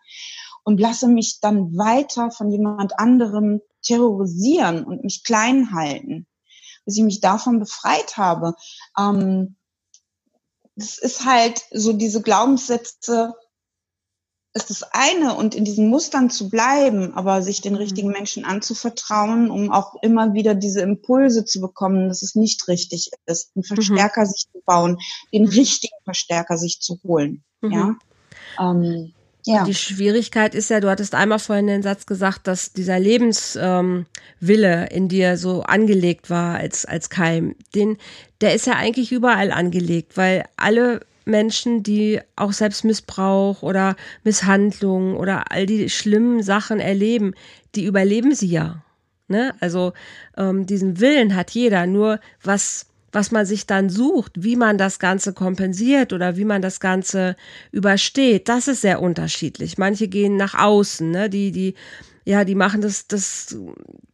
und 0.63 0.79
lasse 0.79 1.09
mich 1.09 1.39
dann 1.41 1.77
weiter 1.77 2.31
von 2.31 2.49
jemand 2.49 2.97
anderem 2.97 3.59
terrorisieren 3.83 4.85
und 4.85 5.03
mich 5.03 5.23
klein 5.23 5.73
halten 5.73 6.27
bis 6.85 6.97
ich 6.97 7.03
mich 7.03 7.21
davon 7.21 7.59
befreit 7.59 8.17
habe. 8.17 8.55
Ähm, 8.97 9.55
das 10.75 10.97
ist 10.97 11.25
halt 11.25 11.61
so 11.71 11.93
diese 11.93 12.21
Glaubenssätze, 12.21 13.33
ist 14.53 14.69
das 14.69 14.83
eine 14.83 15.35
und 15.35 15.53
in 15.53 15.65
diesen 15.65 15.89
Mustern 15.89 16.29
zu 16.29 16.49
bleiben, 16.49 17.13
aber 17.13 17.41
sich 17.41 17.59
den 17.61 17.73
mhm. 17.73 17.79
richtigen 17.79 18.09
Menschen 18.09 18.45
anzuvertrauen, 18.45 19.51
um 19.51 19.71
auch 19.71 19.95
immer 20.01 20.33
wieder 20.33 20.55
diese 20.55 20.81
Impulse 20.81 21.43
zu 21.43 21.59
bekommen, 21.59 22.07
dass 22.07 22.21
es 22.21 22.35
nicht 22.35 22.67
richtig 22.69 23.11
ist, 23.25 23.51
einen 23.55 23.63
mhm. 23.69 23.75
Verstärker 23.75 24.21
mhm. 24.21 24.25
sich 24.27 24.45
zu 24.51 24.61
bauen, 24.65 24.97
den 25.33 25.45
richtigen 25.45 25.97
Verstärker 26.05 26.57
sich 26.57 26.79
zu 26.79 26.99
holen. 27.03 27.43
Mhm. 27.61 27.71
Ja. 27.71 27.95
Ähm, 28.59 29.13
ja. 29.45 29.63
Die 29.63 29.75
Schwierigkeit 29.75 30.55
ist 30.55 30.69
ja, 30.71 30.79
du 30.79 30.89
hattest 30.89 31.13
einmal 31.13 31.37
vorhin 31.37 31.67
den 31.67 31.83
Satz 31.83 32.07
gesagt, 32.07 32.47
dass 32.47 32.73
dieser 32.73 32.99
Lebenswille 32.99 34.07
ähm, 34.41 34.87
in 34.89 35.07
dir 35.07 35.37
so 35.37 35.61
angelegt 35.61 36.31
war 36.31 36.55
als, 36.55 36.85
als 36.85 37.09
Keim. 37.11 37.55
Den, 37.75 37.97
der 38.41 38.55
ist 38.55 38.65
ja 38.65 38.73
eigentlich 38.73 39.11
überall 39.11 39.51
angelegt, 39.51 40.17
weil 40.17 40.45
alle 40.57 41.01
Menschen, 41.25 41.83
die 41.83 42.19
auch 42.35 42.53
selbst 42.53 42.85
Missbrauch 42.85 43.61
oder 43.61 43.95
Misshandlung 44.23 45.15
oder 45.15 45.51
all 45.51 45.67
die 45.67 45.89
schlimmen 45.89 46.41
Sachen 46.41 46.79
erleben, 46.79 47.33
die 47.75 47.85
überleben 47.85 48.33
sie 48.33 48.47
ja. 48.47 48.83
Ne? 49.27 49.53
Also 49.59 49.93
ähm, 50.37 50.65
diesen 50.65 50.99
Willen 50.99 51.35
hat 51.35 51.51
jeder. 51.51 51.85
Nur 51.85 52.19
was 52.43 52.87
was 53.15 53.31
man 53.31 53.45
sich 53.45 53.65
dann 53.65 53.89
sucht, 53.89 54.43
wie 54.43 54.57
man 54.57 54.77
das 54.77 54.99
Ganze 54.99 55.33
kompensiert 55.33 56.13
oder 56.13 56.37
wie 56.37 56.45
man 56.45 56.61
das 56.61 56.79
Ganze 56.79 57.35
übersteht, 57.71 58.49
das 58.49 58.67
ist 58.67 58.81
sehr 58.81 59.01
unterschiedlich. 59.01 59.77
Manche 59.77 60.07
gehen 60.07 60.35
nach 60.35 60.53
außen, 60.53 61.09
ne? 61.09 61.29
die, 61.29 61.51
die, 61.51 61.75
ja, 62.25 62.43
die 62.43 62.55
machen 62.55 62.81
das, 62.81 63.07
das, 63.07 63.55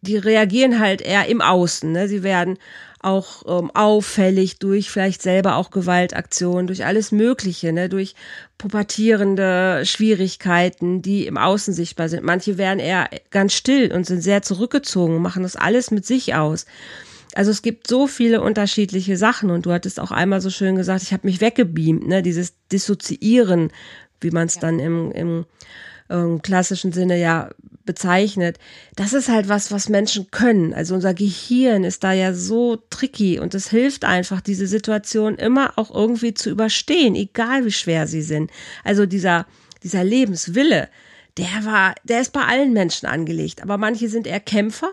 die 0.02 0.18
reagieren 0.18 0.80
halt 0.80 1.02
eher 1.02 1.28
im 1.28 1.42
Außen, 1.42 1.92
ne? 1.92 2.08
Sie 2.08 2.24
werden 2.24 2.58
auch 3.00 3.44
ähm, 3.48 3.72
auffällig 3.72 4.60
durch 4.60 4.92
vielleicht 4.92 5.22
selber 5.22 5.56
auch 5.56 5.72
Gewaltaktionen, 5.72 6.68
durch 6.68 6.86
alles 6.86 7.12
Mögliche, 7.12 7.74
ne? 7.74 7.90
durch 7.90 8.14
pubertierende 8.58 9.84
Schwierigkeiten, 9.86 11.02
die 11.02 11.26
im 11.26 11.38
Außen 11.38 11.74
sichtbar 11.74 12.10
sind. 12.10 12.24
Manche 12.24 12.60
werden 12.60 12.80
eher 12.80 13.10
ganz 13.32 13.54
still 13.54 13.92
und 13.92 14.06
sind 14.06 14.22
sehr 14.22 14.44
zurückgezogen, 14.44 15.22
machen 15.22 15.44
das 15.44 15.56
alles 15.56 15.90
mit 15.90 16.06
sich 16.06 16.36
aus. 16.36 16.66
Also 17.36 17.52
es 17.52 17.62
gibt 17.62 17.88
so 17.88 18.08
viele 18.08 18.42
unterschiedliche 18.42 19.18
Sachen 19.18 19.50
und 19.52 19.66
du 19.66 19.72
hattest 19.72 20.00
auch 20.00 20.12
einmal 20.12 20.42
so 20.42 20.50
schön 20.50 20.76
gesagt, 20.76 21.04
ich 21.04 21.14
habe 21.14 21.28
mich 21.28 21.42
weggebeamt, 21.42 22.08
ne? 22.08 22.22
dieses 22.22 22.54
Dissoziieren, 22.72 23.72
wie 24.20 24.32
man 24.32 24.48
es 24.48 24.56
ja. 24.56 24.62
dann 24.62 24.80
im, 24.80 25.12
im 25.12 25.46
ähm, 26.10 26.42
klassischen 26.42 26.92
Sinne 26.92 27.18
ja 27.18 27.50
bezeichnet. 27.86 28.60
Das 28.96 29.14
ist 29.14 29.30
halt 29.30 29.50
was, 29.50 29.72
was 29.72 29.90
Menschen 29.90 30.30
können. 30.30 30.74
Also 30.74 30.94
unser 30.94 31.14
Gehirn 31.14 31.84
ist 31.84 32.04
da 32.04 32.14
ja 32.14 32.34
so 32.34 32.78
tricky 32.90 33.40
und 33.40 33.56
es 33.56 33.70
hilft 33.70 34.06
einfach, 34.06 34.42
diese 34.42 34.68
Situation 34.68 35.36
immer 35.36 35.74
auch 35.78 35.94
irgendwie 35.94 36.34
zu 36.34 36.50
überstehen, 36.50 37.16
egal 37.16 37.66
wie 37.66 37.72
schwer 37.72 38.08
sie 38.08 38.22
sind. 38.22 38.52
Also 38.84 39.06
dieser, 39.06 39.48
dieser 39.84 40.04
Lebenswille, 40.04 40.90
der 41.38 41.66
war, 41.66 41.96
der 42.04 42.22
ist 42.22 42.34
bei 42.34 42.42
allen 42.42 42.74
Menschen 42.74 43.08
angelegt, 43.08 43.64
aber 43.64 43.78
manche 43.78 44.10
sind 44.10 44.28
eher 44.28 44.42
Kämpfer 44.42 44.92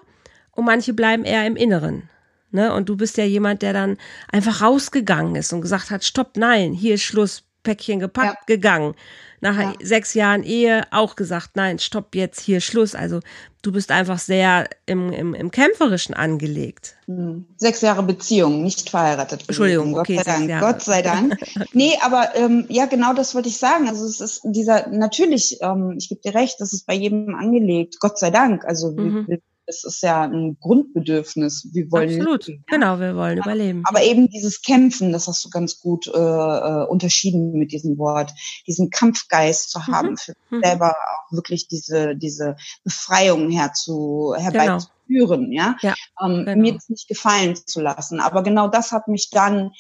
und 0.53 0.64
manche 0.64 0.95
bleiben 0.95 1.24
eher 1.24 1.47
im 1.47 1.57
Inneren. 1.57 2.09
Ne? 2.51 2.72
Und 2.72 2.88
du 2.88 2.96
bist 2.96 3.16
ja 3.16 3.24
jemand, 3.24 3.62
der 3.62 3.72
dann 3.72 3.99
einfach 4.32 4.62
rausgegangen 4.62 5.36
ist 5.36 5.53
und 5.53 5.61
gesagt 5.61 5.90
hat, 5.90 6.05
stopp, 6.05 6.36
nein, 6.36 6.72
hier 6.72 6.94
ist 6.94 7.03
Schluss, 7.03 7.44
Päckchen 7.62 8.01
gepackt, 8.01 8.49
ja. 8.49 8.55
gegangen. 8.55 8.94
Nach 9.40 9.57
ja. 9.57 9.72
sechs 9.80 10.14
Jahren 10.14 10.42
Ehe 10.42 10.82
auch 10.90 11.14
gesagt, 11.14 11.51
nein, 11.55 11.78
stopp 11.78 12.14
jetzt 12.14 12.40
hier 12.40 12.61
Schluss. 12.61 12.94
Also 12.94 13.20
du 13.62 13.72
bist 13.72 13.92
einfach 13.92 14.18
sehr 14.18 14.68
im, 14.86 15.12
im, 15.12 15.34
im 15.34 15.51
Kämpferischen 15.51 16.14
angelegt. 16.14 16.96
Hm. 17.07 17.46
Sechs 17.57 17.80
Jahre 17.82 18.03
Beziehung, 18.03 18.62
nicht 18.62 18.90
verheiratet. 18.90 19.44
Entschuldigung, 19.46 19.92
Gott 19.92 20.01
okay, 20.01 20.16
sei 20.16 20.24
Dank. 20.24 20.49
Jahre. 20.49 20.72
Gott 20.72 20.82
sei 20.82 21.03
Dank. 21.03 21.36
nee, 21.72 21.96
aber 22.03 22.34
ähm, 22.34 22.66
ja, 22.68 22.86
genau 22.86 23.14
das 23.14 23.34
wollte 23.34 23.49
ich 23.49 23.59
sagen. 23.59 23.88
Also 23.88 24.07
es 24.07 24.20
ist 24.20 24.40
dieser, 24.44 24.88
natürlich, 24.88 25.59
ähm, 25.61 25.94
ich 25.99 26.09
gebe 26.09 26.20
dir 26.20 26.34
recht, 26.34 26.61
das 26.61 26.72
ist 26.72 26.86
bei 26.86 26.94
jedem 26.94 27.34
angelegt. 27.36 28.01
Gott 28.01 28.18
sei 28.18 28.30
Dank. 28.30 28.64
Also 28.64 28.90
mhm. 28.90 29.26
wir, 29.28 29.38
es 29.69 29.85
ist 29.85 30.03
ja 30.03 30.23
ein 30.23 30.57
Grundbedürfnis. 30.61 31.69
Wir 31.73 31.91
wollen 31.93 32.09
Absolut, 32.09 32.47
leben, 32.47 32.64
genau, 32.66 32.99
wir 32.99 33.14
wollen 33.14 33.39
überleben. 33.39 33.83
Aber 33.85 34.03
eben 34.03 34.29
dieses 34.29 34.62
Kämpfen, 34.62 35.12
das 35.12 35.29
hast 35.29 35.45
du 35.45 35.51
ganz 35.51 35.79
gut 35.79 36.07
äh, 36.07 36.19
äh 36.19 36.87
unterschieden 36.87 37.53
mit 37.53 37.73
diesem 37.73 37.99
Wort, 37.99 38.33
diesen 38.66 38.91
Kampfgeist 38.91 39.71
zu 39.71 39.87
haben, 39.87 40.11
mhm. 40.11 40.16
für 40.16 40.33
mhm. 40.51 40.61
selber 40.62 40.91
auch 40.93 41.33
wirklich 41.33 41.69
diese 41.69 42.16
diese 42.16 42.57
Befreiung 42.83 43.51
herzu 43.51 44.35
herbeizuführen, 44.37 45.51
genau. 45.51 45.62
ja, 45.62 45.77
ja 45.83 45.95
ähm, 46.23 46.45
genau. 46.47 46.61
mir 46.61 46.75
das 46.75 46.89
nicht 46.89 47.07
gefallen 47.07 47.55
zu 47.55 47.81
lassen. 47.81 48.21
Aber 48.21 48.43
genau 48.43 48.69
das 48.69 48.93
hat 48.93 49.07
mich 49.07 49.29
dann 49.31 49.73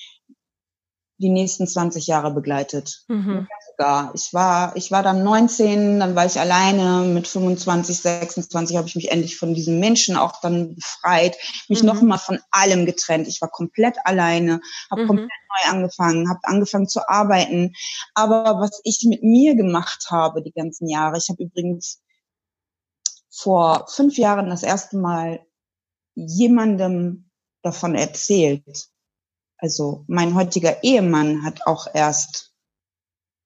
die 1.18 1.28
nächsten 1.28 1.66
20 1.66 2.06
Jahre 2.06 2.32
begleitet. 2.32 3.02
Mhm 3.08 3.46
sogar. 3.78 4.12
Ich 4.14 4.34
war, 4.34 4.76
ich 4.76 4.90
war 4.90 5.02
dann 5.02 5.22
19, 5.22 6.00
dann 6.00 6.14
war 6.14 6.26
ich 6.26 6.38
alleine. 6.38 7.06
Mit 7.06 7.28
25, 7.28 7.98
26 7.98 8.76
habe 8.76 8.88
ich 8.88 8.96
mich 8.96 9.10
endlich 9.10 9.36
von 9.36 9.54
diesem 9.54 9.78
Menschen 9.78 10.16
auch 10.16 10.40
dann 10.40 10.74
befreit, 10.74 11.36
mich 11.68 11.82
mhm. 11.82 11.86
noch 11.86 12.02
mal 12.02 12.18
von 12.18 12.40
allem 12.50 12.86
getrennt. 12.86 13.28
Ich 13.28 13.40
war 13.40 13.48
komplett 13.48 13.96
alleine, 14.04 14.60
habe 14.90 15.04
mhm. 15.04 15.06
komplett 15.06 15.30
neu 15.30 15.70
angefangen, 15.70 16.28
habe 16.28 16.40
angefangen 16.42 16.88
zu 16.88 17.08
arbeiten. 17.08 17.72
Aber 18.14 18.60
was 18.60 18.80
ich 18.84 19.04
mit 19.04 19.22
mir 19.22 19.54
gemacht 19.54 20.06
habe 20.10 20.42
die 20.42 20.52
ganzen 20.52 20.88
Jahre, 20.88 21.18
ich 21.18 21.28
habe 21.28 21.42
übrigens 21.42 22.00
vor 23.30 23.86
fünf 23.88 24.18
Jahren 24.18 24.50
das 24.50 24.64
erste 24.64 24.96
Mal 24.96 25.40
jemandem 26.14 27.30
davon 27.62 27.94
erzählt. 27.94 28.88
Also 29.58 30.04
mein 30.06 30.34
heutiger 30.34 30.82
Ehemann 30.82 31.44
hat 31.44 31.66
auch 31.66 31.88
erst 31.92 32.54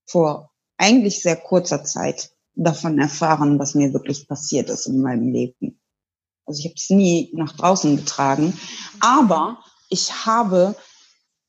vor 0.06 0.52
eigentlich 0.76 1.22
sehr 1.22 1.36
kurzer 1.36 1.84
Zeit 1.84 2.32
davon 2.54 2.98
erfahren, 2.98 3.58
was 3.58 3.74
mir 3.74 3.92
wirklich 3.94 4.28
passiert 4.28 4.68
ist 4.68 4.86
in 4.86 5.00
meinem 5.00 5.32
Leben. 5.32 5.80
Also 6.44 6.60
ich 6.60 6.66
habe 6.66 6.74
es 6.76 6.90
nie 6.90 7.30
nach 7.34 7.56
draußen 7.56 7.96
getragen, 7.96 8.58
aber 9.00 9.58
ich 9.88 10.26
habe 10.26 10.74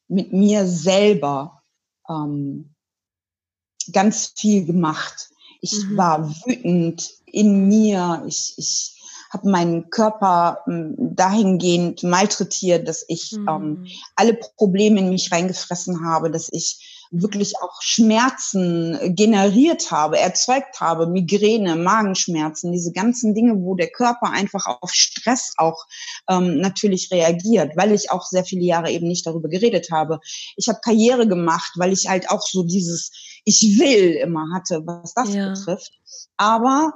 mit 0.07 0.31
mir 0.31 0.67
selber 0.67 1.63
ähm, 2.07 2.73
ganz 3.91 4.33
viel 4.35 4.65
gemacht. 4.65 5.29
Ich 5.61 5.85
mhm. 5.85 5.97
war 5.97 6.29
wütend 6.45 7.09
in 7.25 7.67
mir. 7.67 8.23
Ich, 8.27 8.53
ich 8.57 8.92
habe 9.33 9.49
meinen 9.49 9.89
Körper 9.89 10.59
ähm, 10.67 10.95
dahingehend 10.97 12.03
malträtiert, 12.03 12.87
dass 12.87 13.03
ich 13.07 13.31
mhm. 13.31 13.47
ähm, 13.47 13.87
alle 14.15 14.35
Probleme 14.35 14.99
in 14.99 15.09
mich 15.09 15.31
reingefressen 15.31 16.05
habe, 16.05 16.31
dass 16.31 16.49
ich 16.51 16.93
wirklich 17.13 17.53
auch 17.61 17.79
Schmerzen 17.81 19.15
generiert 19.15 19.91
habe, 19.91 20.17
erzeugt 20.17 20.81
habe, 20.81 21.05
Migräne, 21.05 21.75
Magenschmerzen, 21.75 22.71
diese 22.71 22.91
ganzen 22.91 23.35
Dinge, 23.35 23.53
wo 23.57 23.75
der 23.75 23.91
Körper 23.91 24.31
einfach 24.31 24.65
auf 24.81 24.91
Stress 24.91 25.53
auch 25.57 25.85
ähm, 26.27 26.57
natürlich 26.57 27.11
reagiert, 27.11 27.77
weil 27.77 27.91
ich 27.91 28.09
auch 28.09 28.25
sehr 28.25 28.43
viele 28.43 28.63
Jahre 28.63 28.89
eben 28.89 29.07
nicht 29.07 29.27
darüber 29.27 29.47
geredet 29.47 29.89
habe. 29.91 30.19
Ich 30.57 30.67
habe 30.67 30.79
Karriere 30.83 31.27
gemacht, 31.27 31.73
weil 31.75 31.93
ich 31.93 32.07
halt 32.09 32.29
auch 32.31 32.41
so 32.41 32.63
dieses 32.63 33.11
Ich 33.45 33.77
will 33.79 34.13
immer 34.13 34.47
hatte, 34.55 34.81
was 34.85 35.13
das 35.13 35.33
ja. 35.33 35.49
betrifft. 35.49 35.91
Aber 36.37 36.93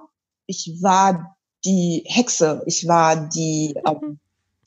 ich 0.48 0.80
war 0.82 1.37
die 1.66 2.04
Hexe, 2.06 2.64
ich 2.66 2.88
war 2.88 3.16
die 3.16 3.76
ähm, 3.86 4.20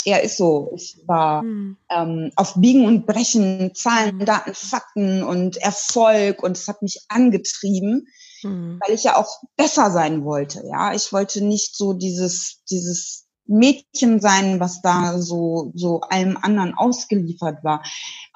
er 0.05 0.23
ist 0.23 0.37
so. 0.37 0.73
Ich 0.75 0.97
war 1.07 1.43
mhm. 1.43 1.77
ähm, 1.91 2.33
auf 2.37 2.55
Biegen 2.57 2.87
und 2.87 3.07
Brechen, 3.07 3.75
Zahlen, 3.75 4.21
hm. 4.21 4.27
Daten, 4.27 4.55
Fakten 4.55 5.23
und 5.23 5.57
Erfolg 5.59 6.43
und 6.43 6.57
es 6.57 6.69
hat 6.69 6.83
mich 6.83 7.05
angetrieben, 7.09 8.09
mhm. 8.43 8.81
weil 8.81 8.95
ich 8.95 9.05
ja 9.05 9.17
auch 9.17 9.43
besser 9.57 9.91
sein 9.91 10.25
wollte. 10.25 10.63
Ja, 10.67 10.95
ich 10.95 11.13
wollte 11.13 11.45
nicht 11.45 11.77
so 11.77 11.93
dieses 11.93 12.63
dieses 12.71 13.27
Mädchen 13.51 14.21
sein, 14.21 14.61
was 14.61 14.81
da 14.81 15.19
so 15.19 15.73
so 15.75 16.01
allem 16.01 16.37
anderen 16.41 16.75
ausgeliefert 16.75 17.63
war. 17.65 17.83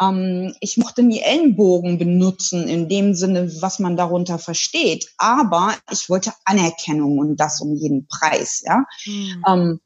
Ähm, 0.00 0.54
ich 0.60 0.76
mochte 0.76 1.02
nie 1.02 1.20
Ellenbogen 1.20 1.98
benutzen 1.98 2.68
in 2.68 2.88
dem 2.88 3.14
Sinne, 3.14 3.50
was 3.62 3.78
man 3.78 3.96
darunter 3.96 4.38
versteht. 4.38 5.08
Aber 5.18 5.74
ich 5.90 6.10
wollte 6.10 6.32
Anerkennung 6.44 7.18
und 7.18 7.36
das 7.36 7.60
um 7.60 7.74
jeden 7.74 8.06
Preis. 8.08 8.62
Ja. 8.66 8.84
Mhm. 9.06 9.44
Ähm, 9.46 9.80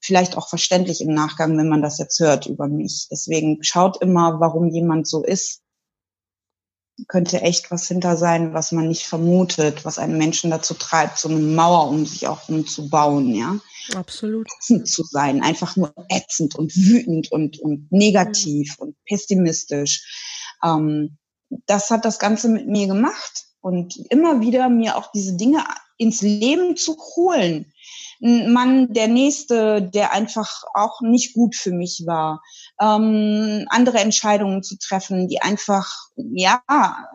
vielleicht 0.00 0.36
auch 0.36 0.48
verständlich 0.48 1.00
im 1.00 1.14
Nachgang, 1.14 1.56
wenn 1.56 1.68
man 1.68 1.82
das 1.82 1.98
jetzt 1.98 2.18
hört 2.20 2.46
über 2.46 2.68
mich. 2.68 3.06
Deswegen 3.10 3.62
schaut 3.62 4.00
immer, 4.02 4.40
warum 4.40 4.68
jemand 4.68 5.06
so 5.06 5.22
ist. 5.22 5.60
Könnte 7.06 7.42
echt 7.42 7.70
was 7.70 7.86
hinter 7.86 8.16
sein, 8.16 8.54
was 8.54 8.72
man 8.72 8.88
nicht 8.88 9.06
vermutet, 9.06 9.84
was 9.84 9.98
einen 9.98 10.18
Menschen 10.18 10.50
dazu 10.50 10.74
treibt, 10.74 11.18
so 11.18 11.28
eine 11.28 11.38
Mauer 11.38 11.88
um 11.88 12.04
sich 12.06 12.26
auch 12.26 12.48
umzubauen, 12.48 13.34
ja. 13.34 13.56
Absolut. 13.94 14.46
Ätzend 14.58 14.88
zu 14.88 15.02
sein, 15.04 15.42
einfach 15.42 15.76
nur 15.76 15.94
ätzend 16.08 16.54
und 16.56 16.74
wütend 16.76 17.32
und, 17.32 17.58
und 17.60 17.90
negativ 17.90 18.76
mhm. 18.78 18.88
und 18.88 18.96
pessimistisch. 19.06 20.54
Ähm, 20.64 21.16
das 21.66 21.90
hat 21.90 22.04
das 22.04 22.18
Ganze 22.18 22.48
mit 22.48 22.66
mir 22.66 22.86
gemacht 22.86 23.44
und 23.60 23.96
immer 24.10 24.40
wieder 24.40 24.68
mir 24.68 24.96
auch 24.96 25.10
diese 25.12 25.36
Dinge 25.36 25.64
ins 25.96 26.20
Leben 26.20 26.76
zu 26.76 26.96
holen, 27.16 27.72
ein 28.22 28.52
Mann, 28.52 28.92
der 28.92 29.08
nächste, 29.08 29.82
der 29.82 30.12
einfach 30.12 30.64
auch 30.74 31.00
nicht 31.00 31.34
gut 31.34 31.54
für 31.54 31.70
mich 31.70 32.02
war, 32.04 32.42
ähm, 32.80 33.66
andere 33.70 33.98
Entscheidungen 33.98 34.62
zu 34.62 34.78
treffen, 34.78 35.28
die 35.28 35.42
einfach, 35.42 35.92
ja, 36.16 36.62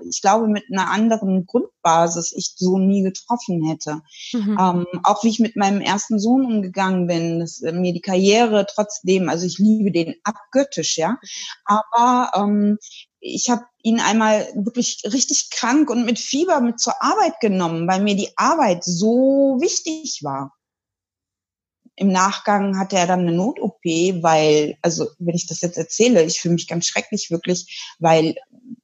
ich 0.10 0.22
glaube, 0.22 0.48
mit 0.48 0.66
einer 0.72 0.90
anderen 0.92 1.46
Grundbasis 1.46 2.34
ich 2.36 2.54
so 2.56 2.78
nie 2.78 3.02
getroffen 3.02 3.64
hätte. 3.66 4.02
Mhm. 4.34 4.58
Ähm, 4.60 4.86
auch 5.04 5.24
wie 5.24 5.30
ich 5.30 5.40
mit 5.40 5.56
meinem 5.56 5.82
ersten 5.82 6.20
Sohn 6.20 6.46
umgegangen 6.46 7.08
bin, 7.08 7.40
dass, 7.40 7.62
äh, 7.62 7.72
mir 7.72 7.94
die 7.94 8.02
Karriere 8.02 8.66
trotzdem, 8.70 9.30
also 9.30 9.46
ich 9.46 9.58
liebe 9.58 9.92
den 9.92 10.16
abgöttisch, 10.24 10.98
ja, 10.98 11.18
aber 11.66 12.32
ähm, 12.36 12.78
ich 13.20 13.50
habe 13.50 13.64
ihn 13.84 14.02
einmal 14.02 14.48
wirklich 14.54 15.02
richtig 15.06 15.50
krank 15.50 15.90
und 15.90 16.06
mit 16.06 16.20
Fieber 16.20 16.60
mit 16.60 16.80
zur 16.82 17.02
Arbeit 17.02 17.40
genommen, 17.40 17.88
weil 17.88 18.04
mir 18.04 18.16
die 18.16 18.32
Arbeit 18.36 18.84
so 18.84 19.58
wichtig 19.62 20.20
war 20.24 20.52
im 21.96 22.12
Nachgang 22.12 22.78
hatte 22.78 22.98
er 22.98 23.08
dann 23.08 23.22
eine 23.22 23.32
Not-OP, 23.32 23.84
weil, 23.84 24.78
also 24.82 25.08
wenn 25.20 25.36
ich 25.36 25.48
das 25.48 25.62
jetzt 25.62 25.78
erzähle, 25.78 26.24
ich 26.24 26.40
fühle 26.40 26.56
mich 26.56 26.68
ganz 26.68 26.88
schrecklich 26.88 27.30
wirklich, 27.30 27.94
weil 28.00 28.36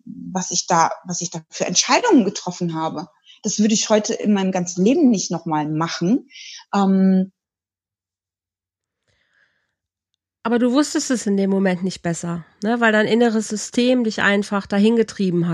was 0.05 0.51
ich 0.51 0.67
da, 0.67 0.91
was 1.05 1.21
ich 1.21 1.31
da 1.31 1.41
für 1.49 1.65
Entscheidungen 1.65 2.23
getroffen 2.23 2.75
habe, 2.75 3.07
das 3.41 3.59
würde 3.59 3.73
ich 3.73 3.89
heute 3.89 4.13
in 4.13 4.33
meinem 4.33 4.51
ganzen 4.51 4.83
Leben 4.85 5.09
nicht 5.09 5.31
nochmal 5.31 5.67
machen. 5.67 6.29
Ähm, 6.73 7.31
aber 10.43 10.59
du 10.59 10.71
wusstest 10.71 11.11
es 11.11 11.25
in 11.25 11.37
dem 11.37 11.49
Moment 11.49 11.83
nicht 11.83 12.01
besser, 12.01 12.45
ne? 12.63 12.79
weil 12.79 12.91
dein 12.91 13.07
inneres 13.07 13.47
System 13.47 14.03
dich 14.03 14.21
einfach 14.21 14.67
dahin 14.67 14.95
getrieben 14.95 15.47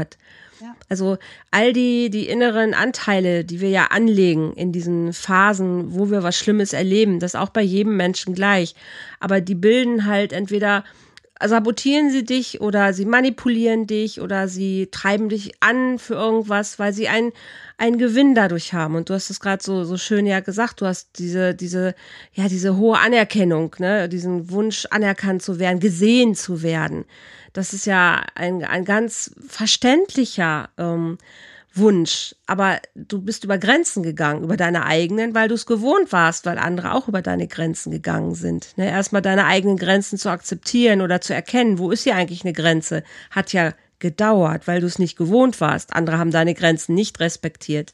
Also 0.89 1.18
all 1.51 1.74
die, 1.74 2.10
die 2.10 2.28
inneren 2.28 2.74
Anteile, 2.74 3.43
die 3.43 3.62
wir 3.62 3.70
ja 3.70 3.88
anlegen 3.88 4.53
in 4.53 4.72
diesen 4.72 5.14
Phasen, 5.14 5.93
wo 5.93 6.10
wir 6.10 6.24
was 6.24 6.38
Schlimmes 6.38 6.74
erleben, 6.74 7.20
das 7.20 7.34
ist 7.34 7.39
auch 7.39 7.49
bei 7.49 7.62
jedem 7.62 7.97
Menschen 7.97 8.36
gleich. 8.36 8.76
Aber 9.20 9.41
die 9.41 9.56
bilden 9.56 10.06
halt 10.06 10.34
entweder 10.34 10.84
sabotieren 11.43 12.12
sie 12.12 12.24
dich 12.24 12.62
oder 12.62 12.93
sie 12.93 13.06
manipulieren 13.06 13.88
dich 13.88 14.22
oder 14.22 14.47
sie 14.47 14.88
treiben 14.91 15.30
dich 15.30 15.51
an 15.60 15.99
für 15.99 16.14
irgendwas, 16.14 16.80
weil 16.80 16.93
sie 16.93 17.10
einen, 17.10 17.34
einen 17.78 17.97
Gewinn 17.97 18.36
dadurch 18.36 18.74
haben. 18.74 18.95
Und 18.95 19.10
du 19.10 19.14
hast 19.14 19.30
es 19.30 19.41
gerade 19.41 19.62
so, 19.62 19.84
so 19.84 19.97
schön 19.97 20.26
ja 20.26 20.39
gesagt, 20.39 20.80
du 20.82 20.86
hast 20.86 21.20
diese, 21.20 21.53
diese, 21.53 21.93
ja, 22.34 22.47
diese 22.47 22.78
hohe 22.78 22.99
Anerkennung, 22.99 23.76
ne, 23.80 24.08
diesen 24.08 24.49
Wunsch, 24.49 24.88
anerkannt 24.91 25.41
zu 25.41 25.60
werden, 25.60 25.80
gesehen 25.80 26.36
zu 26.36 26.64
werden. 26.64 27.06
Das 27.56 27.74
ist 27.74 27.86
ja 27.86 28.22
ein, 28.36 28.66
ein 28.66 28.84
ganz 28.84 29.34
verständlicher 29.47 30.68
ähm, 30.78 31.18
Wunsch. 31.74 32.36
Aber 32.47 32.80
du 32.95 33.22
bist 33.22 33.45
über 33.45 33.58
Grenzen 33.58 34.03
gegangen, 34.03 34.43
über 34.43 34.58
deine 34.58 34.86
eigenen, 34.86 35.34
weil 35.34 35.47
du 35.47 35.56
es 35.56 35.66
gewohnt 35.66 36.12
warst, 36.12 36.45
weil 36.45 36.58
andere 36.58 36.93
auch 36.93 37.08
über 37.08 37.22
deine 37.22 37.47
Grenzen 37.47 37.91
gegangen 37.91 38.36
sind. 38.36 38.78
Ne? 38.78 38.89
Erstmal 38.89 39.22
deine 39.22 39.45
eigenen 39.45 39.78
Grenzen 39.78 40.18
zu 40.18 40.30
akzeptieren 40.30 41.01
oder 41.01 41.22
zu 41.22 41.34
erkennen, 41.34 41.80
wo 41.80 41.91
ist 41.91 42.03
hier 42.03 42.16
eigentlich 42.16 42.43
eine 42.43 42.53
Grenze, 42.53 43.03
hat 43.32 43.53
ja 43.53 43.74
gedauert, 43.99 44.68
weil 44.68 44.82
du 44.82 44.88
es 44.88 44.99
nicht 44.99 45.18
gewohnt 45.18 45.62
warst. 45.62 45.93
Andere 45.93 46.18
haben 46.18 46.32
deine 46.32 46.56
Grenzen 46.56 46.93
nicht 46.93 47.22
respektiert. 47.22 47.93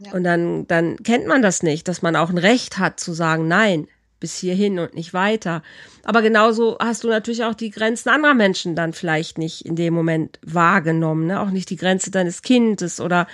Ja. 0.00 0.12
Und 0.14 0.24
dann, 0.24 0.66
dann 0.66 0.96
kennt 0.96 1.28
man 1.28 1.42
das 1.42 1.62
nicht, 1.62 1.86
dass 1.86 2.02
man 2.02 2.16
auch 2.16 2.30
ein 2.30 2.38
Recht 2.38 2.78
hat 2.78 2.98
zu 2.98 3.12
sagen, 3.12 3.46
nein, 3.46 3.86
bis 4.20 4.36
hierhin 4.36 4.78
und 4.78 4.94
nicht 4.94 5.14
weiter. 5.14 5.62
Aber 6.04 6.22
genauso 6.22 6.76
hast 6.78 7.02
du 7.02 7.08
natürlich 7.08 7.44
auch 7.44 7.54
die 7.54 7.70
Grenzen 7.70 8.10
anderer 8.10 8.34
Menschen 8.34 8.76
dann 8.76 8.92
vielleicht 8.92 9.38
nicht 9.38 9.64
in 9.64 9.76
dem 9.76 9.94
Moment 9.94 10.38
wahrgenommen, 10.42 11.26
ne? 11.26 11.40
auch 11.40 11.50
nicht 11.50 11.70
die 11.70 11.76
Grenze 11.76 12.10
deines 12.10 12.42
Kindes 12.42 13.00
oder 13.00 13.26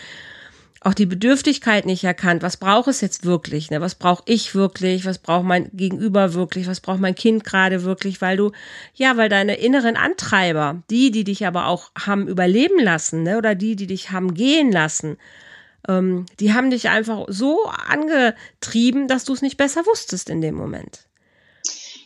auch 0.86 0.94
die 0.94 1.06
Bedürftigkeit 1.06 1.84
nicht 1.84 2.04
erkannt. 2.04 2.44
Was 2.44 2.58
braucht 2.58 2.86
es 2.86 3.00
jetzt 3.00 3.24
wirklich? 3.24 3.70
Ne? 3.70 3.80
Was 3.80 3.96
brauche 3.96 4.22
ich 4.26 4.54
wirklich? 4.54 5.04
Was 5.04 5.18
braucht 5.18 5.44
mein 5.44 5.68
Gegenüber 5.72 6.32
wirklich? 6.34 6.68
Was 6.68 6.80
braucht 6.80 7.00
mein 7.00 7.16
Kind 7.16 7.42
gerade 7.42 7.82
wirklich? 7.82 8.20
Weil 8.20 8.36
du, 8.36 8.52
ja, 8.94 9.16
weil 9.16 9.28
deine 9.28 9.56
inneren 9.56 9.96
Antreiber, 9.96 10.82
die, 10.90 11.10
die 11.10 11.24
dich 11.24 11.44
aber 11.44 11.66
auch 11.66 11.90
haben 11.98 12.28
überleben 12.28 12.78
lassen, 12.78 13.24
ne? 13.24 13.36
oder 13.36 13.56
die, 13.56 13.74
die 13.74 13.88
dich 13.88 14.12
haben 14.12 14.34
gehen 14.34 14.70
lassen, 14.70 15.16
ähm, 15.88 16.26
die 16.40 16.52
haben 16.52 16.70
dich 16.70 16.88
einfach 16.88 17.26
so 17.28 17.66
angetrieben, 17.66 19.08
dass 19.08 19.24
du 19.24 19.32
es 19.32 19.42
nicht 19.42 19.56
besser 19.56 19.86
wusstest 19.86 20.30
in 20.30 20.40
dem 20.40 20.54
Moment. 20.54 21.06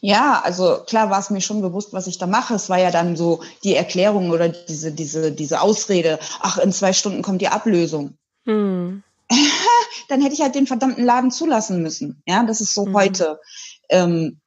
Ja, 0.02 0.40
also 0.42 0.82
klar 0.86 1.10
war 1.10 1.20
es 1.20 1.30
mir 1.30 1.42
schon 1.42 1.60
bewusst, 1.60 1.92
was 1.92 2.06
ich 2.06 2.16
da 2.16 2.26
mache. 2.26 2.54
Es 2.54 2.70
war 2.70 2.78
ja 2.78 2.90
dann 2.90 3.16
so 3.16 3.42
die 3.64 3.74
Erklärung 3.74 4.30
oder 4.30 4.48
diese, 4.48 4.92
diese, 4.92 5.30
diese 5.30 5.60
Ausrede, 5.60 6.18
ach, 6.40 6.58
in 6.58 6.72
zwei 6.72 6.92
Stunden 6.94 7.22
kommt 7.22 7.42
die 7.42 7.48
Ablösung. 7.48 8.14
Hm. 8.46 9.02
Dann 10.08 10.22
hätte 10.22 10.34
ich 10.34 10.40
halt 10.40 10.54
den 10.54 10.66
verdammten 10.66 11.04
Laden 11.04 11.30
zulassen 11.30 11.82
müssen. 11.82 12.22
Ja, 12.26 12.42
das 12.44 12.60
ist 12.60 12.74
so 12.74 12.86
hm. 12.86 12.94
heute, 12.94 13.40
ähm, 13.90 14.40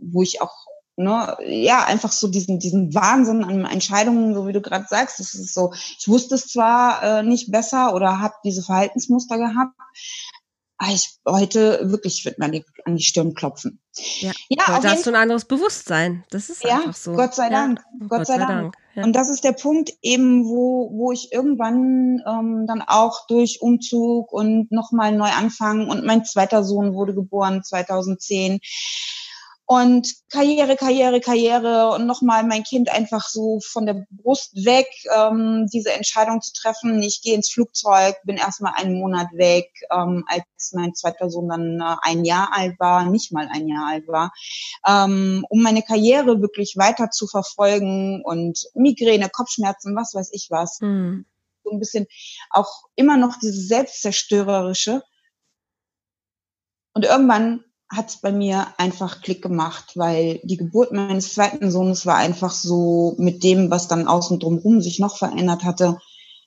wo 0.00 0.22
ich 0.22 0.40
auch, 0.40 0.63
ne, 0.96 1.36
ja, 1.46 1.84
einfach 1.84 2.12
so 2.12 2.28
diesen, 2.28 2.58
diesen 2.58 2.94
Wahnsinn 2.94 3.44
an 3.44 3.64
Entscheidungen, 3.64 4.34
so 4.34 4.46
wie 4.46 4.52
du 4.52 4.60
gerade 4.60 4.86
sagst, 4.88 5.20
das 5.20 5.34
ist 5.34 5.54
so, 5.54 5.72
ich 5.98 6.08
wusste 6.08 6.34
es 6.34 6.48
zwar 6.48 7.02
äh, 7.02 7.22
nicht 7.22 7.50
besser 7.50 7.94
oder 7.94 8.20
habe 8.20 8.34
diese 8.44 8.62
Verhaltensmuster 8.62 9.38
gehabt, 9.38 9.74
Ah, 10.76 10.92
ich 10.92 11.18
heute 11.26 11.80
wirklich 11.84 12.24
wird 12.24 12.38
mir 12.38 12.46
an 12.46 12.52
die, 12.52 12.64
an 12.84 12.96
die 12.96 13.02
Stirn 13.02 13.34
klopfen. 13.34 13.80
Ja, 14.18 14.32
ja 14.48 14.66
heute 14.68 14.90
hast 14.90 15.06
du 15.06 15.10
ein 15.10 15.16
anderes 15.16 15.44
Bewusstsein. 15.44 16.24
Das 16.30 16.50
ist 16.50 16.64
ja, 16.64 16.76
einfach 16.76 16.94
so. 16.94 17.12
Gott 17.12 17.34
sei 17.34 17.48
Dank. 17.48 17.78
Ja, 17.78 18.06
Gott, 18.08 18.18
Gott, 18.18 18.26
sei, 18.26 18.38
Dank. 18.38 18.48
Dank. 18.48 18.74
Ja. 18.96 19.04
Und 19.04 19.12
das 19.14 19.30
ist 19.30 19.44
der 19.44 19.52
Punkt 19.52 19.92
eben, 20.02 20.44
wo, 20.46 20.90
wo 20.92 21.12
ich 21.12 21.32
irgendwann 21.32 22.22
ähm, 22.26 22.66
dann 22.66 22.82
auch 22.82 23.26
durch 23.28 23.62
Umzug 23.62 24.32
und 24.32 24.72
nochmal 24.72 25.12
neu 25.12 25.30
anfangen 25.30 25.88
und 25.88 26.04
mein 26.04 26.24
zweiter 26.24 26.64
Sohn 26.64 26.92
wurde 26.92 27.14
geboren 27.14 27.62
2010 27.62 28.58
und 29.66 30.12
Karriere, 30.30 30.76
Karriere, 30.76 31.20
Karriere 31.20 31.90
und 31.90 32.06
nochmal 32.06 32.44
mein 32.44 32.64
Kind 32.64 32.90
einfach 32.90 33.28
so 33.28 33.60
von 33.60 33.86
der 33.86 34.06
Brust 34.10 34.54
weg, 34.64 34.86
ähm, 35.16 35.66
diese 35.72 35.92
Entscheidung 35.92 36.42
zu 36.42 36.52
treffen. 36.52 37.02
Ich 37.02 37.22
gehe 37.22 37.34
ins 37.34 37.50
Flugzeug, 37.50 38.16
bin 38.24 38.36
erstmal 38.36 38.74
einen 38.76 38.98
Monat 38.98 39.28
weg, 39.32 39.70
ähm, 39.90 40.24
als 40.28 40.72
mein 40.74 40.94
zweiter 40.94 41.30
Sohn 41.30 41.48
dann 41.48 41.80
äh, 41.80 41.96
ein 42.02 42.24
Jahr 42.26 42.50
alt 42.52 42.78
war, 42.78 43.06
nicht 43.06 43.32
mal 43.32 43.48
ein 43.50 43.66
Jahr 43.66 43.86
alt 43.88 44.06
war, 44.06 44.32
ähm, 44.86 45.46
um 45.48 45.62
meine 45.62 45.82
Karriere 45.82 46.42
wirklich 46.42 46.74
weiter 46.76 47.10
zu 47.10 47.26
verfolgen 47.26 48.22
und 48.22 48.58
Migräne, 48.74 49.30
Kopfschmerzen, 49.30 49.96
was 49.96 50.14
weiß 50.14 50.30
ich 50.32 50.48
was. 50.50 50.78
Mhm. 50.82 51.24
So 51.62 51.70
ein 51.70 51.78
bisschen 51.78 52.06
auch 52.50 52.84
immer 52.96 53.16
noch 53.16 53.38
dieses 53.38 53.66
Selbstzerstörerische. 53.68 55.02
Und 56.92 57.06
irgendwann 57.06 57.64
hat 57.90 58.08
es 58.08 58.16
bei 58.16 58.32
mir 58.32 58.66
einfach 58.78 59.20
Klick 59.20 59.42
gemacht, 59.42 59.92
weil 59.94 60.40
die 60.42 60.56
Geburt 60.56 60.92
meines 60.92 61.34
zweiten 61.34 61.70
Sohnes 61.70 62.06
war 62.06 62.16
einfach 62.16 62.52
so 62.52 63.14
mit 63.18 63.44
dem, 63.44 63.70
was 63.70 63.88
dann 63.88 64.08
außen 64.08 64.40
drumherum 64.40 64.80
sich 64.80 64.98
noch 64.98 65.18
verändert 65.18 65.64
hatte, 65.64 65.98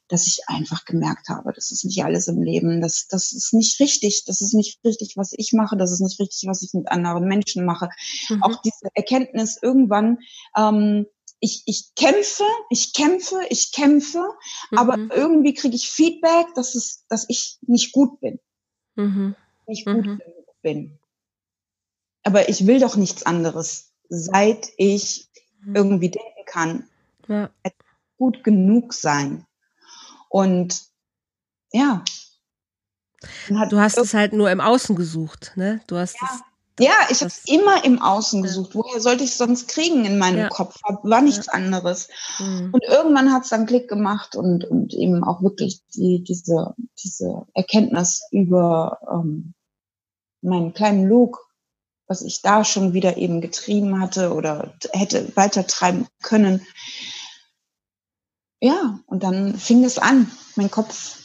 dass 0.07 0.27
ich 0.27 0.39
einfach 0.47 0.85
gemerkt 0.85 1.27
habe, 1.29 1.51
das 1.53 1.71
ist 1.71 1.83
nicht 1.83 2.03
alles 2.03 2.27
im 2.27 2.41
Leben, 2.41 2.81
das, 2.81 3.07
das 3.09 3.33
ist 3.33 3.53
nicht 3.53 3.79
richtig, 3.79 4.23
das 4.25 4.39
ist 4.39 4.53
nicht 4.53 4.79
richtig, 4.85 5.13
was 5.17 5.33
ich 5.35 5.51
mache, 5.51 5.75
das 5.75 5.91
ist 5.91 5.99
nicht 5.99 6.19
richtig, 6.19 6.47
was 6.47 6.61
ich 6.61 6.73
mit 6.73 6.89
anderen 6.89 7.27
Menschen 7.27 7.65
mache. 7.65 7.89
Mhm. 8.29 8.41
Auch 8.41 8.61
diese 8.61 8.87
Erkenntnis 8.93 9.59
irgendwann, 9.61 10.19
ähm, 10.55 11.07
ich, 11.39 11.63
ich 11.65 11.93
kämpfe, 11.95 12.45
ich 12.69 12.93
kämpfe, 12.93 13.41
ich 13.49 13.71
kämpfe, 13.73 14.25
mhm. 14.71 14.77
aber 14.77 14.97
irgendwie 15.13 15.53
kriege 15.53 15.75
ich 15.75 15.89
Feedback, 15.89 16.47
dass 16.55 16.73
es, 16.73 17.05
dass 17.09 17.25
ich 17.27 17.57
nicht 17.61 17.91
gut 17.91 18.19
bin. 18.21 18.39
Mhm. 18.95 19.35
Nicht 19.67 19.85
gut 19.85 20.05
mhm. 20.05 20.21
bin 20.61 20.99
aber 22.27 22.49
ich 22.49 22.67
will 22.67 22.81
doch 22.81 22.97
nichts 22.97 23.25
anderes, 23.25 23.93
seit 24.09 24.67
ich 24.75 25.29
mhm. 25.61 25.75
irgendwie 25.77 26.09
denken 26.09 26.45
kann. 26.45 26.83
Ja. 27.29 27.49
Gut 28.17 28.43
genug 28.43 28.93
sein. 28.93 29.45
Und 30.27 30.83
ja. 31.71 32.03
Du 33.69 33.79
hast 33.79 33.97
es 33.97 34.13
halt 34.13 34.33
nur 34.33 34.51
im 34.51 34.59
Außen 34.59 34.97
gesucht, 34.97 35.53
ne? 35.55 35.79
Du 35.87 35.95
hast 35.95 36.17
ja. 36.19 36.27
es. 36.29 36.41
Ja, 36.79 36.93
ich 37.09 37.21
habe 37.21 37.27
es 37.27 37.45
immer 37.45 37.85
im 37.85 38.01
Außen 38.01 38.43
gesucht. 38.43 38.75
Woher 38.75 38.99
sollte 38.99 39.23
ich 39.23 39.31
es 39.31 39.37
sonst 39.37 39.69
kriegen 39.69 40.03
in 40.03 40.19
meinem 40.19 40.39
ja. 40.39 40.49
Kopf? 40.49 40.75
War 41.03 41.21
nichts 41.21 41.45
ja. 41.47 41.53
anderes. 41.53 42.09
Mhm. 42.39 42.71
Und 42.73 42.83
irgendwann 42.83 43.31
hat 43.31 43.43
es 43.43 43.49
dann 43.49 43.65
Klick 43.65 43.87
gemacht 43.87 44.35
und, 44.35 44.65
und 44.65 44.93
eben 44.93 45.23
auch 45.23 45.41
wirklich 45.41 45.81
die, 45.95 46.23
diese, 46.23 46.75
diese 47.01 47.47
Erkenntnis 47.53 48.27
über 48.31 48.99
ähm, 49.09 49.53
meinen 50.41 50.73
kleinen 50.73 51.07
Luke, 51.07 51.39
was 52.07 52.21
ich 52.21 52.41
da 52.41 52.63
schon 52.63 52.93
wieder 52.93 53.17
eben 53.17 53.41
getrieben 53.41 53.99
hatte 53.99 54.33
oder 54.33 54.73
hätte 54.93 55.35
weitertreiben 55.35 56.07
können. 56.21 56.65
Ja, 58.61 58.99
und 59.05 59.23
dann 59.23 59.57
fing 59.57 59.83
es 59.83 59.97
an. 59.99 60.31
Mein 60.55 60.71
Kopf 60.71 61.19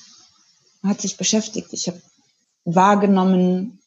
hat 0.82 1.00
sich 1.00 1.16
beschäftigt. 1.16 1.72
Ich 1.72 1.86
habe 1.88 2.02
wahrgenommen, 2.64 3.80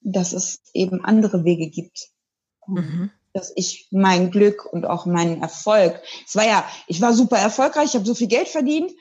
dass 0.00 0.32
es 0.32 0.60
eben 0.74 1.04
andere 1.04 1.44
Wege 1.44 1.68
gibt. 1.68 2.10
Mhm. 2.66 3.10
Dass 3.32 3.52
ich 3.56 3.88
mein 3.90 4.30
Glück 4.30 4.64
und 4.64 4.86
auch 4.86 5.06
meinen 5.06 5.42
Erfolg, 5.42 6.00
es 6.26 6.36
war 6.36 6.46
ja, 6.46 6.68
ich 6.86 7.00
war 7.00 7.12
super 7.14 7.38
erfolgreich, 7.38 7.86
ich 7.86 7.94
habe 7.94 8.06
so 8.06 8.14
viel 8.14 8.28
Geld 8.28 8.48
verdient, 8.48 8.92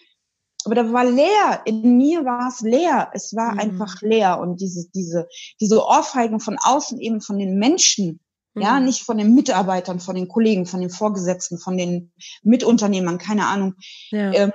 aber 0.68 0.76
da 0.76 0.92
war 0.92 1.06
leer. 1.06 1.62
In 1.64 1.98
mir 1.98 2.26
war 2.26 2.50
es 2.50 2.60
leer. 2.60 3.10
Es 3.14 3.34
war 3.34 3.54
mhm. 3.54 3.60
einfach 3.60 4.02
leer. 4.02 4.38
Und 4.38 4.60
diese, 4.60 4.90
diese, 4.94 5.30
diese 5.62 5.82
Ohrfeigen 5.82 6.42
von 6.42 6.58
außen 6.62 7.00
eben 7.00 7.22
von 7.22 7.40
den 7.40 7.58
Menschen, 7.58 8.20
mhm. 8.54 8.62
ja, 8.62 8.82
nicht 8.82 9.04
von 9.04 9.18
den 9.18 9.34
Mitarbeitern, 9.34 10.02
von 10.02 10.16
den 10.16 10.28
Kollegen, 10.28 10.66
von 10.66 10.82
den 10.82 10.90
Vorgesetzten, 10.90 11.58
von 11.58 11.78
den 11.78 12.12
Mitunternehmern, 12.44 13.18
keine 13.18 13.48
Ahnung, 13.48 13.76
ja. 14.10 14.34
ähm, 14.34 14.52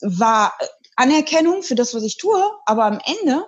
war 0.00 0.56
Anerkennung 0.94 1.64
für 1.64 1.74
das, 1.74 1.92
was 1.92 2.04
ich 2.04 2.18
tue. 2.18 2.40
Aber 2.64 2.84
am 2.84 3.00
Ende, 3.04 3.44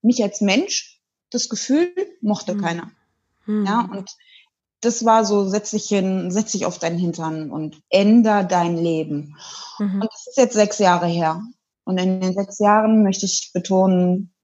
mich 0.00 0.22
als 0.22 0.40
Mensch, 0.40 1.02
das 1.28 1.50
Gefühl 1.50 1.92
mochte 2.22 2.54
mhm. 2.54 2.60
keiner. 2.62 2.90
Ja, 3.46 3.82
mhm. 3.82 3.90
und 3.90 4.16
das 4.84 5.04
war 5.04 5.24
so, 5.24 5.48
setz 5.48 5.70
dich 5.70 5.86
hin, 5.86 6.30
setz 6.30 6.52
dich 6.52 6.66
auf 6.66 6.78
deinen 6.78 6.98
Hintern 6.98 7.50
und 7.50 7.80
änder 7.88 8.44
dein 8.44 8.76
Leben. 8.76 9.36
Mhm. 9.78 10.02
Und 10.02 10.12
das 10.12 10.26
ist 10.26 10.36
jetzt 10.36 10.54
sechs 10.54 10.78
Jahre 10.78 11.06
her. 11.06 11.42
Und 11.84 11.98
in 11.98 12.20
den 12.20 12.34
sechs 12.34 12.58
Jahren 12.58 13.02
möchte 13.02 13.26
ich 13.26 13.50
betonen, 13.52 14.34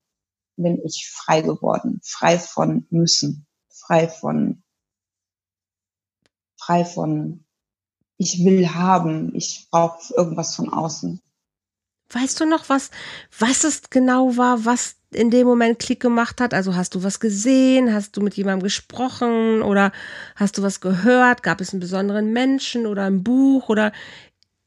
bin 0.57 0.81
ich 0.85 1.11
frei 1.11 1.41
geworden. 1.41 2.01
Frei 2.05 2.39
von 2.39 2.87
müssen. 2.91 3.47
Frei 3.69 4.09
von, 4.09 4.63
frei 6.59 6.85
von, 6.85 7.45
ich 8.19 8.45
will 8.45 8.69
haben. 8.75 9.35
Ich 9.35 9.69
brauche 9.71 10.15
irgendwas 10.15 10.55
von 10.55 10.73
außen. 10.73 11.21
Weißt 12.11 12.41
du 12.41 12.45
noch, 12.45 12.69
was, 12.69 12.91
was 13.39 13.65
es 13.65 13.89
genau 13.89 14.37
war, 14.37 14.65
was 14.65 14.97
in 15.13 15.31
dem 15.31 15.47
Moment 15.47 15.79
Klick 15.79 16.01
gemacht 16.01 16.41
hat? 16.41 16.55
Also 16.55 16.77
hast 16.77 16.95
du 16.95 17.03
was 17.03 17.21
gesehen? 17.21 17.93
Hast 17.93 18.17
du 18.17 18.21
mit 18.21 18.35
jemandem 18.35 18.63
gesprochen? 18.63 19.63
Oder 19.63 19.93
hast 20.37 20.59
du 20.59 20.63
was 20.63 20.81
gehört? 20.81 21.43
Gab 21.43 21.61
es 21.61 21.73
einen 21.73 21.81
besonderen 21.81 22.33
Menschen 22.33 22.87
oder 22.87 23.05
ein 23.05 23.23
Buch 23.23 23.69
oder 23.69 23.93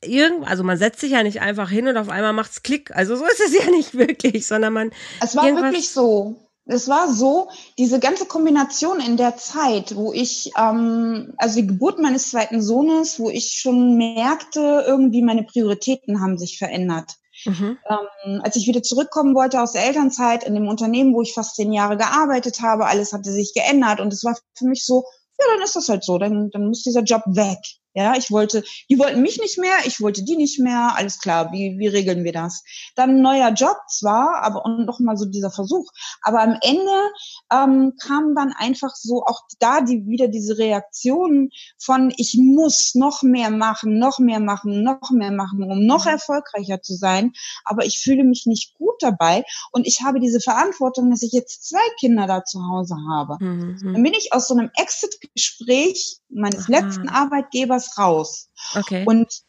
irgend, 0.06 0.48
also 0.48 0.64
man 0.64 0.78
setzt 0.78 1.00
sich 1.00 1.12
ja 1.12 1.24
nicht 1.24 1.41
einfach 1.41 1.70
hin 1.70 1.88
und 1.88 1.98
auf 1.98 2.10
einmal 2.10 2.34
macht's 2.34 2.64
Klick. 2.64 2.96
Also 2.96 3.16
so 3.16 3.26
ist 3.26 3.39
es 3.39 3.54
ja 3.66 3.70
nicht 3.72 3.96
wirklich, 3.96 4.46
sondern 4.48 4.74
man. 4.74 4.91
Es 5.22 5.36
war 5.36 5.46
wirklich 5.46 5.89
so. 5.89 6.36
Es 6.66 6.88
war 6.88 7.12
so, 7.12 7.50
diese 7.78 8.00
ganze 8.00 8.26
Kombination 8.26 9.02
in 9.02 9.18
der 9.18 9.36
Zeit, 9.36 9.98
wo 9.98 10.14
ich, 10.14 10.52
ähm, 10.58 11.34
also 11.36 11.60
die 11.60 11.68
Geburt 11.68 12.00
meines 12.00 12.30
zweiten 12.30 12.62
Sohnes, 12.62 13.20
wo 13.20 13.30
ich 13.30 13.58
schon 13.60 13.98
merkte, 13.98 14.86
irgendwie 14.88 15.22
meine 15.22 15.44
Prioritäten 15.44 16.22
haben 16.22 16.38
sich 16.38 16.58
verändert. 16.58 17.18
Mhm. 17.46 17.78
Ähm, 17.89 18.41
als 18.44 18.56
ich 18.56 18.68
wieder 18.68 18.84
zurückkommen 18.84 19.36
wollte 19.36 19.62
aus 19.62 19.74
der 19.74 19.86
Elternzeit 19.86 20.44
in 20.44 20.56
dem 20.56 20.68
Unternehmen, 20.68 21.14
wo 21.14 21.22
ich 21.22 21.34
fast 21.34 21.56
zehn 21.56 21.72
Jahre 21.72 21.98
gearbeitet 21.98 22.62
habe, 22.62 22.86
alles 22.86 23.14
hatte 23.14 23.32
sich 23.32 23.54
geändert 23.54 24.00
und 24.00 24.14
es 24.14 24.24
war 24.24 24.38
für 24.58 24.66
mich 24.66 24.86
so, 24.86 25.04
ja, 25.39 25.46
dann 25.54 25.64
ist 25.64 25.76
das 25.76 25.89
halt 25.89 26.04
so, 26.04 26.18
dann, 26.18 26.50
dann 26.52 26.68
muss 26.68 26.84
dieser 26.84 27.04
Job 27.04 27.24
weg. 27.26 27.60
Ja, 27.94 28.16
ich 28.18 28.32
wollte, 28.32 28.64
die 28.89 28.98
wollten 28.98 29.22
mich 29.22 29.39
nicht 29.39 29.58
mehr, 29.60 29.78
ich 29.86 30.02
wollte 30.02 30.24
die 30.24 30.36
nicht 30.36 30.60
mehr, 30.60 30.96
alles 30.96 31.20
klar, 31.20 31.52
wie, 31.52 31.78
wie 31.78 31.88
regeln 31.88 32.24
wir 32.24 32.32
das? 32.32 32.64
Dann 32.96 33.12
ein 33.12 33.22
neuer 33.22 33.52
Job 33.52 33.78
zwar, 33.88 34.41
aber 34.44 34.66
und 34.66 34.86
noch 34.86 35.00
mal 35.00 35.16
so 35.16 35.26
dieser 35.26 35.52
Versuch. 35.52 35.88
Aber 36.22 36.41
am 36.41 36.58
Ende 36.62 37.12
ähm, 37.52 37.94
kam 38.02 38.34
dann 38.36 38.54
einfach 38.58 38.96
so 38.96 39.24
auch 39.26 39.41
da 39.60 39.82
die 39.82 40.06
wieder 40.08 40.28
diese 40.28 40.58
Reaktion 40.58 41.50
von 41.80 42.12
ich 42.18 42.36
muss 42.39 42.96
noch 42.96 43.22
mehr 43.22 43.52
machen, 43.52 44.00
noch 44.00 44.20
mehr 44.20 44.39
machen, 44.39 44.84
noch 44.84 45.12
mehr 45.12 45.32
machen, 45.32 45.64
um 45.64 45.86
noch 45.86 46.06
mhm. 46.06 46.12
erfolgreicher 46.12 46.82
zu 46.82 46.96
sein. 46.96 47.34
Aber 47.64 47.86
ich 47.86 48.00
fühle 48.00 48.24
mich 48.24 48.46
nicht 48.46 48.76
gut 48.76 48.96
dabei 49.00 49.44
und 49.72 49.86
ich 49.86 50.02
habe 50.02 50.20
diese 50.20 50.39
Verantwortung, 50.39 51.10
dass 51.12 51.22
ich 51.22 51.32
jetzt 51.32 51.70
zwei 51.70 51.84
Kinder 52.00 52.28
da 52.28 52.44
zu 52.44 52.60
Hause 52.60 52.96
habe. 53.10 53.38
Mhm. 53.39 53.78
Dann 53.82 54.04
bin 54.04 54.14
ich 54.14 54.34
aus 54.34 54.48
so 54.48 54.56
einem 54.56 54.72
Exit-Gespräch 54.76 56.18
meines 56.30 56.64
Aha. 56.64 56.80
letzten 56.80 57.10
Arbeitgebers 57.10 57.83
das 57.84 57.98
raus. 57.98 58.50
Okay. 58.76 59.04
Und 59.06 59.44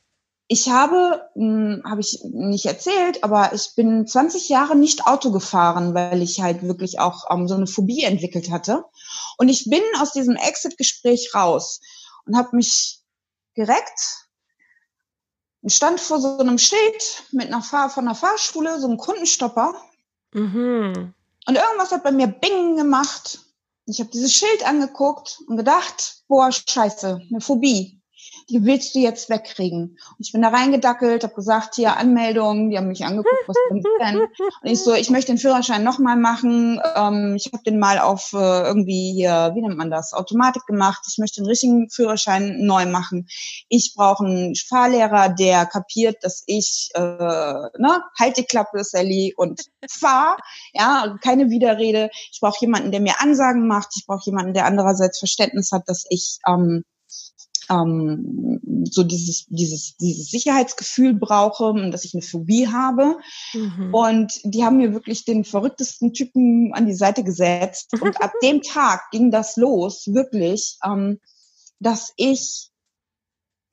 ich 0.47 0.69
habe, 0.69 1.31
hm, 1.35 1.83
habe 1.89 2.01
ich 2.01 2.21
nicht 2.23 2.67
erzählt, 2.67 3.25
aber 3.25 3.53
ich 3.55 3.75
bin 3.77 4.07
20 4.07 4.49
Jahre 4.49 4.77
nicht 4.77 5.07
Auto 5.07 5.31
gefahren, 5.31 5.95
weil 5.95 6.23
ich 6.23 6.41
halt 6.41 6.63
wirklich 6.63 7.01
auch 7.01 7.25
ähm, 7.31 7.49
so 7.49 7.55
eine 7.55 7.67
Phobie 7.67 8.03
entwickelt 8.03 8.51
hatte. 8.51 8.85
Und 9.39 9.49
ich 9.49 9.69
bin 9.71 9.83
aus 9.99 10.13
diesem 10.13 10.37
Exit-Gespräch 10.37 11.35
raus 11.35 11.81
und 12.27 12.37
habe 12.37 12.57
mich 12.57 13.01
gereckt 13.55 14.29
und 15.63 15.71
stand 15.71 15.99
vor 15.99 16.21
so 16.21 16.37
einem 16.37 16.59
Schild 16.59 17.25
mit 17.33 17.47
einer 17.47 17.63
Fahr 17.63 17.89
von 17.89 18.07
einer 18.07 18.15
Fahrschule, 18.15 18.79
so 18.79 18.87
einem 18.87 18.99
Kundenstopper. 18.99 19.75
Mhm. 20.33 21.15
Und 21.47 21.57
irgendwas 21.57 21.91
hat 21.91 22.05
bei 22.05 22.13
mir 22.13 22.27
Bing 22.27 22.77
gemacht. 22.77 23.39
Ich 23.87 23.99
habe 24.01 24.11
dieses 24.11 24.33
Schild 24.33 24.67
angeguckt 24.67 25.41
und 25.47 25.57
gedacht, 25.57 26.23
boah, 26.29 26.51
scheiße, 26.53 27.21
eine 27.31 27.41
Phobie 27.41 28.03
die 28.49 28.65
willst 28.65 28.95
du 28.95 28.99
jetzt 28.99 29.31
wegkriegen. 29.31 29.99
Und 30.11 30.17
ich 30.19 30.33
bin 30.33 30.43
da 30.43 30.49
reingedackelt, 30.49 31.25
habe 31.25 31.35
gesagt, 31.35 31.77
hier 31.77 31.97
Anmeldung, 31.97 32.71
die 32.71 32.77
haben 32.77 32.89
mich 32.89 33.05
angeguckt, 33.05 33.45
was 33.47 33.57
ich 33.75 33.85
denn? 34.01 34.21
Und 34.21 34.31
ich 34.63 34.81
so, 34.81 34.95
ich 34.95 35.11
möchte 35.11 35.33
den 35.33 35.39
Führerschein 35.39 35.83
nochmal 35.85 36.17
machen. 36.17 36.81
Ähm, 36.95 37.35
ich 37.37 37.51
habe 37.53 37.63
den 37.65 37.79
mal 37.79 37.99
auf 37.99 38.33
äh, 38.33 38.63
irgendwie 38.63 39.13
hier, 39.15 39.53
wie 39.55 39.63
nennt 39.63 39.77
man 39.77 39.91
das, 39.91 40.13
Automatik 40.13 40.67
gemacht. 40.67 41.05
Ich 41.09 41.19
möchte 41.19 41.41
den 41.41 41.49
richtigen 41.49 41.91
Führerschein 41.91 42.65
neu 42.65 42.87
machen. 42.87 43.27
Ich 43.69 43.95
brauche 43.97 44.25
einen 44.25 44.55
Fahrlehrer, 44.55 45.31
der 45.31 45.67
kapiert, 45.67 46.17
dass 46.23 46.43
ich, 46.47 46.91
äh, 46.95 47.01
ne, 47.01 48.03
halt 48.19 48.37
die 48.37 48.45
Klappe, 48.45 48.85
Sally, 48.85 49.35
und 49.37 49.63
fahr. 49.91 50.37
Ja, 50.73 51.17
keine 51.23 51.51
Widerrede. 51.51 52.11
Ich 52.33 52.41
brauche 52.41 52.59
jemanden, 52.61 52.91
der 52.91 53.01
mir 53.01 53.21
Ansagen 53.21 53.67
macht. 53.67 53.89
Ich 53.97 54.07
brauche 54.07 54.25
jemanden, 54.25 54.55
der 54.55 54.67
andererseits 54.67 55.19
Verständnis 55.19 55.71
hat, 55.73 55.89
dass 55.89 56.05
ich 56.09 56.39
ähm, 56.47 56.85
ähm, 57.71 58.61
so 58.91 59.03
dieses, 59.03 59.47
dieses, 59.47 59.97
dieses 59.97 60.31
Sicherheitsgefühl 60.31 61.15
brauche, 61.15 61.91
dass 61.91 62.05
ich 62.05 62.15
eine 62.15 62.23
Phobie 62.23 62.69
habe. 62.69 63.19
Mhm. 63.53 63.95
Und 63.95 64.41
die 64.45 64.65
haben 64.65 64.77
mir 64.77 64.93
wirklich 64.93 65.25
den 65.25 65.45
verrücktesten 65.45 66.13
Typen 66.13 66.73
an 66.75 66.87
die 66.87 66.95
Seite 66.95 67.25
gesetzt. 67.25 67.93
Und 68.01 68.21
ab 68.23 68.33
dem 68.43 68.63
Tag 68.63 69.11
ging 69.11 69.31
das 69.31 69.57
los, 69.57 70.07
wirklich, 70.07 70.79
ähm, 70.85 71.21
dass 71.81 72.13
ich 72.17 72.71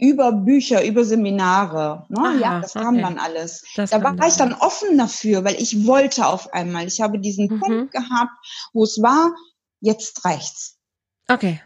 über 0.01 0.31
Bücher, 0.31 0.83
über 0.83 1.05
Seminare, 1.05 2.07
ne? 2.09 2.19
Aha, 2.19 2.33
ja, 2.33 2.59
das 2.59 2.73
kam 2.73 2.95
okay. 2.95 3.03
dann 3.03 3.19
alles. 3.19 3.63
Das 3.75 3.91
da 3.91 4.01
war 4.01 4.27
ich 4.27 4.35
dann 4.35 4.53
offen 4.53 4.97
dafür, 4.97 5.43
weil 5.43 5.61
ich 5.61 5.85
wollte 5.85 6.25
auf 6.25 6.51
einmal. 6.53 6.87
Ich 6.87 7.01
habe 7.01 7.19
diesen 7.19 7.53
mhm. 7.53 7.59
Punkt 7.59 7.91
gehabt, 7.91 8.31
wo 8.73 8.83
es 8.83 8.99
war, 9.01 9.31
jetzt 9.79 10.25
reicht's. 10.25 10.79
Okay, 11.27 11.61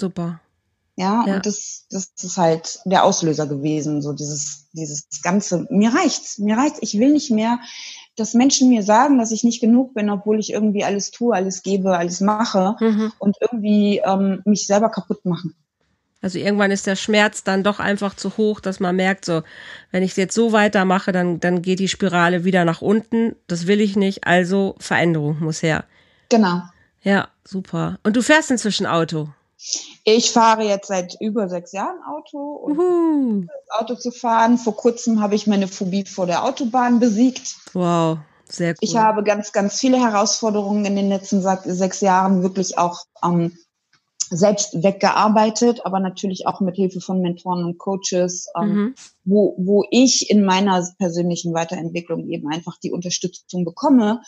super. 0.00 0.40
Ja, 0.98 1.24
ja, 1.28 1.36
und 1.36 1.46
das, 1.46 1.86
das 1.90 2.10
ist 2.20 2.36
halt 2.38 2.80
der 2.84 3.04
Auslöser 3.04 3.46
gewesen, 3.46 4.02
so 4.02 4.12
dieses, 4.12 4.66
dieses 4.72 5.06
ganze, 5.22 5.64
mir 5.70 5.94
reicht's, 5.94 6.38
mir 6.38 6.56
reicht's, 6.56 6.80
ich 6.82 6.98
will 6.98 7.12
nicht 7.12 7.30
mehr, 7.30 7.60
dass 8.16 8.34
Menschen 8.34 8.68
mir 8.68 8.82
sagen, 8.82 9.16
dass 9.16 9.30
ich 9.30 9.44
nicht 9.44 9.60
genug 9.60 9.94
bin, 9.94 10.10
obwohl 10.10 10.40
ich 10.40 10.52
irgendwie 10.52 10.82
alles 10.82 11.12
tue, 11.12 11.36
alles 11.36 11.62
gebe, 11.62 11.96
alles 11.96 12.20
mache 12.20 12.74
mhm. 12.80 13.12
und 13.20 13.36
irgendwie 13.40 14.02
ähm, 14.04 14.42
mich 14.44 14.66
selber 14.66 14.90
kaputt 14.90 15.24
machen. 15.24 15.54
Also 16.20 16.38
irgendwann 16.38 16.72
ist 16.72 16.88
der 16.88 16.96
Schmerz 16.96 17.44
dann 17.44 17.62
doch 17.62 17.78
einfach 17.78 18.16
zu 18.16 18.36
hoch, 18.36 18.58
dass 18.58 18.80
man 18.80 18.96
merkt, 18.96 19.24
so, 19.24 19.42
wenn 19.92 20.02
ich 20.02 20.16
jetzt 20.16 20.34
so 20.34 20.50
weitermache, 20.50 21.12
dann, 21.12 21.38
dann 21.38 21.62
geht 21.62 21.78
die 21.78 21.86
Spirale 21.86 22.42
wieder 22.42 22.64
nach 22.64 22.82
unten. 22.82 23.36
Das 23.46 23.68
will 23.68 23.80
ich 23.80 23.94
nicht, 23.94 24.26
also 24.26 24.74
Veränderung 24.80 25.38
muss 25.38 25.62
her. 25.62 25.84
Genau. 26.28 26.62
Ja, 27.02 27.28
super. 27.44 28.00
Und 28.02 28.16
du 28.16 28.22
fährst 28.22 28.50
inzwischen 28.50 28.84
Auto? 28.84 29.28
Ich 30.04 30.30
fahre 30.30 30.62
jetzt 30.62 30.88
seit 30.88 31.16
über 31.20 31.48
sechs 31.48 31.72
Jahren 31.72 31.98
Auto 32.04 32.38
und 32.38 32.78
Uhu. 32.78 33.46
Auto 33.70 33.94
zu 33.96 34.10
fahren. 34.10 34.56
Vor 34.56 34.76
kurzem 34.76 35.20
habe 35.20 35.34
ich 35.34 35.46
meine 35.46 35.68
Phobie 35.68 36.04
vor 36.04 36.26
der 36.26 36.44
Autobahn 36.44 37.00
besiegt. 37.00 37.56
Wow, 37.72 38.18
sehr 38.48 38.70
cool. 38.70 38.78
Ich 38.80 38.96
habe 38.96 39.22
ganz, 39.24 39.52
ganz 39.52 39.78
viele 39.78 39.98
Herausforderungen 39.98 40.84
in 40.84 40.96
den 40.96 41.08
letzten 41.08 41.42
sechs 41.42 42.00
Jahren 42.00 42.42
wirklich 42.42 42.78
auch 42.78 43.04
ähm, 43.24 43.58
selbst 44.30 44.82
weggearbeitet, 44.82 45.84
aber 45.84 46.00
natürlich 46.00 46.46
auch 46.46 46.60
mit 46.60 46.76
Hilfe 46.76 47.00
von 47.00 47.20
Mentoren 47.20 47.64
und 47.64 47.78
Coaches, 47.78 48.46
ähm, 48.60 48.68
mhm. 48.68 48.94
wo, 49.24 49.54
wo 49.58 49.84
ich 49.90 50.30
in 50.30 50.44
meiner 50.44 50.86
persönlichen 50.98 51.52
Weiterentwicklung 51.52 52.28
eben 52.28 52.48
einfach 52.48 52.78
die 52.78 52.92
Unterstützung 52.92 53.64
bekomme. 53.64 54.22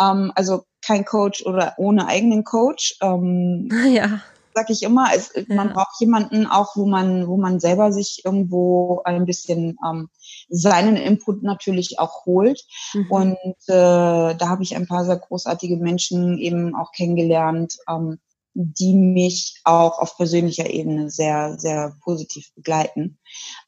Ähm, 0.00 0.32
also 0.34 0.64
kein 0.84 1.04
Coach 1.04 1.46
oder 1.46 1.74
ohne 1.76 2.08
eigenen 2.08 2.42
Coach. 2.42 2.96
Ähm, 3.00 3.68
ja 3.92 4.20
sag 4.54 4.70
ich 4.70 4.82
immer. 4.82 5.08
Es, 5.14 5.32
ja. 5.34 5.42
Man 5.54 5.72
braucht 5.72 6.00
jemanden 6.00 6.46
auch, 6.46 6.76
wo 6.76 6.86
man, 6.86 7.26
wo 7.28 7.36
man 7.36 7.60
selber 7.60 7.92
sich 7.92 8.22
irgendwo 8.24 9.02
ein 9.04 9.26
bisschen 9.26 9.76
ähm, 9.86 10.08
seinen 10.48 10.96
Input 10.96 11.42
natürlich 11.42 11.98
auch 11.98 12.26
holt. 12.26 12.64
Mhm. 12.94 13.10
Und 13.10 13.36
äh, 13.68 14.34
da 14.34 14.48
habe 14.48 14.62
ich 14.62 14.76
ein 14.76 14.86
paar 14.86 15.04
sehr 15.04 15.16
großartige 15.16 15.76
Menschen 15.76 16.38
eben 16.38 16.74
auch 16.74 16.92
kennengelernt, 16.92 17.78
ähm, 17.88 18.18
die 18.54 18.94
mich 18.94 19.60
auch 19.64 19.98
auf 19.98 20.16
persönlicher 20.16 20.68
Ebene 20.68 21.10
sehr, 21.10 21.58
sehr 21.58 21.96
positiv 22.02 22.52
begleiten. 22.54 23.18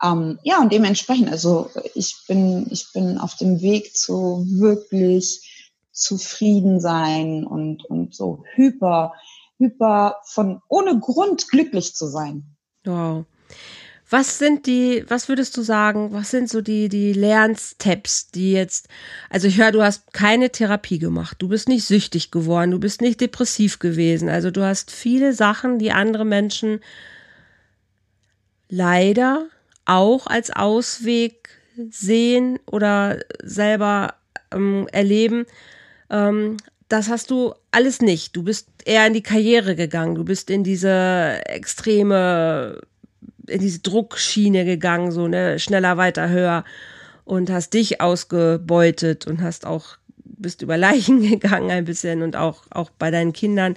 Ähm, 0.03 0.39
ja, 0.43 0.61
und 0.61 0.73
dementsprechend, 0.73 1.31
also 1.31 1.71
ich 1.95 2.17
bin, 2.29 2.67
ich 2.71 2.93
bin 2.93 3.19
auf 3.19 3.35
dem 3.37 3.63
Weg 3.63 3.97
zu 3.97 4.45
wirklich 4.47 5.71
zufrieden 5.93 6.81
sein 6.81 7.47
und, 7.47 7.85
und 7.85 8.15
so 8.15 8.45
hyper 8.55 9.15
hyper 9.65 10.17
von 10.25 10.61
ohne 10.69 10.99
Grund 10.99 11.49
glücklich 11.49 11.95
zu 11.95 12.07
sein. 12.07 12.45
Wow. 12.85 13.25
Was 14.11 14.39
sind 14.39 14.67
die, 14.67 15.05
was 15.09 15.29
würdest 15.29 15.57
du 15.57 15.63
sagen, 15.63 16.13
was 16.13 16.31
sind 16.31 16.51
so 16.51 16.61
die, 16.61 16.89
die 16.89 17.15
Lernsteps, 17.15 18.31
die 18.31 18.53
jetzt, 18.53 18.89
also 19.31 19.49
ich 19.49 19.59
höre, 19.59 19.73
du 19.73 19.83
hast 19.83 20.13
keine 20.13 20.51
Therapie 20.51 20.99
gemacht, 20.99 21.39
du 21.41 21.49
bist 21.49 21.69
nicht 21.69 21.85
süchtig 21.85 22.31
geworden, 22.31 22.71
du 22.71 22.79
bist 22.79 23.01
nicht 23.01 23.21
depressiv 23.21 23.79
gewesen, 23.79 24.29
also 24.29 24.51
du 24.51 24.63
hast 24.63 24.91
viele 24.91 25.33
Sachen, 25.33 25.79
die 25.79 25.91
andere 25.91 26.27
Menschen 26.27 26.81
leider 28.69 29.47
auch 29.87 30.27
als 30.27 30.51
Ausweg 30.51 31.49
sehen 31.91 32.59
oder 32.67 33.19
selber 33.43 34.15
ähm, 34.53 34.87
erleben, 34.93 35.47
ähm, 36.11 36.59
das 36.89 37.09
hast 37.09 37.31
du 37.31 37.55
alles 37.71 38.01
nicht. 38.01 38.37
Du 38.37 38.43
bist 38.43 38.69
eher 38.85 39.07
in 39.07 39.15
die 39.15 39.23
Karriere 39.23 39.75
gegangen. 39.75 40.15
Du 40.15 40.25
bist 40.25 40.51
in 40.51 40.65
diese 40.65 41.41
extreme, 41.47 42.81
in 43.47 43.61
diese 43.61 43.81
Druckschiene 43.81 44.65
gegangen, 44.65 45.11
so, 45.11 45.27
ne, 45.29 45.59
schneller, 45.59 45.97
weiter, 45.97 46.29
höher 46.29 46.65
und 47.25 47.51
hast 47.51 47.75
dich 47.75 48.01
ausgebeutet 48.01 49.27
und 49.27 49.41
hast 49.41 49.67
auch, 49.67 49.97
bist 50.17 50.63
über 50.63 50.77
Leichen 50.77 51.23
gegangen 51.29 51.71
ein 51.71 51.85
bisschen 51.85 52.23
und 52.23 52.37
auch, 52.37 52.65
auch 52.71 52.91
bei 52.91 53.11
deinen 53.11 53.33
Kindern 53.33 53.77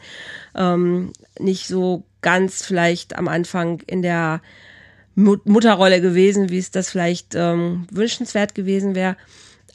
ähm, 0.55 1.13
nicht 1.39 1.67
so 1.67 2.03
ganz 2.21 2.65
vielleicht 2.65 3.17
am 3.17 3.27
Anfang 3.27 3.81
in 3.87 4.01
der 4.01 4.41
Mutterrolle 5.15 5.99
gewesen, 5.99 6.49
wie 6.49 6.59
es 6.59 6.69
das 6.69 6.91
vielleicht 6.91 7.33
ähm, 7.33 7.87
wünschenswert 7.89 8.53
gewesen 8.53 8.93
wäre. 8.93 9.17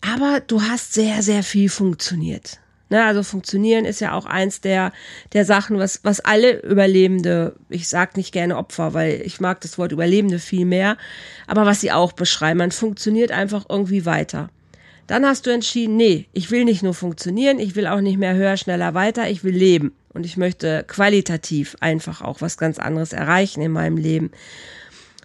Aber 0.01 0.41
du 0.41 0.62
hast 0.62 0.95
sehr, 0.95 1.22
sehr 1.22 1.43
viel 1.43 1.68
funktioniert. 1.68 2.61
Ne, 2.93 3.07
also 3.07 3.22
funktionieren 3.22 3.86
ist 3.86 4.03
ja 4.03 4.12
auch 4.12 4.26
eins 4.26 4.61
der, 4.61 4.93
der 5.32 5.47
Sachen, 5.47 5.78
was, 5.78 6.01
was 6.03 6.20
alle 6.20 6.61
Überlebende, 6.61 7.57
ich 7.70 7.88
sag 7.88 8.18
nicht 8.18 8.32
gerne 8.32 8.59
Opfer, 8.59 8.93
weil 8.93 9.22
ich 9.24 9.40
mag 9.40 9.62
das 9.62 9.78
Wort 9.78 9.93
Überlebende 9.93 10.38
viel 10.38 10.66
mehr, 10.66 10.99
aber 11.47 11.64
was 11.64 11.80
sie 11.80 11.90
auch 11.90 12.12
beschreiben, 12.12 12.59
man 12.59 12.70
funktioniert 12.70 13.32
einfach 13.32 13.64
irgendwie 13.66 14.05
weiter. 14.05 14.51
Dann 15.07 15.24
hast 15.24 15.47
du 15.47 15.51
entschieden, 15.51 15.97
nee, 15.97 16.26
ich 16.34 16.51
will 16.51 16.66
nicht 16.66 16.82
nur 16.82 16.93
funktionieren, 16.93 17.61
ich 17.61 17.76
will 17.76 17.86
auch 17.86 18.03
nicht 18.03 18.18
mehr 18.18 18.34
höher, 18.34 18.59
schneller, 18.59 18.93
weiter, 18.93 19.30
ich 19.30 19.43
will 19.43 19.57
leben. 19.57 19.93
Und 20.12 20.26
ich 20.26 20.36
möchte 20.36 20.84
qualitativ 20.86 21.74
einfach 21.80 22.20
auch 22.20 22.43
was 22.43 22.59
ganz 22.59 22.78
anderes 22.78 23.14
erreichen 23.14 23.62
in 23.62 23.72
meinem 23.72 23.97
Leben. 23.97 24.32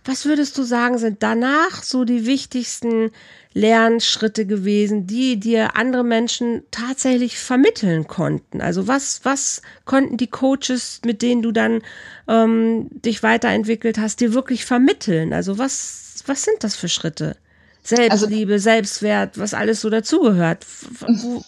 Was 0.05 0.26
würdest 0.26 0.57
du 0.57 0.63
sagen, 0.63 0.97
sind 0.99 1.22
danach 1.22 1.84
so 1.84 2.05
die 2.05 2.26
wichtigsten 2.26 3.11
Lernschritte 3.58 4.45
gewesen, 4.45 5.08
die 5.08 5.39
dir 5.39 5.76
andere 5.76 6.03
Menschen 6.03 6.64
tatsächlich 6.70 7.39
vermitteln 7.39 8.08
konnten? 8.08 8.62
Also 8.62 8.88
was, 8.88 9.22
was 9.24 9.62
konnten 9.86 10.18
die 10.18 10.28
Coaches, 10.28 11.01
mit 11.05 11.22
denen 11.22 11.41
du 11.41 11.51
dann 11.51 11.82
ähm, 12.28 12.88
dich 12.91 13.24
weiterentwickelt 13.24 13.97
hast, 13.97 14.20
dir 14.20 14.34
wirklich 14.34 14.64
vermitteln? 14.66 15.34
Also 15.34 15.58
was, 15.58 16.24
was 16.28 16.43
sind 16.43 16.64
das 16.64 16.76
für 16.76 16.88
Schritte? 16.88 17.36
Selbstliebe, 17.84 18.53
also, 18.53 18.64
Selbstwert, 18.64 19.39
was 19.39 19.53
alles 19.53 19.82
so 19.82 19.89
dazugehört. 19.89 20.66
Genau. 20.99 21.43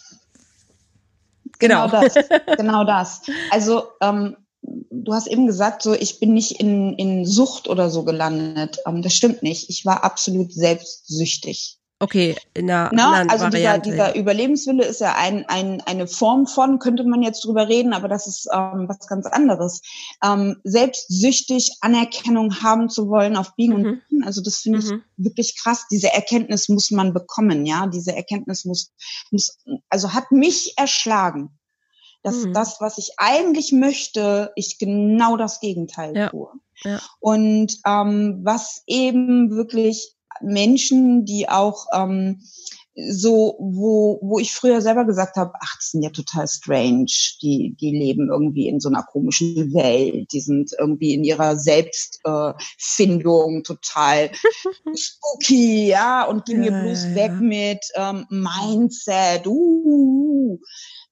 genau 1.59 1.87
das. 1.87 2.13
Genau 2.57 2.83
das. 2.85 3.21
Also 3.51 3.83
ähm, 4.01 4.35
du 4.61 5.13
hast 5.13 5.27
eben 5.27 5.47
gesagt, 5.47 5.83
so 5.83 5.93
ich 5.93 6.19
bin 6.19 6.33
nicht 6.33 6.59
in, 6.59 6.93
in 6.95 7.25
Sucht 7.25 7.67
oder 7.67 7.89
so 7.89 8.03
gelandet. 8.03 8.79
Ähm, 8.87 9.01
das 9.01 9.13
stimmt 9.13 9.43
nicht. 9.43 9.69
Ich 9.69 9.85
war 9.85 10.03
absolut 10.03 10.53
selbstsüchtig. 10.53 11.78
Okay, 12.01 12.37
in 12.53 12.67
der 12.67 12.89
Na, 12.93 13.07
anderen 13.07 13.29
also 13.29 13.45
Variante. 13.45 13.89
Dieser, 13.89 14.11
dieser 14.11 14.19
Überlebenswille 14.19 14.85
ist 14.85 15.01
ja 15.01 15.15
ein, 15.15 15.45
ein, 15.49 15.81
eine 15.81 16.07
Form 16.07 16.47
von, 16.47 16.79
könnte 16.79 17.03
man 17.03 17.21
jetzt 17.21 17.43
drüber 17.43 17.67
reden, 17.67 17.91
aber 17.91 18.07
das 18.07 18.25
ist 18.25 18.47
ähm, 18.53 18.87
was 18.87 19.05
ganz 19.07 19.25
anderes. 19.25 19.81
Ähm, 20.23 20.61
selbstsüchtig 20.63 21.75
Anerkennung 21.81 22.61
haben 22.61 22.89
zu 22.89 23.09
wollen 23.09 23.35
auf 23.35 23.53
Biegen 23.55 23.79
mhm. 23.79 23.85
und 23.85 24.01
Biegen, 24.07 24.23
also 24.23 24.41
das 24.41 24.59
finde 24.59 24.79
mhm. 24.79 25.03
ich 25.17 25.25
wirklich 25.25 25.57
krass. 25.61 25.87
Diese 25.91 26.13
Erkenntnis 26.13 26.69
muss 26.69 26.89
man 26.89 27.13
bekommen, 27.13 27.65
ja. 27.65 27.85
Diese 27.87 28.15
Erkenntnis 28.15 28.63
muss, 28.63 28.93
muss 29.29 29.57
also 29.89 30.13
hat 30.13 30.31
mich 30.31 30.75
erschlagen 30.77 31.59
dass 32.21 32.43
mhm. 32.43 32.53
das, 32.53 32.81
was 32.81 32.97
ich 32.97 33.11
eigentlich 33.15 33.71
möchte, 33.71 34.51
ich 34.55 34.77
genau 34.77 35.37
das 35.37 35.61
Gegenteil 35.61 36.17
ja. 36.17 36.29
tue. 36.29 36.49
Ja. 36.83 36.99
Und 37.21 37.77
ähm, 37.85 38.41
was 38.43 38.83
eben 38.87 39.51
wirklich 39.51 40.17
Menschen, 40.41 41.25
die 41.25 41.49
auch 41.49 41.87
ähm, 41.93 42.41
so, 43.07 43.55
wo, 43.59 44.19
wo 44.21 44.39
ich 44.39 44.53
früher 44.53 44.81
selber 44.81 45.05
gesagt 45.05 45.37
habe, 45.37 45.53
ach, 45.61 45.75
das 45.77 45.91
sind 45.91 46.01
ja 46.01 46.09
total 46.09 46.47
strange, 46.47 47.11
die, 47.41 47.75
die 47.79 47.91
leben 47.91 48.29
irgendwie 48.29 48.67
in 48.67 48.79
so 48.79 48.89
einer 48.89 49.03
komischen 49.03 49.73
Welt, 49.73 50.31
die 50.33 50.41
sind 50.41 50.71
irgendwie 50.77 51.13
in 51.13 51.23
ihrer 51.23 51.57
Selbstfindung 51.57 53.59
äh, 53.59 53.63
total 53.63 54.31
spooky, 54.95 55.87
ja, 55.87 56.25
und 56.25 56.45
gehen 56.45 56.63
ja, 56.63 56.71
mir 56.71 56.83
bloß 56.83 57.05
ja, 57.05 57.15
weg 57.15 57.39
mit 57.39 57.85
ähm, 57.95 58.25
Mindset, 58.29 59.47
uh, 59.47 60.59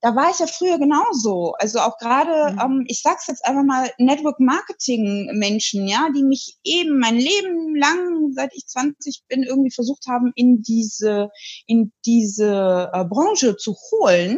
da 0.01 0.15
war 0.15 0.30
ich 0.30 0.39
ja 0.39 0.47
früher 0.47 0.78
genauso. 0.78 1.53
Also 1.59 1.80
auch 1.80 1.97
gerade, 1.97 2.53
mhm. 2.53 2.59
ähm, 2.59 2.86
ich 2.88 3.01
sag's 3.01 3.28
jetzt 3.28 3.43
einfach 3.45 3.63
mal, 3.63 3.89
Network 3.97 4.39
Marketing 4.39 5.30
Menschen, 5.34 5.88
ja, 5.88 6.09
die 6.15 6.23
mich 6.23 6.57
eben 6.63 6.99
mein 6.99 7.15
Leben 7.15 7.75
lang, 7.75 8.16
seit 8.34 8.53
ich 8.55 8.67
20 8.67 9.23
bin, 9.28 9.43
irgendwie 9.43 9.71
versucht 9.71 10.07
haben, 10.07 10.32
in 10.36 10.61
diese, 10.61 11.30
in 11.65 11.91
diese 12.05 12.89
äh, 12.93 13.05
Branche 13.05 13.57
zu 13.57 13.75
holen, 13.91 14.38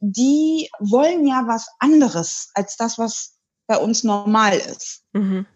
die 0.00 0.68
wollen 0.80 1.26
ja 1.26 1.44
was 1.46 1.68
anderes 1.78 2.50
als 2.54 2.76
das, 2.76 2.98
was 2.98 3.38
bei 3.66 3.76
uns 3.76 4.04
normal 4.04 4.56
ist. 4.56 5.04
Mhm 5.12 5.46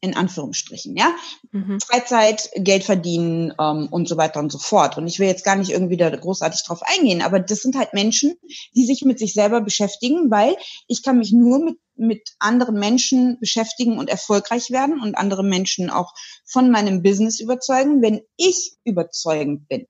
in 0.00 0.16
Anführungsstrichen, 0.16 0.96
ja. 0.96 1.14
Mhm. 1.50 1.78
Freizeit, 1.80 2.50
Geld 2.54 2.84
verdienen 2.84 3.52
ähm, 3.60 3.88
und 3.90 4.08
so 4.08 4.16
weiter 4.16 4.40
und 4.40 4.52
so 4.52 4.58
fort. 4.58 4.96
Und 4.96 5.06
ich 5.06 5.18
will 5.18 5.26
jetzt 5.26 5.44
gar 5.44 5.56
nicht 5.56 5.70
irgendwie 5.70 5.96
da 5.96 6.08
großartig 6.08 6.64
drauf 6.64 6.82
eingehen, 6.82 7.22
aber 7.22 7.40
das 7.40 7.62
sind 7.62 7.76
halt 7.76 7.94
Menschen, 7.94 8.36
die 8.74 8.86
sich 8.86 9.02
mit 9.02 9.18
sich 9.18 9.34
selber 9.34 9.60
beschäftigen, 9.60 10.30
weil 10.30 10.56
ich 10.86 11.02
kann 11.02 11.18
mich 11.18 11.32
nur 11.32 11.58
mit 11.64 11.78
mit 12.00 12.36
anderen 12.38 12.78
Menschen 12.78 13.38
beschäftigen 13.40 13.98
und 13.98 14.08
erfolgreich 14.08 14.70
werden 14.70 15.00
und 15.00 15.18
andere 15.18 15.42
Menschen 15.42 15.90
auch 15.90 16.14
von 16.46 16.70
meinem 16.70 17.02
Business 17.02 17.40
überzeugen, 17.40 18.02
wenn 18.02 18.20
ich 18.36 18.76
überzeugend 18.84 19.66
bin 19.66 19.88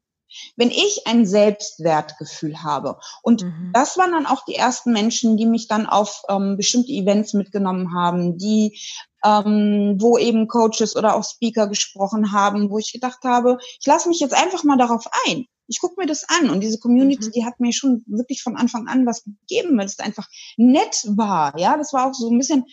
wenn 0.57 0.71
ich 0.71 1.07
ein 1.07 1.27
Selbstwertgefühl 1.27 2.63
habe. 2.63 2.99
Und 3.23 3.43
mhm. 3.43 3.71
das 3.73 3.97
waren 3.97 4.13
dann 4.13 4.27
auch 4.27 4.45
die 4.45 4.55
ersten 4.55 4.93
Menschen, 4.93 5.37
die 5.37 5.47
mich 5.47 5.69
dann 5.69 5.87
auf 5.87 6.23
ähm, 6.29 6.57
bestimmte 6.57 6.93
Events 6.93 7.35
mitgenommen 7.35 7.95
haben, 7.95 8.39
die 8.39 8.79
ähm, 9.25 9.97
wo 9.99 10.17
eben 10.19 10.49
Coaches 10.49 10.97
oder 10.97 11.17
auch 11.17 11.25
Speaker 11.25 11.67
gesprochen 11.67 12.33
haben, 12.33 12.71
wo 12.71 12.79
ich 12.79 12.93
gedacht 12.93 13.25
habe, 13.25 13.59
ich 13.61 13.87
lasse 13.87 14.09
mich 14.09 14.21
jetzt 14.21 14.35
einfach 14.35 14.65
mal 14.65 14.79
darauf 14.79 15.07
ein. 15.27 15.47
Ich 15.67 15.81
gucke 15.81 16.01
mir 16.01 16.07
das 16.07 16.25
an 16.29 16.51
und 16.51 16.61
diese 16.61 16.79
Community, 16.79 17.27
mhm. 17.27 17.33
die 17.33 17.45
hat 17.45 17.61
mir 17.61 17.73
schon 17.73 18.03
wirklich 18.07 18.43
von 18.43 18.57
Anfang 18.57 18.87
an 18.89 19.05
was 19.07 19.25
gegeben, 19.25 19.77
weil 19.77 19.87
es 19.87 19.99
einfach 19.99 20.27
nett 20.57 21.05
war. 21.09 21.59
Ja, 21.59 21.77
das 21.77 21.93
war 21.93 22.09
auch 22.09 22.15
so 22.15 22.31
ein 22.31 22.39
bisschen 22.39 22.65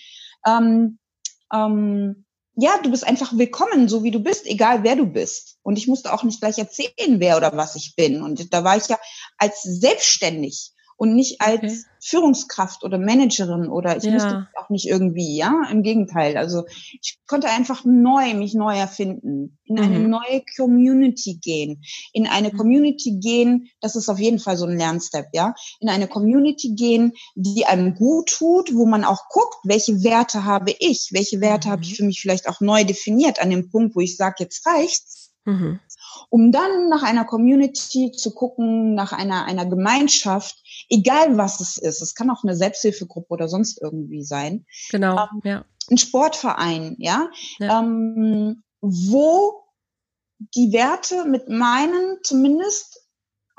ähm, 0.45 0.99
ähm, 1.51 2.25
ja, 2.55 2.77
du 2.81 2.89
bist 2.91 3.05
einfach 3.05 3.37
willkommen, 3.37 3.89
so 3.89 4.03
wie 4.03 4.11
du 4.11 4.19
bist, 4.19 4.45
egal 4.45 4.83
wer 4.83 4.95
du 4.95 5.05
bist. 5.05 5.57
Und 5.61 5.77
ich 5.77 5.87
musste 5.87 6.13
auch 6.13 6.23
nicht 6.23 6.39
gleich 6.39 6.57
erzählen, 6.57 7.19
wer 7.19 7.37
oder 7.37 7.55
was 7.57 7.75
ich 7.75 7.95
bin. 7.95 8.21
Und 8.21 8.53
da 8.53 8.63
war 8.63 8.77
ich 8.77 8.87
ja 8.87 8.97
als 9.37 9.61
selbstständig 9.61 10.71
und 10.97 11.15
nicht 11.15 11.41
als 11.41 11.57
okay. 11.57 11.83
Führungskraft 11.99 12.83
oder 12.83 12.97
Managerin 12.97 13.67
oder 13.67 13.97
ich 13.97 14.03
ja. 14.03 14.11
musste 14.11 14.47
auch 14.55 14.69
nicht 14.69 14.87
irgendwie, 14.87 15.37
ja, 15.37 15.63
im 15.71 15.81
Gegenteil. 15.81 16.37
Also 16.37 16.65
ich 16.69 17.17
konnte 17.27 17.49
einfach 17.49 17.83
neu, 17.83 18.33
mich 18.35 18.53
neu 18.53 18.77
erfinden, 18.77 19.57
in 19.65 19.79
eine 19.79 19.99
mhm. 19.99 20.09
neue 20.09 20.43
Community 20.55 21.39
gehen, 21.41 21.83
in 22.13 22.27
eine 22.27 22.53
mhm. 22.53 22.57
Community 22.57 23.19
gehen, 23.19 23.69
das 23.81 23.95
ist 23.95 24.07
auf 24.09 24.19
jeden 24.19 24.39
Fall 24.39 24.55
so 24.55 24.65
ein 24.65 24.77
Lernstep, 24.77 25.27
ja, 25.33 25.53
in 25.79 25.89
eine 25.89 26.07
Community 26.07 26.75
gehen, 26.75 27.13
die 27.35 27.65
einem 27.65 27.95
gut 27.95 28.29
tut, 28.29 28.73
wo 28.75 28.85
man 28.85 29.03
auch 29.03 29.27
guckt, 29.29 29.57
welche 29.63 30.03
Werte 30.03 30.45
habe 30.45 30.75
ich, 30.77 31.09
welche 31.11 31.41
Werte 31.41 31.67
mhm. 31.67 31.71
habe 31.71 31.83
ich 31.83 31.91
mhm. 31.91 31.95
für 31.95 32.03
mich 32.05 32.21
vielleicht 32.21 32.47
auch 32.47 32.61
neu 32.61 32.83
definiert 32.83 33.41
an 33.41 33.49
dem 33.49 33.69
Punkt, 33.69 33.95
wo 33.95 33.99
ich 33.99 34.15
sage, 34.15 34.35
jetzt 34.39 34.65
reicht's. 34.67 35.24
Mhm 35.45 35.79
um 36.29 36.51
dann 36.51 36.89
nach 36.89 37.03
einer 37.03 37.25
Community 37.25 38.11
zu 38.11 38.33
gucken, 38.33 38.93
nach 38.93 39.11
einer, 39.11 39.45
einer 39.45 39.65
Gemeinschaft, 39.65 40.55
egal 40.89 41.37
was 41.37 41.59
es 41.59 41.77
ist. 41.77 42.01
Es 42.01 42.15
kann 42.15 42.29
auch 42.29 42.43
eine 42.43 42.55
Selbsthilfegruppe 42.55 43.29
oder 43.29 43.47
sonst 43.47 43.81
irgendwie 43.81 44.23
sein. 44.23 44.65
Genau, 44.89 45.17
ähm, 45.17 45.41
ja. 45.43 45.65
Ein 45.89 45.97
Sportverein, 45.97 46.95
ja, 46.99 47.29
ja. 47.59 47.79
Ähm, 47.79 48.63
wo 48.81 49.63
die 50.55 50.73
Werte 50.73 51.25
mit 51.25 51.47
meinen 51.49 52.17
zumindest 52.23 53.01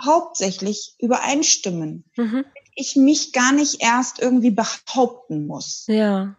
hauptsächlich 0.02 0.94
übereinstimmen. 0.98 2.04
Mhm. 2.16 2.44
Ich 2.74 2.96
mich 2.96 3.32
gar 3.32 3.52
nicht 3.52 3.80
erst 3.80 4.20
irgendwie 4.20 4.50
behaupten 4.50 5.46
muss. 5.46 5.84
Ja. 5.86 6.36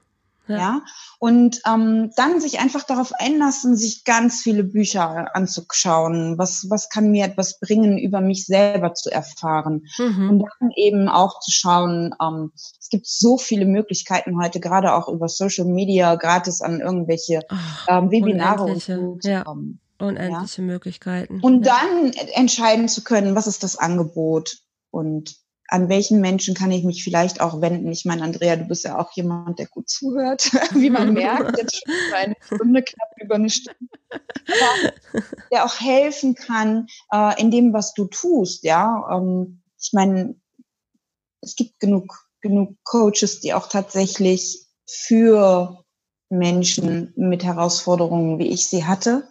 Ja. 0.48 0.58
ja? 0.58 0.82
Und 1.20 1.62
ähm, 1.68 2.12
dann 2.16 2.40
sich 2.40 2.60
einfach 2.60 2.84
darauf 2.84 3.14
einlassen, 3.14 3.76
sich 3.76 4.04
ganz 4.04 4.42
viele 4.42 4.64
Bücher 4.64 5.36
anzuschauen. 5.36 6.38
Was, 6.38 6.70
was 6.70 6.90
kann 6.90 7.12
mir 7.12 7.26
etwas 7.26 7.60
bringen, 7.60 7.98
über 7.98 8.22
mich 8.22 8.46
selber 8.46 8.94
zu 8.94 9.10
erfahren? 9.12 9.88
Mhm. 9.98 10.30
Und 10.30 10.46
dann 10.60 10.72
eben 10.76 11.10
auch 11.10 11.40
zu 11.40 11.52
schauen, 11.52 12.14
ähm, 12.22 12.52
es 12.56 12.90
gibt 12.90 13.08
so 13.08 13.38
viele 13.38 13.66
Möglichkeiten 13.66 14.42
heute, 14.42 14.60
gerade 14.60 14.94
auch 14.94 15.10
über 15.10 15.28
Social 15.28 15.66
Media, 15.66 16.16
gratis 16.16 16.62
an 16.62 16.80
irgendwelche 16.80 17.42
Ach, 17.50 17.88
ähm, 17.90 18.12
Webinare 18.12 18.64
und 18.64 19.24
ja. 19.24 19.46
Ähm, 19.48 19.80
Unendliche 20.00 20.62
ja? 20.62 20.68
Möglichkeiten. 20.68 21.40
Und 21.42 21.66
ja. 21.66 21.80
dann 21.80 22.14
entscheiden 22.34 22.88
zu 22.88 23.04
können, 23.04 23.36
was 23.36 23.48
ist 23.48 23.64
das 23.64 23.78
Angebot 23.78 24.58
und 24.92 25.36
an 25.68 25.90
welchen 25.90 26.22
Menschen 26.22 26.56
kann 26.56 26.72
ich 26.72 26.84
mich 26.84 27.04
vielleicht 27.04 27.42
auch 27.42 27.62
wenden? 27.62 27.92
Ich 27.92 28.06
meine, 28.06 28.24
Andrea, 28.24 28.56
du 28.56 28.66
bist 28.66 28.86
ja 28.86 28.98
auch 28.98 29.12
jemand, 29.14 29.60
der 29.60 29.68
gut 29.68 29.90
zuhört, 29.90 30.52
wie 30.74 30.90
man 30.90 31.14
merkt, 31.14 31.58
jetzt 31.58 31.84
schon 31.84 31.94
eine 32.14 32.36
Stunde, 32.42 32.84
knapp 32.84 33.10
über 33.22 33.36
eine 33.36 33.50
Stunde, 33.50 33.92
der 35.52 35.66
auch 35.66 35.80
helfen 35.80 36.36
kann 36.36 36.88
äh, 37.12 37.40
in 37.42 37.52
dem, 37.52 37.74
was 37.74 37.94
du 37.94 38.06
tust. 38.06 38.64
Ja, 38.64 39.08
ähm, 39.12 39.62
ich 39.80 39.92
meine, 39.94 40.36
es 41.42 41.56
gibt 41.56 41.80
genug 41.80 42.28
genug 42.42 42.76
Coaches, 42.84 43.40
die 43.42 43.54
auch 43.54 43.68
tatsächlich 43.68 44.68
für 44.86 45.84
Menschen 46.30 47.14
mit 47.16 47.44
Herausforderungen, 47.44 48.40
wie 48.40 48.48
ich 48.48 48.68
sie 48.68 48.86
hatte, 48.86 49.28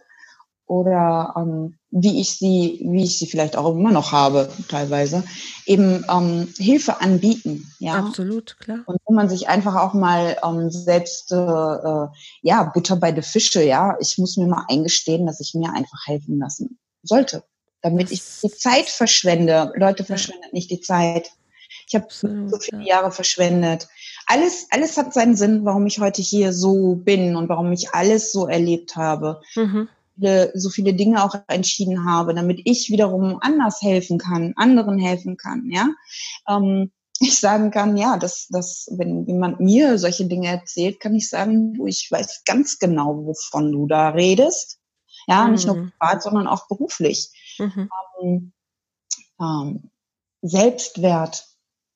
oder 0.66 1.34
ähm, 1.36 1.78
wie 1.98 2.20
ich 2.20 2.36
sie, 2.36 2.78
wie 2.84 3.04
ich 3.04 3.18
sie 3.18 3.26
vielleicht 3.26 3.56
auch 3.56 3.74
immer 3.74 3.90
noch 3.90 4.12
habe, 4.12 4.50
teilweise, 4.68 5.24
eben 5.64 6.04
ähm, 6.10 6.52
Hilfe 6.58 7.00
anbieten. 7.00 7.72
Ja, 7.78 7.94
absolut, 7.94 8.58
klar. 8.60 8.80
Und 8.84 8.98
wo 9.06 9.14
man 9.14 9.30
sich 9.30 9.48
einfach 9.48 9.76
auch 9.76 9.94
mal 9.94 10.36
ähm, 10.44 10.70
selbst, 10.70 11.32
äh, 11.32 11.36
äh, 11.36 12.08
ja, 12.42 12.64
Butter 12.64 12.96
bei 12.96 13.12
der 13.12 13.22
Fische, 13.22 13.62
ja, 13.62 13.96
ich 13.98 14.18
muss 14.18 14.36
mir 14.36 14.46
mal 14.46 14.66
eingestehen, 14.68 15.24
dass 15.24 15.40
ich 15.40 15.54
mir 15.54 15.72
einfach 15.72 16.06
helfen 16.06 16.38
lassen 16.38 16.78
sollte, 17.02 17.44
damit 17.80 18.10
ich 18.10 18.22
die 18.42 18.50
Zeit 18.50 18.88
verschwende. 18.90 19.72
Leute 19.76 20.04
verschwendet 20.04 20.52
nicht 20.52 20.70
die 20.70 20.82
Zeit. 20.82 21.30
Ich 21.88 21.94
habe 21.94 22.06
so 22.10 22.28
viele 22.60 22.82
ja. 22.82 22.96
Jahre 22.96 23.10
verschwendet. 23.10 23.88
Alles, 24.26 24.66
alles 24.70 24.98
hat 24.98 25.14
seinen 25.14 25.36
Sinn, 25.36 25.64
warum 25.64 25.86
ich 25.86 25.98
heute 25.98 26.20
hier 26.20 26.52
so 26.52 26.96
bin 26.96 27.36
und 27.36 27.48
warum 27.48 27.72
ich 27.72 27.94
alles 27.94 28.32
so 28.32 28.48
erlebt 28.48 28.96
habe. 28.96 29.40
Mhm 29.54 29.88
viele, 30.16 30.50
so 30.54 30.70
viele 30.70 30.94
Dinge 30.94 31.24
auch 31.24 31.34
entschieden 31.46 32.04
habe, 32.04 32.34
damit 32.34 32.60
ich 32.64 32.90
wiederum 32.90 33.38
anders 33.40 33.80
helfen 33.82 34.18
kann, 34.18 34.54
anderen 34.56 34.98
helfen 34.98 35.36
kann, 35.36 35.70
ja. 35.70 35.88
Ähm, 36.48 36.90
ich 37.18 37.38
sagen 37.38 37.70
kann, 37.70 37.96
ja, 37.96 38.18
dass, 38.18 38.46
dass 38.48 38.88
wenn 38.92 39.24
jemand 39.26 39.60
mir 39.60 39.98
solche 39.98 40.26
Dinge 40.26 40.48
erzählt, 40.48 41.00
kann 41.00 41.14
ich 41.14 41.28
sagen, 41.30 41.74
du, 41.74 41.86
ich 41.86 42.08
weiß 42.10 42.42
ganz 42.44 42.78
genau, 42.78 43.24
wovon 43.24 43.72
du 43.72 43.86
da 43.86 44.10
redest. 44.10 44.78
Ja, 45.26 45.46
mhm. 45.46 45.52
nicht 45.52 45.66
nur 45.66 45.76
mhm. 45.76 45.92
privat, 45.98 46.22
sondern 46.22 46.46
auch 46.46 46.68
beruflich. 46.68 47.30
Mhm. 47.58 47.88
Ähm, 48.22 48.52
ähm, 49.40 49.90
Selbstwert. 50.42 51.46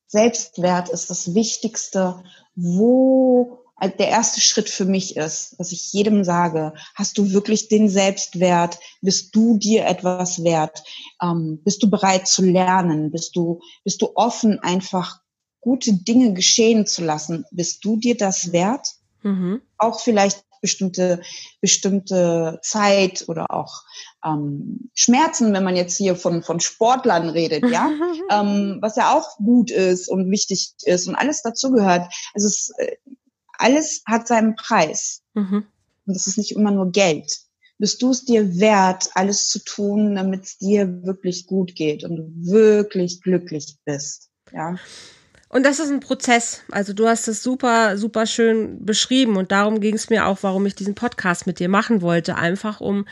Selbstwert 0.06 0.88
ist 0.88 1.10
das 1.10 1.34
Wichtigste, 1.34 2.22
wo 2.54 3.59
der 3.88 4.08
erste 4.08 4.40
Schritt 4.40 4.68
für 4.68 4.84
mich 4.84 5.16
ist, 5.16 5.54
was 5.58 5.72
ich 5.72 5.92
jedem 5.92 6.24
sage, 6.24 6.74
hast 6.94 7.18
du 7.18 7.32
wirklich 7.32 7.68
den 7.68 7.88
Selbstwert? 7.88 8.78
Bist 9.00 9.34
du 9.34 9.58
dir 9.58 9.86
etwas 9.86 10.44
wert? 10.44 10.82
Ähm, 11.22 11.60
bist 11.64 11.82
du 11.82 11.90
bereit 11.90 12.28
zu 12.28 12.44
lernen? 12.44 13.10
Bist 13.10 13.36
du, 13.36 13.60
bist 13.84 14.02
du 14.02 14.10
offen, 14.14 14.58
einfach 14.60 15.20
gute 15.60 15.92
Dinge 15.92 16.34
geschehen 16.34 16.86
zu 16.86 17.02
lassen? 17.02 17.44
Bist 17.50 17.84
du 17.84 17.96
dir 17.96 18.16
das 18.16 18.52
wert? 18.52 18.86
Mhm. 19.22 19.62
Auch 19.78 20.00
vielleicht 20.00 20.44
bestimmte, 20.60 21.22
bestimmte 21.60 22.58
Zeit 22.62 23.24
oder 23.28 23.46
auch 23.50 23.82
ähm, 24.24 24.90
Schmerzen, 24.94 25.52
wenn 25.52 25.64
man 25.64 25.76
jetzt 25.76 25.96
hier 25.96 26.16
von, 26.16 26.42
von 26.42 26.60
Sportlern 26.60 27.30
redet, 27.30 27.64
ja, 27.70 27.90
ähm, 28.30 28.78
was 28.80 28.96
ja 28.96 29.14
auch 29.14 29.36
gut 29.38 29.70
ist 29.70 30.08
und 30.08 30.30
wichtig 30.30 30.74
ist 30.84 31.08
und 31.08 31.14
alles 31.14 31.42
dazugehört. 31.42 32.12
Also 32.34 32.46
es, 32.46 32.72
äh, 32.76 32.96
alles 33.60 34.02
hat 34.06 34.26
seinen 34.26 34.56
Preis. 34.56 35.22
Mhm. 35.34 35.66
Und 36.06 36.16
das 36.16 36.26
ist 36.26 36.38
nicht 36.38 36.52
immer 36.52 36.70
nur 36.70 36.90
Geld. 36.90 37.30
Bist 37.78 38.02
du 38.02 38.10
es 38.10 38.24
dir 38.24 38.58
wert, 38.58 39.10
alles 39.14 39.48
zu 39.48 39.58
tun, 39.64 40.14
damit 40.14 40.44
es 40.44 40.58
dir 40.58 41.02
wirklich 41.04 41.46
gut 41.46 41.74
geht 41.74 42.04
und 42.04 42.16
du 42.16 42.30
wirklich 42.52 43.22
glücklich 43.22 43.78
bist? 43.84 44.30
Ja. 44.52 44.76
Und 45.52 45.66
das 45.66 45.80
ist 45.80 45.90
ein 45.90 45.98
Prozess. 45.98 46.62
Also 46.70 46.92
du 46.92 47.08
hast 47.08 47.26
es 47.26 47.42
super, 47.42 47.98
super 47.98 48.26
schön 48.26 48.86
beschrieben 48.86 49.36
und 49.36 49.50
darum 49.50 49.80
ging 49.80 49.96
es 49.96 50.08
mir 50.08 50.26
auch, 50.26 50.38
warum 50.42 50.64
ich 50.64 50.76
diesen 50.76 50.94
Podcast 50.94 51.48
mit 51.48 51.58
dir 51.58 51.68
machen 51.68 52.02
wollte. 52.02 52.36
Einfach 52.36 52.80
um 52.80 53.04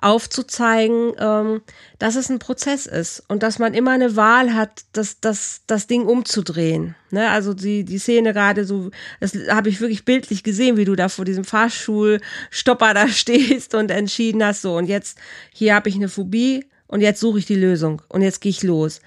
aufzuzeigen, 0.00 1.12
ähm, 1.18 1.60
dass 1.98 2.16
es 2.16 2.30
ein 2.30 2.38
Prozess 2.38 2.86
ist 2.86 3.22
und 3.28 3.42
dass 3.42 3.58
man 3.58 3.74
immer 3.74 3.90
eine 3.90 4.16
Wahl 4.16 4.54
hat, 4.54 4.84
das, 4.94 5.20
das, 5.20 5.64
das 5.66 5.86
Ding 5.86 6.06
umzudrehen. 6.06 6.94
Ne? 7.10 7.28
Also 7.28 7.52
die, 7.52 7.84
die 7.84 7.98
Szene 7.98 8.32
gerade 8.32 8.64
so, 8.64 8.90
das 9.20 9.34
habe 9.50 9.68
ich 9.68 9.82
wirklich 9.82 10.06
bildlich 10.06 10.42
gesehen, 10.42 10.78
wie 10.78 10.86
du 10.86 10.96
da 10.96 11.10
vor 11.10 11.26
diesem 11.26 11.44
Fahrschulstopper 11.44 12.94
da 12.94 13.06
stehst 13.08 13.74
und 13.74 13.90
entschieden 13.90 14.42
hast, 14.42 14.62
so 14.62 14.78
und 14.78 14.86
jetzt, 14.86 15.18
hier 15.52 15.74
habe 15.74 15.90
ich 15.90 15.96
eine 15.96 16.08
Phobie 16.08 16.64
und 16.86 17.02
jetzt 17.02 17.20
suche 17.20 17.40
ich 17.40 17.44
die 17.44 17.54
Lösung 17.54 18.00
und 18.08 18.22
jetzt 18.22 18.40
gehe 18.40 18.50
ich 18.50 18.62
los 18.62 19.02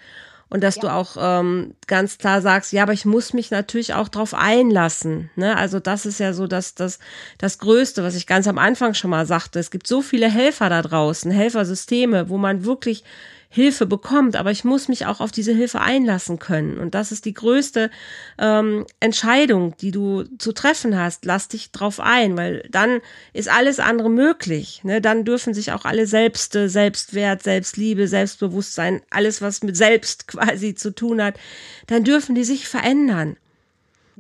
und 0.56 0.62
dass 0.62 0.78
ja. 0.78 0.84
du 0.84 0.88
auch 0.94 1.18
ähm, 1.20 1.74
ganz 1.86 2.18
klar 2.18 2.42
sagst, 2.42 2.72
ja, 2.72 2.84
aber 2.84 2.94
ich 2.94 3.04
muss 3.04 3.34
mich 3.34 3.52
natürlich 3.52 3.94
auch 3.94 4.08
drauf 4.08 4.34
einlassen. 4.34 5.30
Ne? 5.36 5.58
Also 5.58 5.82
das 5.82 6.06
ist 6.06 6.18
ja 6.18 6.32
so 6.32 6.48
das, 6.48 6.76
das, 6.76 7.00
das 7.38 7.60
Größte, 7.60 8.04
was 8.04 8.16
ich 8.16 8.26
ganz 8.26 8.48
am 8.48 8.58
Anfang 8.58 8.94
schon 8.94 9.10
mal 9.10 9.26
sagte. 9.26 9.60
Es 9.60 9.70
gibt 9.70 9.86
so 9.86 10.02
viele 10.02 10.32
Helfer 10.32 10.70
da 10.70 10.82
draußen, 10.82 11.30
Helfersysteme, 11.30 12.30
wo 12.30 12.38
man 12.38 12.64
wirklich 12.64 13.04
Hilfe 13.50 13.86
bekommt, 13.86 14.36
aber 14.36 14.52
ich 14.52 14.64
muss 14.64 14.88
mich 14.88 15.06
auch 15.06 15.22
auf 15.22 15.32
diese 15.32 15.54
Hilfe 15.54 15.82
einlassen 15.82 16.40
können. 16.40 16.78
Und 16.78 16.96
das 16.96 17.12
ist 17.12 17.26
die 17.26 17.34
größte 17.34 17.90
ähm, 18.38 18.86
Entscheidung, 19.00 19.76
die 19.78 19.92
du 19.92 20.24
zu 20.38 20.52
treffen 20.52 20.98
hast. 20.98 21.26
Lass 21.26 21.48
dich 21.48 21.72
drauf 21.72 22.00
ein, 22.00 22.38
weil 22.38 22.68
dann 22.70 23.02
ist 23.34 23.50
alles 23.50 23.80
andere 23.80 24.10
möglich. 24.10 24.82
Ne? 24.84 25.02
Dann 25.02 25.26
dürfen 25.26 25.54
sich 25.54 25.72
auch 25.72 25.86
alle 25.86 26.08
Selbste, 26.08 26.70
Selbstwert, 26.70 27.44
Selbstliebe, 27.44 28.08
Selbstbewusstsein, 28.08 29.02
alles, 29.10 29.42
was 29.42 29.64
mit 29.64 29.78
Selbst 29.78 30.28
quasi 30.28 30.76
zu 30.76 30.94
tun 30.94 31.22
hat, 31.22 31.36
dann 31.88 32.04
dürfen 32.04 32.36
die 32.36 32.44
sich 32.44 32.68
verändern. 32.68 33.38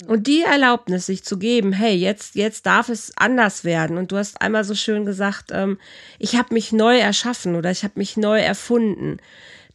Und 0.07 0.27
die 0.27 0.41
Erlaubnis, 0.41 1.05
sich 1.05 1.23
zu 1.23 1.37
geben, 1.37 1.71
hey, 1.71 1.95
jetzt, 1.95 2.35
jetzt 2.35 2.65
darf 2.65 2.89
es 2.89 3.13
anders 3.15 3.63
werden. 3.63 3.97
Und 3.97 4.11
du 4.11 4.17
hast 4.17 4.41
einmal 4.41 4.65
so 4.65 4.75
schön 4.75 5.05
gesagt, 5.05 5.51
ähm, 5.51 5.79
ich 6.19 6.35
habe 6.35 6.53
mich 6.53 6.73
neu 6.73 6.97
erschaffen 6.97 7.55
oder 7.55 7.71
ich 7.71 7.83
habe 7.83 7.93
mich 7.95 8.17
neu 8.17 8.39
erfunden. 8.39 9.17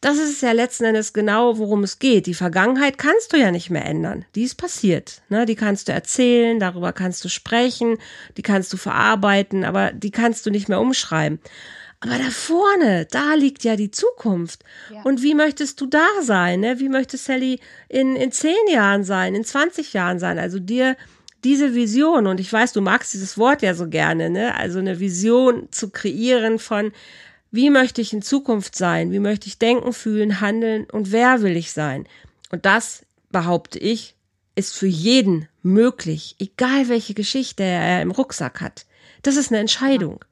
Das 0.03 0.19
ist 0.19 0.41
ja 0.41 0.53
letzten 0.53 0.85
Endes 0.85 1.13
genau, 1.13 1.59
worum 1.59 1.85
es 1.85 1.99
geht. 1.99 2.27
Die 2.27 2.35
Vergangenheit 2.35 2.97
kannst 2.97 3.33
du 3.33 3.37
ja 3.37 3.51
nicht 3.51 3.69
mehr 3.69 3.85
ändern. 3.85 4.25
Die 4.35 4.45
ist 4.45 4.55
passiert. 4.55 5.21
Ne? 5.29 5.45
Die 5.45 5.57
kannst 5.57 5.89
du 5.89 5.93
erzählen, 5.93 6.59
darüber 6.59 6.93
kannst 6.93 7.23
du 7.25 7.29
sprechen, 7.29 7.99
die 8.39 8.43
kannst 8.43 8.73
du 8.73 8.79
verarbeiten, 8.79 9.65
aber 9.65 9.93
die 9.93 10.11
kannst 10.11 10.47
du 10.47 10.51
nicht 10.51 10.71
mehr 10.71 10.81
umschreiben. 10.81 11.39
Aber 12.01 12.17
da 12.17 12.31
vorne, 12.31 13.07
da 13.11 13.35
liegt 13.35 13.63
ja 13.63 13.77
die 13.77 13.91
Zukunft. 13.91 14.65
Ja. 14.91 15.03
Und 15.03 15.23
wie 15.23 15.35
möchtest 15.35 15.81
du 15.81 15.87
da 15.87 16.07
sein? 16.23 16.61
Ne? 16.61 16.81
Wie 16.81 16.89
möchte 16.89 17.19
Sally 17.19 17.61
in, 17.89 18.17
in 18.17 18.33
zehn 18.33 18.55
Jahren 18.71 19.05
sein, 19.05 19.35
in 19.35 19.45
20 19.45 19.93
Jahren 19.93 20.19
sein? 20.19 20.39
Also 20.39 20.59
dir 20.59 20.97
diese 21.45 21.75
Vision, 21.75 22.27
und 22.27 22.41
ich 22.41 22.51
weiß, 22.53 22.73
du 22.73 22.81
magst 22.81 23.13
dieses 23.13 23.37
Wort 23.37 23.63
ja 23.63 23.75
so 23.75 23.89
gerne, 23.89 24.31
ne? 24.31 24.55
Also 24.55 24.79
eine 24.79 25.01
Vision 25.01 25.69
zu 25.71 25.91
kreieren 25.91 26.59
von, 26.59 26.93
wie 27.51 27.71
möchte 27.71 28.01
ich 28.01 28.13
in 28.13 28.23
Zukunft 28.23 28.77
sein? 28.77 29.13
Wie 29.13 29.19
möchte 29.19 29.47
ich 29.47 29.59
denken, 29.59 29.93
fühlen, 29.93 30.41
handeln 30.41 30.85
und 30.91 31.13
wer 31.13 31.43
will 31.43 31.57
ich 31.57 31.73
sein? 31.73 32.07
Und 32.51 32.67
das, 32.67 33.05
behaupte 33.31 33.79
ich, 33.79 34.15
ist 34.55 34.75
für 34.75 34.87
jeden 34.87 35.49
möglich, 35.63 36.37
egal 36.39 36.89
welche 36.89 37.15
Geschichte 37.15 37.63
er 37.63 38.03
im 38.03 38.11
Rucksack 38.11 38.61
hat. 38.61 38.87
Das 39.23 39.37
ist 39.37 39.51
eine 39.51 39.61
Entscheidung. 39.61 40.25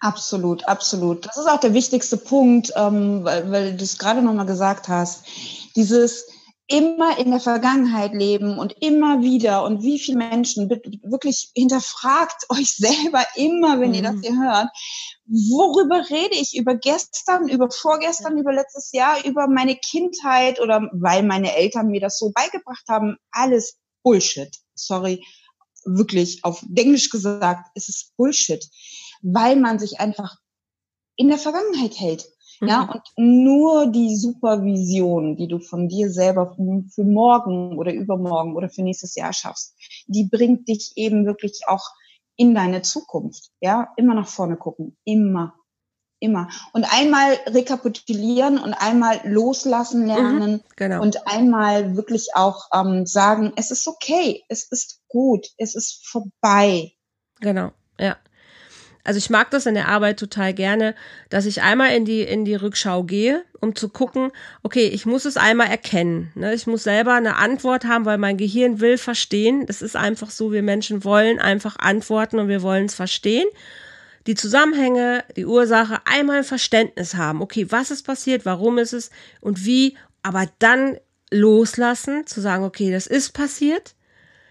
Absolut, 0.00 0.68
absolut. 0.68 1.26
Das 1.26 1.36
ist 1.36 1.48
auch 1.48 1.60
der 1.60 1.74
wichtigste 1.74 2.16
Punkt, 2.16 2.72
ähm, 2.76 3.24
weil, 3.24 3.50
weil 3.50 3.76
du 3.76 3.84
es 3.84 3.98
gerade 3.98 4.22
nochmal 4.22 4.46
gesagt 4.46 4.88
hast. 4.88 5.24
Dieses 5.74 6.26
immer 6.68 7.16
in 7.18 7.30
der 7.30 7.40
Vergangenheit 7.40 8.12
leben 8.12 8.58
und 8.58 8.74
immer 8.80 9.22
wieder 9.22 9.62
und 9.62 9.82
wie 9.82 10.00
viele 10.00 10.18
Menschen 10.18 10.68
wirklich 10.68 11.50
hinterfragt 11.54 12.46
euch 12.48 12.72
selber 12.76 13.24
immer, 13.36 13.80
wenn 13.80 13.90
mhm. 13.90 13.94
ihr 13.94 14.02
das 14.02 14.14
mhm. 14.16 14.22
hier 14.22 14.38
hört. 14.38 14.68
Worüber 15.26 16.08
rede 16.10 16.34
ich? 16.34 16.56
Über 16.56 16.74
gestern, 16.74 17.48
über 17.48 17.70
vorgestern, 17.70 18.36
über 18.36 18.52
letztes 18.52 18.92
Jahr, 18.92 19.24
über 19.24 19.46
meine 19.48 19.76
Kindheit 19.76 20.60
oder 20.60 20.88
weil 20.92 21.22
meine 21.22 21.54
Eltern 21.54 21.88
mir 21.88 22.00
das 22.00 22.18
so 22.18 22.32
beigebracht 22.34 22.84
haben? 22.88 23.16
Alles 23.30 23.76
Bullshit. 24.02 24.56
Sorry, 24.74 25.24
wirklich 25.84 26.44
auf 26.44 26.64
Englisch 26.74 27.10
gesagt, 27.10 27.70
ist 27.74 27.88
es 27.88 28.12
Bullshit 28.16 28.64
weil 29.26 29.56
man 29.56 29.78
sich 29.78 30.00
einfach 30.00 30.36
in 31.16 31.28
der 31.28 31.38
Vergangenheit 31.38 31.98
hält. 31.98 32.26
Mhm. 32.60 32.68
Ja, 32.68 32.82
und 32.82 33.02
nur 33.16 33.90
die 33.90 34.16
Supervision, 34.16 35.36
die 35.36 35.48
du 35.48 35.58
von 35.58 35.88
dir 35.88 36.10
selber 36.10 36.54
für 36.54 37.04
morgen 37.04 37.76
oder 37.76 37.92
übermorgen 37.92 38.54
oder 38.54 38.68
für 38.68 38.82
nächstes 38.82 39.14
Jahr 39.14 39.32
schaffst, 39.32 39.74
die 40.06 40.28
bringt 40.30 40.68
dich 40.68 40.92
eben 40.96 41.26
wirklich 41.26 41.62
auch 41.66 41.90
in 42.36 42.54
deine 42.54 42.82
Zukunft. 42.82 43.50
Ja, 43.60 43.88
immer 43.96 44.14
nach 44.14 44.28
vorne 44.28 44.56
gucken. 44.56 44.96
Immer. 45.04 45.54
Immer. 46.18 46.48
Und 46.72 46.84
einmal 46.90 47.34
rekapitulieren 47.46 48.58
und 48.58 48.72
einmal 48.72 49.20
loslassen 49.24 50.02
mhm, 50.02 50.06
lernen 50.06 50.52
mhm, 50.52 50.60
genau. 50.74 51.02
und 51.02 51.26
einmal 51.26 51.94
wirklich 51.94 52.28
auch 52.34 52.68
ähm, 52.72 53.04
sagen, 53.04 53.52
es 53.56 53.70
ist 53.70 53.86
okay, 53.86 54.42
es 54.48 54.64
ist 54.70 55.02
gut, 55.08 55.48
es 55.58 55.74
ist 55.74 56.06
vorbei. 56.06 56.92
Genau, 57.40 57.70
ja. 58.00 58.16
Also 59.06 59.18
ich 59.18 59.30
mag 59.30 59.52
das 59.52 59.66
in 59.66 59.74
der 59.74 59.86
Arbeit 59.86 60.18
total 60.18 60.52
gerne, 60.52 60.96
dass 61.28 61.46
ich 61.46 61.62
einmal 61.62 61.94
in 61.94 62.04
die, 62.04 62.22
in 62.22 62.44
die 62.44 62.56
Rückschau 62.56 63.04
gehe, 63.04 63.44
um 63.60 63.76
zu 63.76 63.88
gucken, 63.88 64.32
okay, 64.64 64.88
ich 64.88 65.06
muss 65.06 65.24
es 65.24 65.36
einmal 65.36 65.68
erkennen. 65.68 66.32
Ne? 66.34 66.52
Ich 66.54 66.66
muss 66.66 66.82
selber 66.82 67.14
eine 67.14 67.36
Antwort 67.36 67.84
haben, 67.84 68.04
weil 68.04 68.18
mein 68.18 68.36
Gehirn 68.36 68.80
will 68.80 68.98
verstehen. 68.98 69.64
Das 69.66 69.80
ist 69.80 69.94
einfach 69.94 70.30
so, 70.30 70.50
wir 70.50 70.64
Menschen 70.64 71.04
wollen 71.04 71.38
einfach 71.38 71.76
antworten 71.78 72.40
und 72.40 72.48
wir 72.48 72.62
wollen 72.62 72.86
es 72.86 72.96
verstehen. 72.96 73.46
Die 74.26 74.34
Zusammenhänge, 74.34 75.22
die 75.36 75.46
Ursache, 75.46 76.00
einmal 76.04 76.38
ein 76.38 76.44
Verständnis 76.44 77.14
haben. 77.14 77.42
Okay, 77.42 77.66
was 77.70 77.92
ist 77.92 78.02
passiert, 78.02 78.44
warum 78.44 78.76
ist 78.78 78.92
es 78.92 79.10
und 79.40 79.64
wie, 79.64 79.96
aber 80.24 80.48
dann 80.58 80.98
loslassen, 81.30 82.26
zu 82.26 82.40
sagen, 82.40 82.64
okay, 82.64 82.90
das 82.90 83.06
ist 83.06 83.34
passiert 83.34 83.95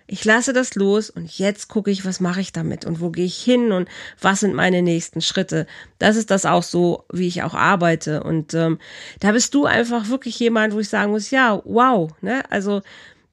ich 0.08 0.24
lasse 0.24 0.54
das 0.54 0.76
los 0.76 1.10
und 1.10 1.38
jetzt 1.38 1.68
gucke 1.68 1.90
ich, 1.90 2.06
was 2.06 2.20
mache 2.20 2.42
ich 2.42 2.52
damit 2.52 2.86
und 2.86 3.02
wo 3.02 3.10
gehe 3.10 3.26
ich 3.26 3.38
hin 3.38 3.72
und 3.72 3.90
was 4.22 4.42
sind 4.42 4.54
meine 4.54 4.84
nächsten 4.84 5.22
Schritte. 5.22 5.66
Das 5.98 6.16
ist 6.16 6.30
das 6.30 6.46
auch 6.46 6.62
so, 6.62 7.06
wie 7.12 7.28
ich 7.28 7.42
auch 7.42 7.56
arbeite. 7.56 8.22
Und 8.24 8.54
ähm, 8.54 8.78
da 9.20 9.32
bist 9.32 9.56
du 9.56 9.66
einfach 9.66 10.10
wirklich 10.10 10.40
jemand, 10.40 10.74
wo 10.74 10.80
ich 10.80 10.90
sagen 10.90 11.12
muss, 11.12 11.32
ja, 11.32 11.60
wow, 11.66 12.12
ne? 12.22 12.44
Also 12.52 12.84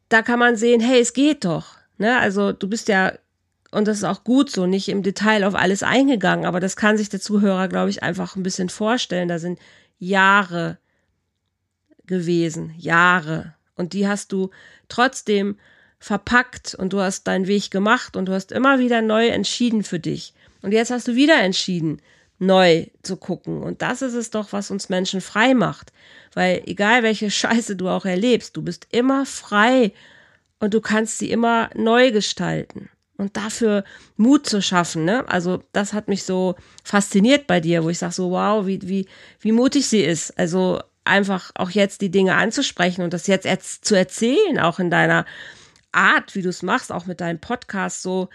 da 0.09 0.23
kann 0.23 0.39
man 0.39 0.57
sehen, 0.57 0.81
hey, 0.81 1.01
es 1.01 1.13
geht 1.13 1.45
doch. 1.45 1.77
Ne? 1.99 2.19
Also 2.19 2.53
du 2.53 2.69
bist 2.69 2.89
ja, 2.89 3.13
und 3.71 3.87
das 3.87 3.99
ist 3.99 4.05
auch 4.05 4.25
gut 4.25 4.51
so, 4.51 4.67
nicht 4.67 4.89
im 4.89 5.03
Detail 5.03 5.45
auf 5.45 5.55
alles 5.55 5.83
eingegangen, 5.83 6.47
aber 6.47 6.61
das 6.61 6.77
kann 6.77 6.97
sich 6.97 7.09
der 7.09 7.21
Zuhörer, 7.21 7.69
glaube 7.69 7.91
ich, 7.91 8.03
einfach 8.03 8.37
ein 8.37 8.43
bisschen 8.43 8.69
vorstellen. 8.69 9.29
Da 9.29 9.39
sind 9.39 9.59
Jahre 9.99 10.79
gewesen, 12.07 12.75
Jahre. 12.79 13.55
Und 13.75 13.93
die 13.93 14.09
hast 14.09 14.33
du 14.33 14.51
trotzdem 14.89 15.57
verpackt 16.03 16.75
und 16.75 16.93
du 16.93 17.01
hast 17.01 17.29
deinen 17.29 17.47
Weg 17.47 17.71
gemacht 17.71 18.17
und 18.17 18.27
du 18.27 18.33
hast 18.33 18.51
immer 18.51 18.81
wieder 18.81 19.03
neu 19.03 19.29
entschieden 19.29 19.85
für 19.85 20.01
dich. 20.01 20.35
Und 20.61 20.73
jetzt 20.73 20.91
hast 20.91 21.07
du 21.07 21.15
wieder 21.15 21.41
entschieden, 21.41 22.03
neu 22.41 22.87
zu 23.05 23.17
gucken. 23.17 23.63
Und 23.63 23.83
das 23.83 24.03
ist 24.03 24.15
es 24.15 24.31
doch, 24.31 24.53
was 24.53 24.73
uns 24.73 24.89
Menschen 24.89 25.21
frei 25.21 25.55
macht. 25.55 25.93
Weil 26.35 26.63
egal 26.67 27.05
welche 27.05 27.31
Scheiße 27.31 27.77
du 27.77 27.89
auch 27.89 28.05
erlebst, 28.05 28.57
du 28.57 28.63
bist 28.63 28.89
immer 28.91 29.25
frei 29.27 29.93
und 30.59 30.75
du 30.75 30.81
kannst 30.81 31.19
sie 31.19 31.31
immer 31.31 31.71
neu 31.77 32.11
gestalten. 32.11 32.91
Und 33.17 33.37
dafür 33.37 33.85
Mut 34.17 34.49
zu 34.49 34.61
schaffen, 34.61 35.05
ne? 35.05 35.25
Also, 35.29 35.63
das 35.73 35.93
hat 35.93 36.09
mich 36.09 36.25
so 36.25 36.57
fasziniert 36.83 37.47
bei 37.47 37.61
dir, 37.61 37.85
wo 37.85 37.91
ich 37.91 37.99
sage 37.99 38.15
so, 38.15 38.33
wow, 38.33 38.67
wie, 38.67 38.81
wie, 38.89 39.07
wie 39.39 39.53
mutig 39.53 39.87
sie 39.87 40.03
ist. 40.03 40.37
Also, 40.37 40.81
einfach 41.05 41.53
auch 41.55 41.71
jetzt 41.71 42.01
die 42.01 42.11
Dinge 42.11 42.35
anzusprechen 42.35 43.03
und 43.03 43.13
das 43.13 43.29
jetzt 43.29 43.85
zu 43.85 43.95
erzählen, 43.95 44.59
auch 44.59 44.81
in 44.81 44.91
deiner 44.91 45.27
Art, 45.93 46.35
wie 46.35 46.43
du 46.43 46.49
es 46.49 46.63
machst, 46.63 46.93
auch 46.93 47.07
mit 47.07 47.21
deinem 47.21 47.39
Podcast, 47.39 48.03
so, 48.03 48.29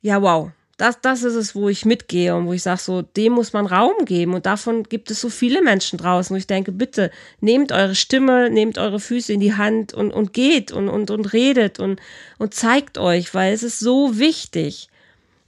ja, 0.00 0.22
wow, 0.22 0.50
das, 0.76 1.00
das 1.00 1.22
ist 1.22 1.34
es, 1.34 1.54
wo 1.54 1.68
ich 1.68 1.84
mitgehe 1.84 2.34
und 2.34 2.46
wo 2.46 2.52
ich 2.52 2.62
sage, 2.62 2.80
so, 2.80 3.02
dem 3.02 3.34
muss 3.34 3.52
man 3.52 3.66
Raum 3.66 4.04
geben. 4.04 4.34
Und 4.34 4.46
davon 4.46 4.82
gibt 4.82 5.10
es 5.10 5.20
so 5.20 5.28
viele 5.28 5.62
Menschen 5.62 5.98
draußen, 5.98 6.34
wo 6.34 6.38
ich 6.38 6.48
denke, 6.48 6.72
bitte 6.72 7.10
nehmt 7.40 7.70
eure 7.70 7.94
Stimme, 7.94 8.50
nehmt 8.50 8.78
eure 8.78 8.98
Füße 8.98 9.32
in 9.32 9.40
die 9.40 9.54
Hand 9.54 9.94
und, 9.94 10.10
und 10.12 10.32
geht 10.32 10.72
und, 10.72 10.88
und, 10.88 11.10
und 11.10 11.32
redet 11.32 11.78
und, 11.78 12.00
und 12.38 12.54
zeigt 12.54 12.98
euch, 12.98 13.34
weil 13.34 13.52
es 13.52 13.62
ist 13.62 13.78
so 13.78 14.18
wichtig. 14.18 14.88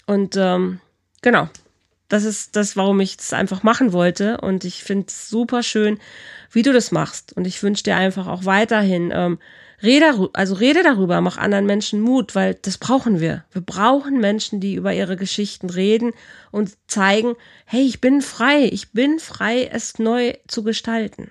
Und 0.06 0.36
ähm, 0.36 0.80
genau, 1.22 1.48
das 2.08 2.22
ist 2.22 2.54
das, 2.54 2.76
warum 2.76 3.00
ich 3.00 3.16
das 3.16 3.32
einfach 3.32 3.64
machen 3.64 3.92
wollte. 3.92 4.40
Und 4.40 4.64
ich 4.64 4.84
finde 4.84 5.06
es 5.08 5.28
super 5.28 5.64
schön, 5.64 5.98
wie 6.52 6.62
du 6.62 6.72
das 6.72 6.92
machst. 6.92 7.36
Und 7.36 7.48
ich 7.48 7.60
wünsche 7.64 7.82
dir 7.82 7.96
einfach 7.96 8.28
auch 8.28 8.44
weiterhin, 8.44 9.12
ähm, 9.12 9.38
rede, 9.82 10.30
also 10.32 10.54
rede 10.54 10.82
darüber, 10.82 11.20
mach 11.20 11.36
anderen 11.36 11.66
Menschen 11.66 12.00
Mut, 12.00 12.34
weil 12.34 12.54
das 12.54 12.78
brauchen 12.78 13.20
wir. 13.20 13.44
Wir 13.52 13.62
brauchen 13.62 14.20
Menschen, 14.20 14.60
die 14.60 14.74
über 14.74 14.92
ihre 14.92 15.16
Geschichten 15.16 15.70
reden 15.70 16.12
und 16.50 16.76
zeigen, 16.86 17.34
hey, 17.64 17.82
ich 17.82 18.00
bin 18.00 18.22
frei, 18.22 18.64
ich 18.64 18.92
bin 18.92 19.18
frei, 19.18 19.68
es 19.72 19.98
neu 19.98 20.34
zu 20.46 20.62
gestalten. 20.62 21.30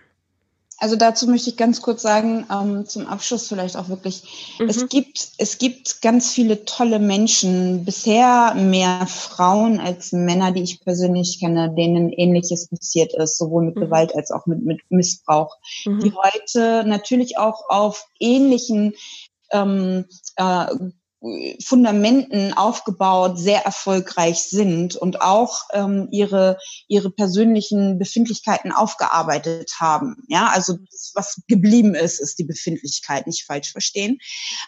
Also 0.77 0.97
dazu 0.97 1.27
möchte 1.27 1.49
ich 1.49 1.57
ganz 1.57 1.81
kurz 1.81 2.01
sagen, 2.01 2.45
ähm, 2.51 2.85
zum 2.85 3.07
Abschluss 3.07 3.47
vielleicht 3.47 3.77
auch 3.77 3.87
wirklich, 3.87 4.55
mhm. 4.59 4.67
es 4.67 4.89
gibt, 4.89 5.29
es 5.37 5.57
gibt 5.57 6.01
ganz 6.01 6.31
viele 6.31 6.65
tolle 6.65 6.99
Menschen, 6.99 7.85
bisher 7.85 8.53
mehr 8.55 9.07
Frauen 9.07 9.79
als 9.79 10.11
Männer, 10.11 10.51
die 10.51 10.63
ich 10.63 10.81
persönlich 10.81 11.39
kenne, 11.39 11.73
denen 11.73 12.11
ähnliches 12.11 12.67
passiert 12.67 13.13
ist, 13.13 13.37
sowohl 13.37 13.63
mit 13.63 13.77
mhm. 13.77 13.81
Gewalt 13.81 14.15
als 14.15 14.31
auch 14.31 14.45
mit, 14.47 14.65
mit 14.65 14.81
Missbrauch, 14.89 15.57
mhm. 15.85 15.99
die 16.01 16.13
heute 16.13 16.83
natürlich 16.85 17.37
auch 17.37 17.69
auf 17.69 18.07
ähnlichen 18.19 18.93
ähm, 19.51 20.05
äh, 20.35 20.65
Fundamenten 21.63 22.53
aufgebaut, 22.53 23.39
sehr 23.39 23.65
erfolgreich 23.65 24.43
sind 24.43 24.95
und 24.95 25.21
auch 25.21 25.61
ähm, 25.73 26.07
ihre 26.11 26.57
ihre 26.87 27.09
persönlichen 27.09 27.97
Befindlichkeiten 27.97 28.71
aufgearbeitet 28.71 29.73
haben. 29.79 30.23
Ja, 30.27 30.51
also 30.53 30.77
das, 30.91 31.11
was 31.15 31.41
geblieben 31.47 31.95
ist, 31.95 32.19
ist 32.19 32.37
die 32.39 32.43
Befindlichkeit, 32.43 33.27
nicht 33.27 33.45
falsch 33.45 33.71
verstehen. 33.71 34.19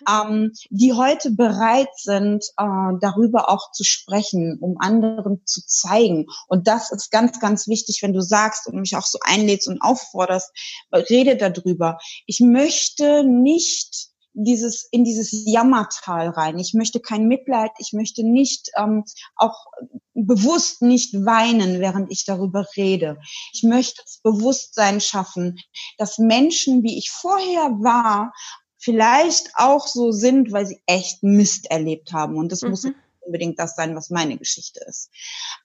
Ähm, 0.09 0.51
die 0.69 0.93
heute 0.93 1.31
bereit 1.31 1.89
sind, 1.95 2.45
äh, 2.57 2.97
darüber 3.01 3.49
auch 3.49 3.71
zu 3.71 3.83
sprechen, 3.83 4.57
um 4.59 4.77
anderen 4.79 5.41
zu 5.45 5.65
zeigen. 5.65 6.27
Und 6.47 6.67
das 6.67 6.91
ist 6.91 7.11
ganz, 7.11 7.39
ganz 7.39 7.67
wichtig, 7.67 7.99
wenn 8.01 8.13
du 8.13 8.21
sagst 8.21 8.67
und 8.67 8.79
mich 8.79 8.95
auch 8.95 9.05
so 9.05 9.19
einlädst 9.21 9.67
und 9.67 9.81
aufforderst, 9.81 10.51
rede 10.91 11.35
darüber. 11.35 11.97
Ich 12.25 12.39
möchte 12.39 13.23
nicht 13.23 14.09
dieses 14.43 14.87
in 14.91 15.03
dieses 15.03 15.29
Jammertal 15.31 16.29
rein. 16.29 16.59
Ich 16.59 16.73
möchte 16.73 16.99
kein 16.99 17.27
Mitleid, 17.27 17.71
ich 17.79 17.93
möchte 17.93 18.23
nicht 18.23 18.69
ähm, 18.77 19.03
auch 19.35 19.65
bewusst 20.13 20.81
nicht 20.81 21.13
weinen, 21.25 21.79
während 21.79 22.11
ich 22.11 22.25
darüber 22.25 22.65
rede. 22.75 23.19
Ich 23.53 23.63
möchte 23.63 24.01
das 24.03 24.19
Bewusstsein 24.23 25.01
schaffen, 25.01 25.59
dass 25.97 26.17
Menschen, 26.17 26.83
wie 26.83 26.97
ich 26.97 27.11
vorher 27.11 27.71
war, 27.81 28.33
vielleicht 28.77 29.51
auch 29.55 29.87
so 29.87 30.11
sind, 30.11 30.51
weil 30.51 30.65
sie 30.65 30.81
echt 30.85 31.23
Mist 31.23 31.69
erlebt 31.71 32.13
haben. 32.13 32.37
Und 32.37 32.51
das 32.51 32.61
mhm. 32.61 32.69
muss 32.69 32.87
unbedingt 33.21 33.59
das 33.59 33.75
sein, 33.75 33.95
was 33.95 34.09
meine 34.09 34.37
Geschichte 34.37 34.79
ist. 34.87 35.09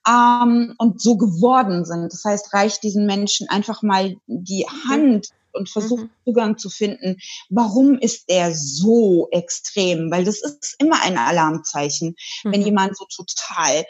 Ähm, 0.07 0.73
und 0.77 1.01
so 1.01 1.17
geworden 1.17 1.85
sind. 1.85 2.11
Das 2.11 2.23
heißt, 2.25 2.53
reicht 2.53 2.83
diesen 2.83 3.05
Menschen 3.05 3.49
einfach 3.49 3.81
mal 3.81 4.15
die 4.27 4.65
mhm. 4.85 5.21
Und 5.53 5.69
versucht 5.69 6.03
mhm. 6.03 6.09
Zugang 6.25 6.57
zu 6.57 6.69
finden, 6.69 7.17
warum 7.49 7.97
ist 7.99 8.29
der 8.29 8.53
so 8.53 9.27
extrem? 9.31 10.11
Weil 10.11 10.25
das 10.25 10.41
ist 10.41 10.75
immer 10.79 11.01
ein 11.01 11.17
Alarmzeichen, 11.17 12.15
mhm. 12.43 12.51
wenn 12.51 12.61
jemand 12.61 12.97
so 12.97 13.05
total 13.05 13.85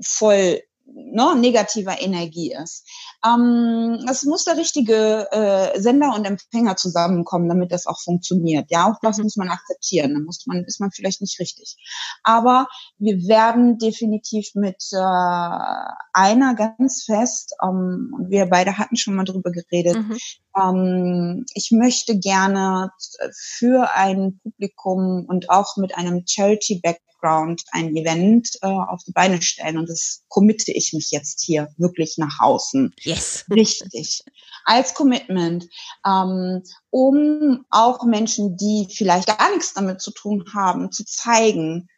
voll 0.00 0.62
ne, 0.86 1.34
negativer 1.36 2.00
Energie 2.00 2.52
ist. 2.52 2.86
Ähm, 3.24 4.04
es 4.08 4.24
muss 4.24 4.44
der 4.44 4.56
richtige 4.56 5.26
äh, 5.32 5.80
Sender 5.80 6.14
und 6.14 6.24
Empfänger 6.24 6.76
zusammenkommen, 6.76 7.48
damit 7.48 7.72
das 7.72 7.86
auch 7.86 8.00
funktioniert. 8.00 8.66
Ja, 8.70 8.90
auch 8.90 8.98
das 9.02 9.18
mhm. 9.18 9.24
muss 9.24 9.36
man 9.36 9.48
akzeptieren. 9.48 10.14
Da 10.14 10.20
muss 10.20 10.46
man, 10.46 10.64
ist 10.64 10.80
man 10.80 10.92
vielleicht 10.92 11.20
nicht 11.20 11.40
richtig. 11.40 11.76
Aber 12.22 12.68
wir 12.98 13.16
werden 13.26 13.78
definitiv 13.78 14.50
mit 14.54 14.82
äh, 14.92 15.92
einer 16.12 16.54
ganz 16.54 17.04
fest, 17.04 17.54
ähm, 17.62 18.14
und 18.16 18.30
wir 18.30 18.46
beide 18.46 18.78
hatten 18.78 18.96
schon 18.96 19.14
mal 19.14 19.24
drüber 19.24 19.50
geredet, 19.50 19.96
mhm. 19.96 20.16
ähm, 20.56 21.46
ich 21.54 21.70
möchte 21.72 22.18
gerne 22.18 22.92
für 23.34 23.90
ein 23.94 24.38
Publikum 24.42 25.26
und 25.28 25.50
auch 25.50 25.76
mit 25.76 25.96
einem 25.96 26.24
Charity-Back 26.26 27.00
Background 27.18 27.64
ein 27.72 27.96
Event 27.96 28.58
äh, 28.62 28.66
auf 28.66 29.02
die 29.04 29.12
Beine 29.12 29.40
stellen. 29.42 29.78
Und 29.78 29.88
das 29.88 30.24
committe 30.28 30.72
ich 30.72 30.92
mich 30.92 31.10
jetzt 31.10 31.42
hier 31.42 31.68
wirklich 31.76 32.18
nach 32.18 32.40
außen. 32.40 32.94
Yes. 33.00 33.44
Richtig. 33.50 34.22
Als 34.64 34.94
Commitment, 34.94 35.68
ähm, 36.06 36.62
um 36.90 37.64
auch 37.70 38.04
Menschen, 38.04 38.56
die 38.56 38.88
vielleicht 38.90 39.28
gar 39.38 39.50
nichts 39.50 39.74
damit 39.74 40.00
zu 40.00 40.10
tun 40.10 40.44
haben, 40.54 40.92
zu 40.92 41.04
zeigen, 41.04 41.88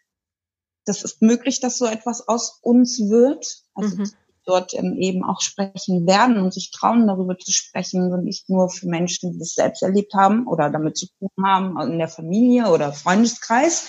das 0.84 1.02
ist 1.02 1.20
möglich, 1.22 1.60
dass 1.60 1.78
so 1.78 1.86
etwas 1.86 2.26
aus 2.26 2.58
uns 2.62 2.98
wird. 2.98 3.62
Also 3.74 3.96
mhm 3.96 4.10
dort 4.46 4.74
ähm, 4.74 4.96
eben 4.98 5.24
auch 5.24 5.40
sprechen 5.40 6.06
werden 6.06 6.38
und 6.38 6.52
sich 6.52 6.70
trauen, 6.70 7.06
darüber 7.06 7.38
zu 7.38 7.52
sprechen 7.52 8.12
und 8.12 8.24
nicht 8.24 8.48
nur 8.48 8.68
für 8.68 8.88
Menschen, 8.88 9.32
die 9.32 9.38
das 9.38 9.54
selbst 9.54 9.82
erlebt 9.82 10.14
haben 10.14 10.46
oder 10.46 10.70
damit 10.70 10.96
zu 10.96 11.06
tun 11.18 11.30
haben 11.42 11.80
in 11.80 11.98
der 11.98 12.08
Familie 12.08 12.70
oder 12.70 12.92
Freundeskreis. 12.92 13.88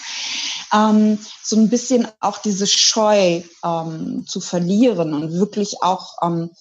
Ähm, 0.74 1.20
so 1.44 1.58
ein 1.58 1.70
bisschen 1.70 2.08
auch 2.20 2.38
diese 2.38 2.68
Scheu 2.68 3.42
ähm, 3.64 4.26
zu 4.28 4.40
verlieren 4.40 5.14
und 5.14 5.34
wirklich 5.34 5.82
auch 5.82 6.16
ähm, 6.22 6.52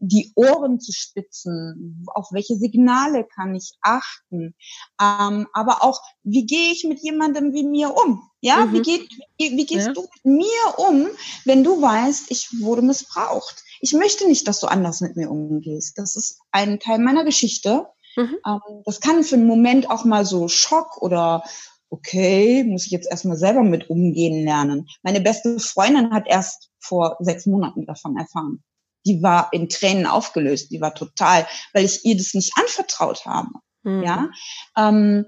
die 0.00 0.32
Ohren 0.34 0.80
zu 0.80 0.92
spitzen, 0.92 2.06
auf 2.14 2.28
welche 2.30 2.56
Signale 2.56 3.24
kann 3.24 3.54
ich 3.54 3.72
achten, 3.82 4.54
ähm, 5.00 5.46
aber 5.52 5.82
auch, 5.82 6.00
wie 6.22 6.46
gehe 6.46 6.72
ich 6.72 6.84
mit 6.84 7.00
jemandem 7.00 7.52
wie 7.52 7.64
mir 7.64 7.94
um? 7.96 8.22
Ja, 8.40 8.66
mhm. 8.66 8.72
wie, 8.72 8.82
geht, 8.82 9.08
wie, 9.38 9.56
wie 9.56 9.66
gehst 9.66 9.88
ja. 9.88 9.92
du 9.92 10.02
mit 10.02 10.24
mir 10.24 10.78
um, 10.78 11.08
wenn 11.44 11.64
du 11.64 11.82
weißt, 11.82 12.30
ich 12.30 12.48
wurde 12.60 12.82
missbraucht? 12.82 13.64
Ich 13.80 13.92
möchte 13.92 14.28
nicht, 14.28 14.46
dass 14.46 14.60
du 14.60 14.68
anders 14.68 15.00
mit 15.00 15.16
mir 15.16 15.30
umgehst. 15.30 15.98
Das 15.98 16.14
ist 16.14 16.38
ein 16.52 16.78
Teil 16.78 16.98
meiner 17.00 17.24
Geschichte. 17.24 17.86
Mhm. 18.16 18.36
Ähm, 18.46 18.82
das 18.84 19.00
kann 19.00 19.24
für 19.24 19.34
einen 19.34 19.46
Moment 19.46 19.90
auch 19.90 20.04
mal 20.04 20.24
so 20.24 20.46
Schock 20.46 21.02
oder 21.02 21.42
okay, 21.90 22.64
muss 22.64 22.86
ich 22.86 22.92
jetzt 22.92 23.10
erstmal 23.10 23.36
selber 23.36 23.62
mit 23.62 23.90
umgehen 23.90 24.44
lernen. 24.44 24.88
Meine 25.02 25.20
beste 25.20 25.58
Freundin 25.58 26.12
hat 26.12 26.26
erst 26.26 26.70
vor 26.80 27.16
sechs 27.20 27.46
Monaten 27.46 27.86
davon 27.86 28.16
erfahren 28.16 28.62
die 29.08 29.22
war 29.22 29.52
in 29.52 29.68
Tränen 29.68 30.06
aufgelöst, 30.06 30.70
die 30.70 30.80
war 30.80 30.94
total, 30.94 31.46
weil 31.72 31.84
ich 31.84 32.04
ihr 32.04 32.16
das 32.16 32.34
nicht 32.34 32.52
anvertraut 32.56 33.24
habe. 33.24 33.48
Mhm. 33.82 34.02
Ja. 34.02 34.30
Ähm, 34.76 35.26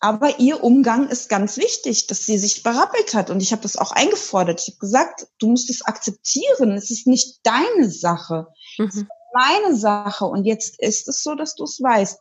aber 0.00 0.38
ihr 0.38 0.62
Umgang 0.62 1.08
ist 1.08 1.28
ganz 1.28 1.56
wichtig, 1.56 2.06
dass 2.06 2.24
sie 2.24 2.38
sich 2.38 2.62
berappelt 2.62 3.14
hat. 3.14 3.30
Und 3.30 3.42
ich 3.42 3.50
habe 3.50 3.62
das 3.62 3.76
auch 3.76 3.90
eingefordert. 3.90 4.60
Ich 4.62 4.74
habe 4.74 4.78
gesagt, 4.78 5.26
du 5.40 5.48
musst 5.48 5.70
es 5.70 5.82
akzeptieren. 5.82 6.72
Es 6.72 6.90
ist 6.90 7.08
nicht 7.08 7.40
deine 7.42 7.90
Sache. 7.90 8.46
Mhm. 8.78 9.08
Meine 9.32 9.76
Sache. 9.76 10.24
Und 10.24 10.44
jetzt 10.44 10.80
ist 10.80 11.08
es 11.08 11.22
so, 11.22 11.34
dass 11.34 11.54
du 11.54 11.64
es 11.64 11.80
weißt. 11.82 12.18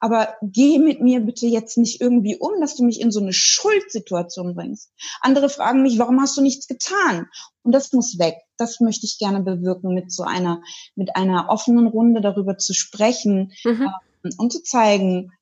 Aber 0.00 0.34
geh 0.42 0.78
mit 0.78 1.00
mir 1.00 1.20
bitte 1.20 1.46
jetzt 1.46 1.76
nicht 1.76 2.00
irgendwie 2.00 2.36
um, 2.36 2.60
dass 2.60 2.76
du 2.76 2.84
mich 2.84 3.00
in 3.00 3.10
so 3.10 3.20
eine 3.20 3.32
Schuldsituation 3.32 4.54
bringst. 4.54 4.92
Andere 5.20 5.48
fragen 5.48 5.82
mich, 5.82 5.98
warum 5.98 6.20
hast 6.20 6.36
du 6.36 6.40
nichts 6.40 6.68
getan? 6.68 7.26
Und 7.62 7.72
das 7.72 7.92
muss 7.92 8.18
weg. 8.18 8.36
Das 8.56 8.80
möchte 8.80 9.06
ich 9.06 9.18
gerne 9.18 9.42
bewirken, 9.42 9.94
mit 9.94 10.12
so 10.12 10.22
einer, 10.22 10.62
mit 10.94 11.16
einer 11.16 11.48
offenen 11.48 11.86
Runde 11.86 12.20
darüber 12.20 12.58
zu 12.58 12.74
sprechen 12.74 13.52
mhm. 13.64 13.88
äh, 14.24 14.30
und 14.36 14.52
zu 14.52 14.62
zeigen, 14.62 15.32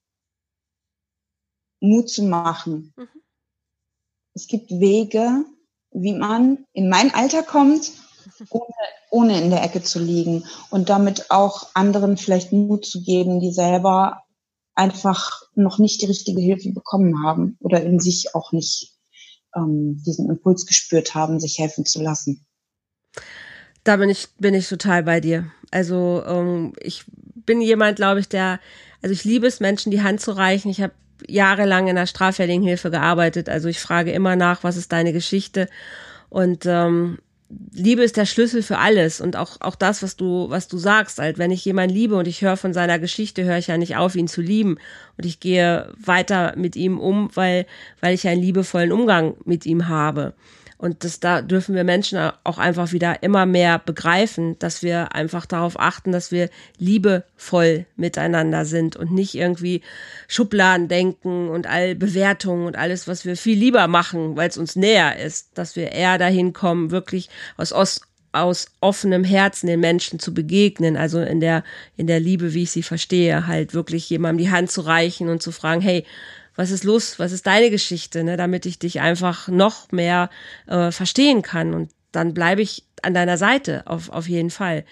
Mut 1.81 2.09
zu 2.09 2.23
machen. 2.23 2.95
Mhm. 2.97 3.09
Es 4.35 4.49
gibt 4.49 4.71
Wege, 4.71 5.45
wie 5.93 6.13
man 6.13 6.67
in 6.73 6.89
mein 6.89 7.15
Alter 7.15 7.43
kommt, 7.43 7.93
ohne, 8.51 8.75
ohne 9.11 9.41
in 9.41 9.51
der 9.51 9.63
Ecke 9.63 9.83
zu 9.83 9.99
liegen 9.99 10.45
und 10.71 10.89
damit 10.89 11.31
auch 11.31 11.69
anderen 11.75 12.17
vielleicht 12.17 12.53
Mut 12.53 12.87
zu 12.87 13.03
geben, 13.03 13.41
die 13.41 13.53
selber 13.53 14.23
einfach 14.75 15.43
noch 15.55 15.79
nicht 15.79 16.03
die 16.03 16.07
richtige 16.07 16.41
Hilfe 16.41 16.73
bekommen 16.73 17.25
haben 17.25 17.57
oder 17.61 17.83
in 17.83 17.99
sich 17.99 18.35
auch 18.35 18.53
nicht 18.53 18.93
ähm, 19.57 20.03
diesen 20.07 20.29
Impuls 20.29 20.67
gespürt 20.67 21.15
haben, 21.15 21.41
sich 21.41 21.59
helfen 21.59 21.87
zu 21.87 22.03
lassen. 22.03 22.47
Da 23.85 23.97
bin 23.97 24.11
ich, 24.11 24.29
bin 24.39 24.55
ich 24.55 24.69
total 24.69 25.03
bei 25.03 25.21
dir. 25.21 25.51
Also 25.71 26.23
ähm, 26.27 26.75
ich 26.81 27.05
bin 27.35 27.61
jemand, 27.61 27.97
glaube 27.97 28.21
ich, 28.21 28.29
der, 28.29 28.61
also 29.03 29.13
ich 29.13 29.25
liebe 29.25 29.47
es, 29.47 29.61
Menschen 29.61 29.91
die 29.91 30.03
Hand 30.03 30.21
zu 30.21 30.33
reichen. 30.33 30.71
Ich 30.71 30.83
habe 30.83 30.93
jahrelang 31.27 31.89
in 31.89 31.97
der 31.97 32.07
straffälligen 32.07 32.63
Hilfe 32.63 32.91
gearbeitet. 32.91 33.49
Also 33.49 33.69
ich 33.69 33.81
frage 33.81 34.13
immer 34.13 34.37
nach, 34.37 34.65
was 34.65 34.77
ist 34.77 34.93
deine 34.93 35.13
Geschichte? 35.13 35.69
Und 36.29 36.67
ähm, 36.67 37.19
Liebe 37.49 38.03
ist 38.03 38.17
der 38.17 38.27
Schlüssel 38.27 38.63
für 38.63 38.79
alles 38.79 39.21
und 39.21 39.37
auch, 39.37 39.61
auch 39.61 39.77
das, 39.77 40.03
was 40.03 40.17
du, 40.17 40.51
was 40.51 40.67
du 40.67 40.79
sagst, 40.79 41.19
halt, 41.19 41.39
wenn 41.39 41.53
ich 41.53 41.65
jemanden 41.65 41.95
liebe 41.95 42.17
und 42.17 42.27
ich 42.27 42.43
höre 42.43 42.57
von 42.57 42.73
seiner 42.73 42.99
Geschichte, 42.99 43.45
höre 43.45 43.59
ich 43.59 43.69
ja 43.69 43.79
nicht 43.79 43.97
auf, 43.97 44.17
ihn 44.17 44.27
zu 44.27 44.41
lieben 44.41 44.79
und 45.17 45.27
ich 45.27 45.39
gehe 45.39 45.93
weiter 46.05 46.55
mit 46.57 46.75
ihm 46.75 46.99
um, 46.99 47.31
weil, 47.35 47.67
weil 48.01 48.15
ich 48.15 48.27
einen 48.27 48.43
liebevollen 48.43 48.91
Umgang 48.91 49.37
mit 49.45 49.65
ihm 49.65 49.87
habe. 49.89 50.35
Und 50.79 51.05
das, 51.05 51.21
da 51.21 51.41
dürfen 51.41 51.75
wir 51.75 51.85
Menschen 51.85 52.19
auch 52.45 52.59
einfach 52.59 52.93
wieder 52.93 53.23
immer 53.23 53.47
mehr 53.47 53.79
begreifen, 53.79 54.59
dass 54.59 54.83
wir 54.83 55.15
einfach 55.15 55.47
darauf 55.47 55.81
achten, 55.81 56.13
dass 56.13 56.31
wir 56.31 56.51
liebevoll 56.79 57.87
miteinander 57.97 58.67
sind 58.67 58.95
und 58.97 59.11
nicht 59.11 59.35
irgendwie 59.35 59.81
Schubladen 60.29 60.89
denken 60.89 61.49
und 61.49 61.67
all 61.67 61.95
Bewertungen 61.95 62.67
und 62.67 62.77
alles, 62.77 63.09
was 63.09 63.25
wir 63.25 63.37
viel 63.37 63.59
lieber 63.59 63.89
machen, 63.89 64.37
weil 64.37 64.51
es 64.51 64.59
uns 64.59 64.77
näher 64.77 65.19
ist, 65.19 65.57
dass 65.57 65.77
wir 65.77 65.93
eher 65.93 66.19
dahin 66.19 66.53
kommen, 66.53 66.91
wirklich 66.91 67.31
aus 67.57 67.73
Ost 67.73 68.03
aus 68.33 68.67
offenem 68.81 69.25
Herzen 69.25 69.67
den 69.67 69.81
Menschen 69.81 70.19
zu 70.19 70.35
begegnen, 70.35 70.99
also 70.99 71.21
in 71.21 71.41
der, 71.41 71.65
in 71.97 72.07
der 72.07 72.21
Liebe, 72.21 72.53
wie 72.53 72.65
ich 72.65 72.71
sie 72.71 72.83
verstehe, 72.83 73.47
halt 73.47 73.73
wirklich 73.73 74.11
jemandem 74.11 74.45
die 74.45 74.51
Hand 74.51 74.71
zu 74.71 74.83
reichen 74.83 75.31
und 75.31 75.43
zu 75.43 75.53
fragen, 75.53 75.81
hey, 75.81 76.05
was 76.57 76.71
ist 76.71 76.85
los, 76.85 77.19
was 77.19 77.33
ist 77.33 77.47
deine 77.47 77.71
Geschichte, 77.71 78.25
ne, 78.25 78.37
damit 78.37 78.67
ich 78.67 78.79
dich 78.79 79.01
einfach 79.01 79.49
noch 79.49 79.93
mehr 79.93 80.31
äh, 80.67 80.91
verstehen 80.91 81.43
kann. 81.43 81.75
Und 81.75 81.91
dann 82.13 82.35
bleibe 82.35 82.63
ich 82.63 82.85
an 83.03 83.15
deiner 83.15 83.37
Seite, 83.37 83.83
auf, 83.87 84.09
auf 84.09 84.29
jeden 84.29 84.51
Fall. 84.51 84.85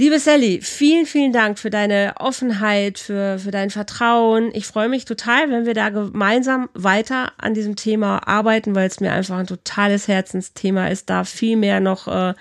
Liebe 0.00 0.20
Sally, 0.20 0.60
vielen, 0.62 1.06
vielen 1.06 1.32
Dank 1.32 1.58
für 1.58 1.70
deine 1.70 2.14
Offenheit, 2.20 3.00
für, 3.00 3.40
für 3.40 3.50
dein 3.50 3.70
Vertrauen. 3.70 4.50
Ich 4.54 4.64
freue 4.64 4.88
mich 4.88 5.06
total, 5.06 5.50
wenn 5.50 5.66
wir 5.66 5.74
da 5.74 5.88
gemeinsam 5.88 6.68
weiter 6.72 7.32
an 7.36 7.52
diesem 7.52 7.74
Thema 7.74 8.26
arbeiten, 8.28 8.76
weil 8.76 8.86
es 8.86 9.00
mir 9.00 9.12
einfach 9.12 9.36
ein 9.36 9.48
totales 9.48 10.06
Herzensthema 10.06 10.86
ist, 10.86 11.10
da 11.10 11.24
viel 11.24 11.56
mehr 11.56 11.80
noch 11.80 12.06
äh, 12.06 12.34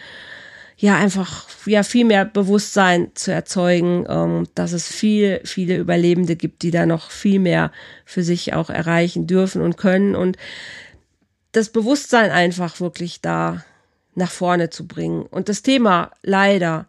ja 0.78 0.96
einfach 0.96 1.46
ja 1.66 1.84
viel 1.84 2.06
mehr 2.06 2.24
Bewusstsein 2.24 3.12
zu 3.16 3.32
erzeugen, 3.32 4.06
ähm, 4.08 4.48
dass 4.56 4.74
es 4.74 4.88
viel 4.88 5.42
viele 5.44 5.76
Überlebende 5.78 6.36
gibt, 6.36 6.62
die 6.62 6.72
da 6.72 6.86
noch 6.86 7.10
viel 7.10 7.40
mehr 7.40 7.72
für 8.06 8.24
sich 8.24 8.54
auch 8.54 8.70
erreichen 8.70 9.28
dürfen 9.28 9.62
und 9.62 9.78
können 9.78 10.16
und 10.16 10.38
das 11.52 11.70
Bewusstsein 11.70 12.30
einfach 12.30 12.80
wirklich 12.80 13.22
da 13.22 13.64
nach 14.14 14.32
vorne 14.32 14.70
zu 14.70 14.88
bringen. 14.88 15.24
Und 15.24 15.50
das 15.50 15.64
Thema 15.64 16.12
leider 16.22 16.88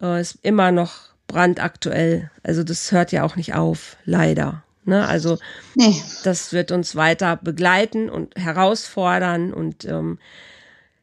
äh, 0.00 0.20
ist 0.20 0.38
immer 0.42 0.72
noch 0.72 1.10
brandaktuell. 1.26 2.30
Also 2.42 2.62
das 2.64 2.92
hört 2.92 3.12
ja 3.12 3.22
auch 3.24 3.36
nicht 3.36 3.54
auf, 3.54 3.96
leider. 4.04 4.62
Ne? 4.84 5.06
Also 5.06 5.38
nee. 5.74 5.94
das 6.24 6.52
wird 6.52 6.72
uns 6.72 6.96
weiter 6.96 7.36
begleiten 7.36 8.10
und 8.10 8.34
herausfordern 8.36 9.52
und 9.52 9.84
ähm, 9.84 10.18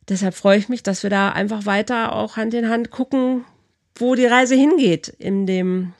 deshalb 0.10 0.36
freue 0.36 0.58
ich 0.58 0.70
mich, 0.70 0.84
dass 0.84 1.04
wir 1.04 1.10
da 1.10 1.30
einfach 1.30 1.66
weiter 1.66 2.14
auch 2.14 2.38
Hand 2.38 2.54
in 2.54 2.70
Hand 2.70 2.92
gucken, 2.92 3.46
wo 3.96 4.16
die 4.16 4.26
Reise 4.26 4.56
hingeht, 4.56 5.08
in 5.08 5.46
dem 5.46 5.94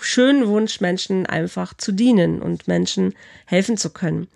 schönen 0.00 0.46
Wunsch, 0.46 0.80
Menschen 0.80 1.26
einfach 1.26 1.74
zu 1.74 1.92
dienen 1.92 2.40
und 2.40 2.68
Menschen 2.68 3.14
helfen 3.46 3.76
zu 3.76 3.90
können. 3.90 4.28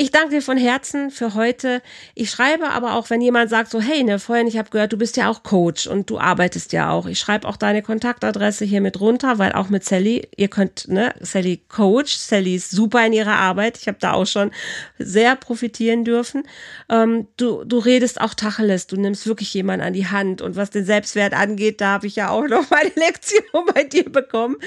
Ich 0.00 0.12
danke 0.12 0.30
dir 0.30 0.42
von 0.42 0.56
Herzen 0.56 1.10
für 1.10 1.34
heute. 1.34 1.82
Ich 2.14 2.30
schreibe 2.30 2.70
aber 2.70 2.94
auch, 2.94 3.10
wenn 3.10 3.20
jemand 3.20 3.50
sagt 3.50 3.72
so, 3.72 3.80
hey, 3.80 4.04
ne, 4.04 4.20
vorhin, 4.20 4.46
ich 4.46 4.56
habe 4.56 4.70
gehört, 4.70 4.92
du 4.92 4.96
bist 4.96 5.16
ja 5.16 5.28
auch 5.28 5.42
Coach 5.42 5.88
und 5.88 6.08
du 6.08 6.20
arbeitest 6.20 6.72
ja 6.72 6.92
auch. 6.92 7.06
Ich 7.06 7.18
schreibe 7.18 7.48
auch 7.48 7.56
deine 7.56 7.82
Kontaktadresse 7.82 8.64
hier 8.64 8.80
mit 8.80 9.00
runter, 9.00 9.38
weil 9.38 9.50
auch 9.50 9.70
mit 9.70 9.84
Sally, 9.84 10.28
ihr 10.36 10.46
könnt, 10.46 10.86
ne, 10.86 11.12
Sally 11.18 11.62
Coach, 11.66 12.14
Sally 12.14 12.54
ist 12.54 12.70
super 12.70 13.04
in 13.04 13.12
ihrer 13.12 13.34
Arbeit. 13.34 13.76
Ich 13.76 13.88
habe 13.88 13.98
da 14.00 14.12
auch 14.12 14.26
schon 14.26 14.52
sehr 15.00 15.34
profitieren 15.34 16.04
dürfen. 16.04 16.44
Ähm, 16.88 17.26
du, 17.36 17.64
du 17.64 17.78
redest 17.78 18.20
auch 18.20 18.34
Tacheles, 18.34 18.86
du 18.86 18.94
nimmst 18.94 19.26
wirklich 19.26 19.52
jemanden 19.52 19.84
an 19.84 19.94
die 19.94 20.06
Hand 20.06 20.42
und 20.42 20.54
was 20.54 20.70
den 20.70 20.84
Selbstwert 20.84 21.34
angeht, 21.34 21.80
da 21.80 21.94
habe 21.94 22.06
ich 22.06 22.14
ja 22.14 22.30
auch 22.30 22.46
noch 22.46 22.70
meine 22.70 22.92
Lektion 22.94 23.42
bei 23.74 23.82
dir 23.82 24.04
bekommen. 24.04 24.58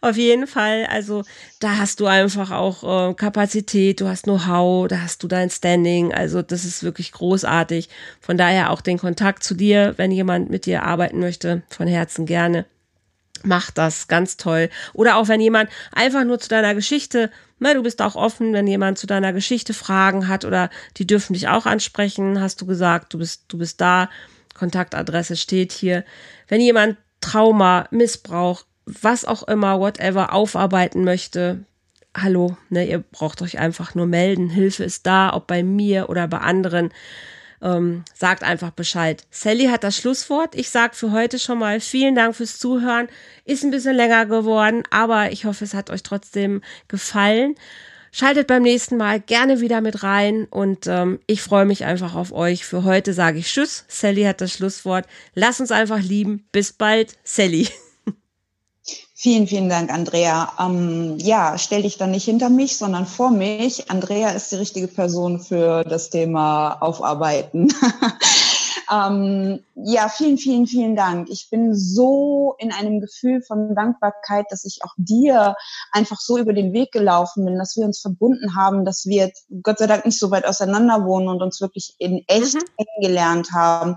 Auf 0.00 0.16
jeden 0.16 0.46
Fall, 0.46 0.86
also 0.86 1.24
da 1.60 1.76
hast 1.76 2.00
du 2.00 2.06
einfach 2.06 2.52
auch 2.52 3.10
äh, 3.10 3.12
Kapazität, 3.12 4.00
du 4.00 4.08
hast 4.08 4.22
Know-how, 4.22 4.77
da 4.86 5.00
hast 5.00 5.22
du 5.22 5.28
dein 5.28 5.50
Standing. 5.50 6.12
Also 6.14 6.42
das 6.42 6.64
ist 6.64 6.82
wirklich 6.82 7.12
großartig. 7.12 7.88
Von 8.20 8.36
daher 8.36 8.70
auch 8.70 8.80
den 8.80 8.98
Kontakt 8.98 9.42
zu 9.42 9.54
dir, 9.54 9.94
wenn 9.96 10.10
jemand 10.10 10.50
mit 10.50 10.66
dir 10.66 10.84
arbeiten 10.84 11.18
möchte, 11.18 11.62
von 11.68 11.88
Herzen 11.88 12.26
gerne. 12.26 12.66
Mach 13.44 13.70
das, 13.70 14.08
ganz 14.08 14.36
toll. 14.36 14.68
Oder 14.94 15.16
auch 15.16 15.28
wenn 15.28 15.40
jemand 15.40 15.70
einfach 15.92 16.24
nur 16.24 16.38
zu 16.38 16.48
deiner 16.48 16.74
Geschichte, 16.74 17.30
ne, 17.58 17.74
du 17.74 17.82
bist 17.82 18.02
auch 18.02 18.16
offen, 18.16 18.52
wenn 18.52 18.66
jemand 18.66 18.98
zu 18.98 19.06
deiner 19.06 19.32
Geschichte 19.32 19.74
Fragen 19.74 20.28
hat 20.28 20.44
oder 20.44 20.70
die 20.96 21.06
dürfen 21.06 21.34
dich 21.34 21.48
auch 21.48 21.66
ansprechen, 21.66 22.40
hast 22.40 22.60
du 22.60 22.66
gesagt, 22.66 23.14
du 23.14 23.18
bist, 23.18 23.44
du 23.48 23.58
bist 23.58 23.80
da. 23.80 24.08
Kontaktadresse 24.54 25.36
steht 25.36 25.72
hier. 25.72 26.04
Wenn 26.48 26.60
jemand 26.60 26.96
Trauma, 27.20 27.86
Missbrauch, 27.90 28.64
was 28.86 29.24
auch 29.24 29.44
immer, 29.44 29.78
whatever, 29.78 30.32
aufarbeiten 30.32 31.04
möchte, 31.04 31.64
hallo, 32.22 32.56
ne, 32.70 32.86
ihr 32.88 32.98
braucht 32.98 33.42
euch 33.42 33.58
einfach 33.58 33.94
nur 33.94 34.06
melden. 34.06 34.50
Hilfe 34.50 34.84
ist 34.84 35.06
da, 35.06 35.32
ob 35.34 35.46
bei 35.46 35.62
mir 35.62 36.08
oder 36.08 36.28
bei 36.28 36.38
anderen. 36.38 36.90
Ähm, 37.60 38.04
sagt 38.14 38.44
einfach 38.44 38.70
Bescheid. 38.70 39.26
Sally 39.30 39.66
hat 39.66 39.82
das 39.82 39.96
Schlusswort. 39.96 40.54
Ich 40.54 40.70
sage 40.70 40.94
für 40.94 41.10
heute 41.10 41.38
schon 41.38 41.58
mal 41.58 41.80
vielen 41.80 42.14
Dank 42.14 42.36
fürs 42.36 42.58
Zuhören. 42.58 43.08
Ist 43.44 43.64
ein 43.64 43.72
bisschen 43.72 43.96
länger 43.96 44.26
geworden, 44.26 44.84
aber 44.90 45.32
ich 45.32 45.44
hoffe, 45.44 45.64
es 45.64 45.74
hat 45.74 45.90
euch 45.90 46.04
trotzdem 46.04 46.62
gefallen. 46.86 47.56
Schaltet 48.12 48.46
beim 48.46 48.62
nächsten 48.62 48.96
Mal 48.96 49.20
gerne 49.20 49.60
wieder 49.60 49.80
mit 49.80 50.02
rein 50.02 50.46
und 50.50 50.86
ähm, 50.86 51.18
ich 51.26 51.42
freue 51.42 51.66
mich 51.66 51.84
einfach 51.84 52.14
auf 52.14 52.32
euch. 52.32 52.64
Für 52.64 52.84
heute 52.84 53.12
sage 53.12 53.38
ich 53.38 53.48
Tschüss. 53.48 53.84
Sally 53.88 54.22
hat 54.22 54.40
das 54.40 54.52
Schlusswort. 54.52 55.06
Lass 55.34 55.60
uns 55.60 55.72
einfach 55.72 56.00
lieben. 56.00 56.46
Bis 56.52 56.72
bald, 56.72 57.16
Sally. 57.24 57.68
Vielen, 59.20 59.48
vielen 59.48 59.68
Dank, 59.68 59.92
Andrea. 59.92 60.52
Ähm, 60.60 61.18
ja, 61.18 61.58
stell 61.58 61.82
dich 61.82 61.98
dann 61.98 62.12
nicht 62.12 62.26
hinter 62.26 62.50
mich, 62.50 62.78
sondern 62.78 63.04
vor 63.04 63.32
mich. 63.32 63.90
Andrea 63.90 64.30
ist 64.30 64.52
die 64.52 64.56
richtige 64.56 64.86
Person 64.86 65.40
für 65.40 65.82
das 65.82 66.10
Thema 66.10 66.74
Aufarbeiten. 66.80 67.66
ähm, 68.92 69.64
ja, 69.74 70.08
vielen, 70.08 70.38
vielen, 70.38 70.68
vielen 70.68 70.94
Dank. 70.94 71.30
Ich 71.30 71.50
bin 71.50 71.74
so 71.74 72.54
in 72.60 72.70
einem 72.70 73.00
Gefühl 73.00 73.42
von 73.42 73.74
Dankbarkeit, 73.74 74.46
dass 74.50 74.64
ich 74.64 74.84
auch 74.84 74.94
dir 74.96 75.56
einfach 75.90 76.20
so 76.20 76.38
über 76.38 76.52
den 76.52 76.72
Weg 76.72 76.92
gelaufen 76.92 77.44
bin, 77.44 77.58
dass 77.58 77.76
wir 77.76 77.86
uns 77.86 77.98
verbunden 77.98 78.54
haben, 78.54 78.84
dass 78.84 79.04
wir 79.04 79.32
Gott 79.64 79.80
sei 79.80 79.88
Dank 79.88 80.06
nicht 80.06 80.20
so 80.20 80.30
weit 80.30 80.46
auseinander 80.46 81.04
wohnen 81.04 81.26
und 81.26 81.42
uns 81.42 81.60
wirklich 81.60 81.96
in 81.98 82.22
echt 82.28 82.54
mhm. 82.54 82.60
kennengelernt 82.76 83.50
haben. 83.52 83.96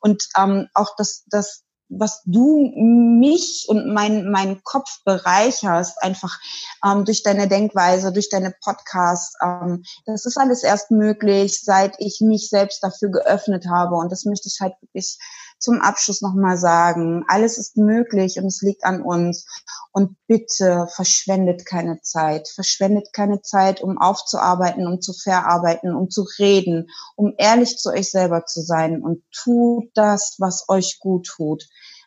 Und 0.00 0.28
ähm, 0.38 0.68
auch, 0.72 0.96
dass, 0.96 1.24
dass 1.28 1.61
was 1.92 2.22
du 2.24 2.72
mich 2.74 3.66
und 3.68 3.92
mein, 3.92 4.30
mein 4.30 4.62
Kopf 4.64 5.02
bereicherst, 5.04 6.02
einfach 6.02 6.38
ähm, 6.84 7.04
durch 7.04 7.22
deine 7.22 7.48
Denkweise, 7.48 8.12
durch 8.12 8.28
deine 8.28 8.54
Podcasts. 8.62 9.34
Ähm, 9.42 9.84
das 10.06 10.26
ist 10.26 10.38
alles 10.38 10.62
erst 10.62 10.90
möglich, 10.90 11.62
seit 11.62 11.94
ich 11.98 12.20
mich 12.20 12.48
selbst 12.48 12.82
dafür 12.82 13.10
geöffnet 13.10 13.66
habe. 13.68 13.96
Und 13.96 14.10
das 14.10 14.24
möchte 14.24 14.48
ich 14.48 14.58
halt 14.60 14.74
wirklich 14.80 15.18
zum 15.62 15.80
Abschluss 15.80 16.20
nochmal 16.20 16.58
sagen. 16.58 17.24
Alles 17.28 17.58
ist 17.58 17.76
möglich 17.76 18.38
und 18.38 18.46
es 18.46 18.60
liegt 18.62 18.84
an 18.84 19.02
uns. 19.02 19.46
Und 19.92 20.16
bitte 20.26 20.88
verschwendet 20.94 21.66
keine 21.66 22.00
Zeit. 22.00 22.48
Verschwendet 22.48 23.12
keine 23.12 23.42
Zeit, 23.42 23.80
um 23.80 23.98
aufzuarbeiten, 23.98 24.86
um 24.86 25.00
zu 25.00 25.12
verarbeiten, 25.12 25.94
um 25.94 26.10
zu 26.10 26.26
reden, 26.38 26.88
um 27.16 27.34
ehrlich 27.38 27.76
zu 27.78 27.90
euch 27.90 28.10
selber 28.10 28.46
zu 28.46 28.62
sein 28.62 29.02
und 29.02 29.22
tut 29.32 29.90
das, 29.94 30.36
was 30.38 30.68
euch 30.68 30.98
gut 30.98 31.26
tut 31.26 31.64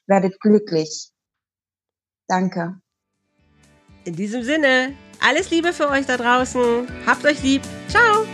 werdet 0.07 0.40
glücklich. 0.40 1.10
Danke. 2.27 2.80
In 4.03 4.15
diesem 4.15 4.44
Sinne, 4.44 4.94
alles 5.19 5.49
Liebe 5.49 5.73
für 5.73 5.90
euch 5.90 6.06
da 6.06 6.18
draußen. 6.18 6.88
Habt 7.06 7.26
euch 7.26 7.41
lieb. 7.41 7.61
Ciao. 7.90 8.26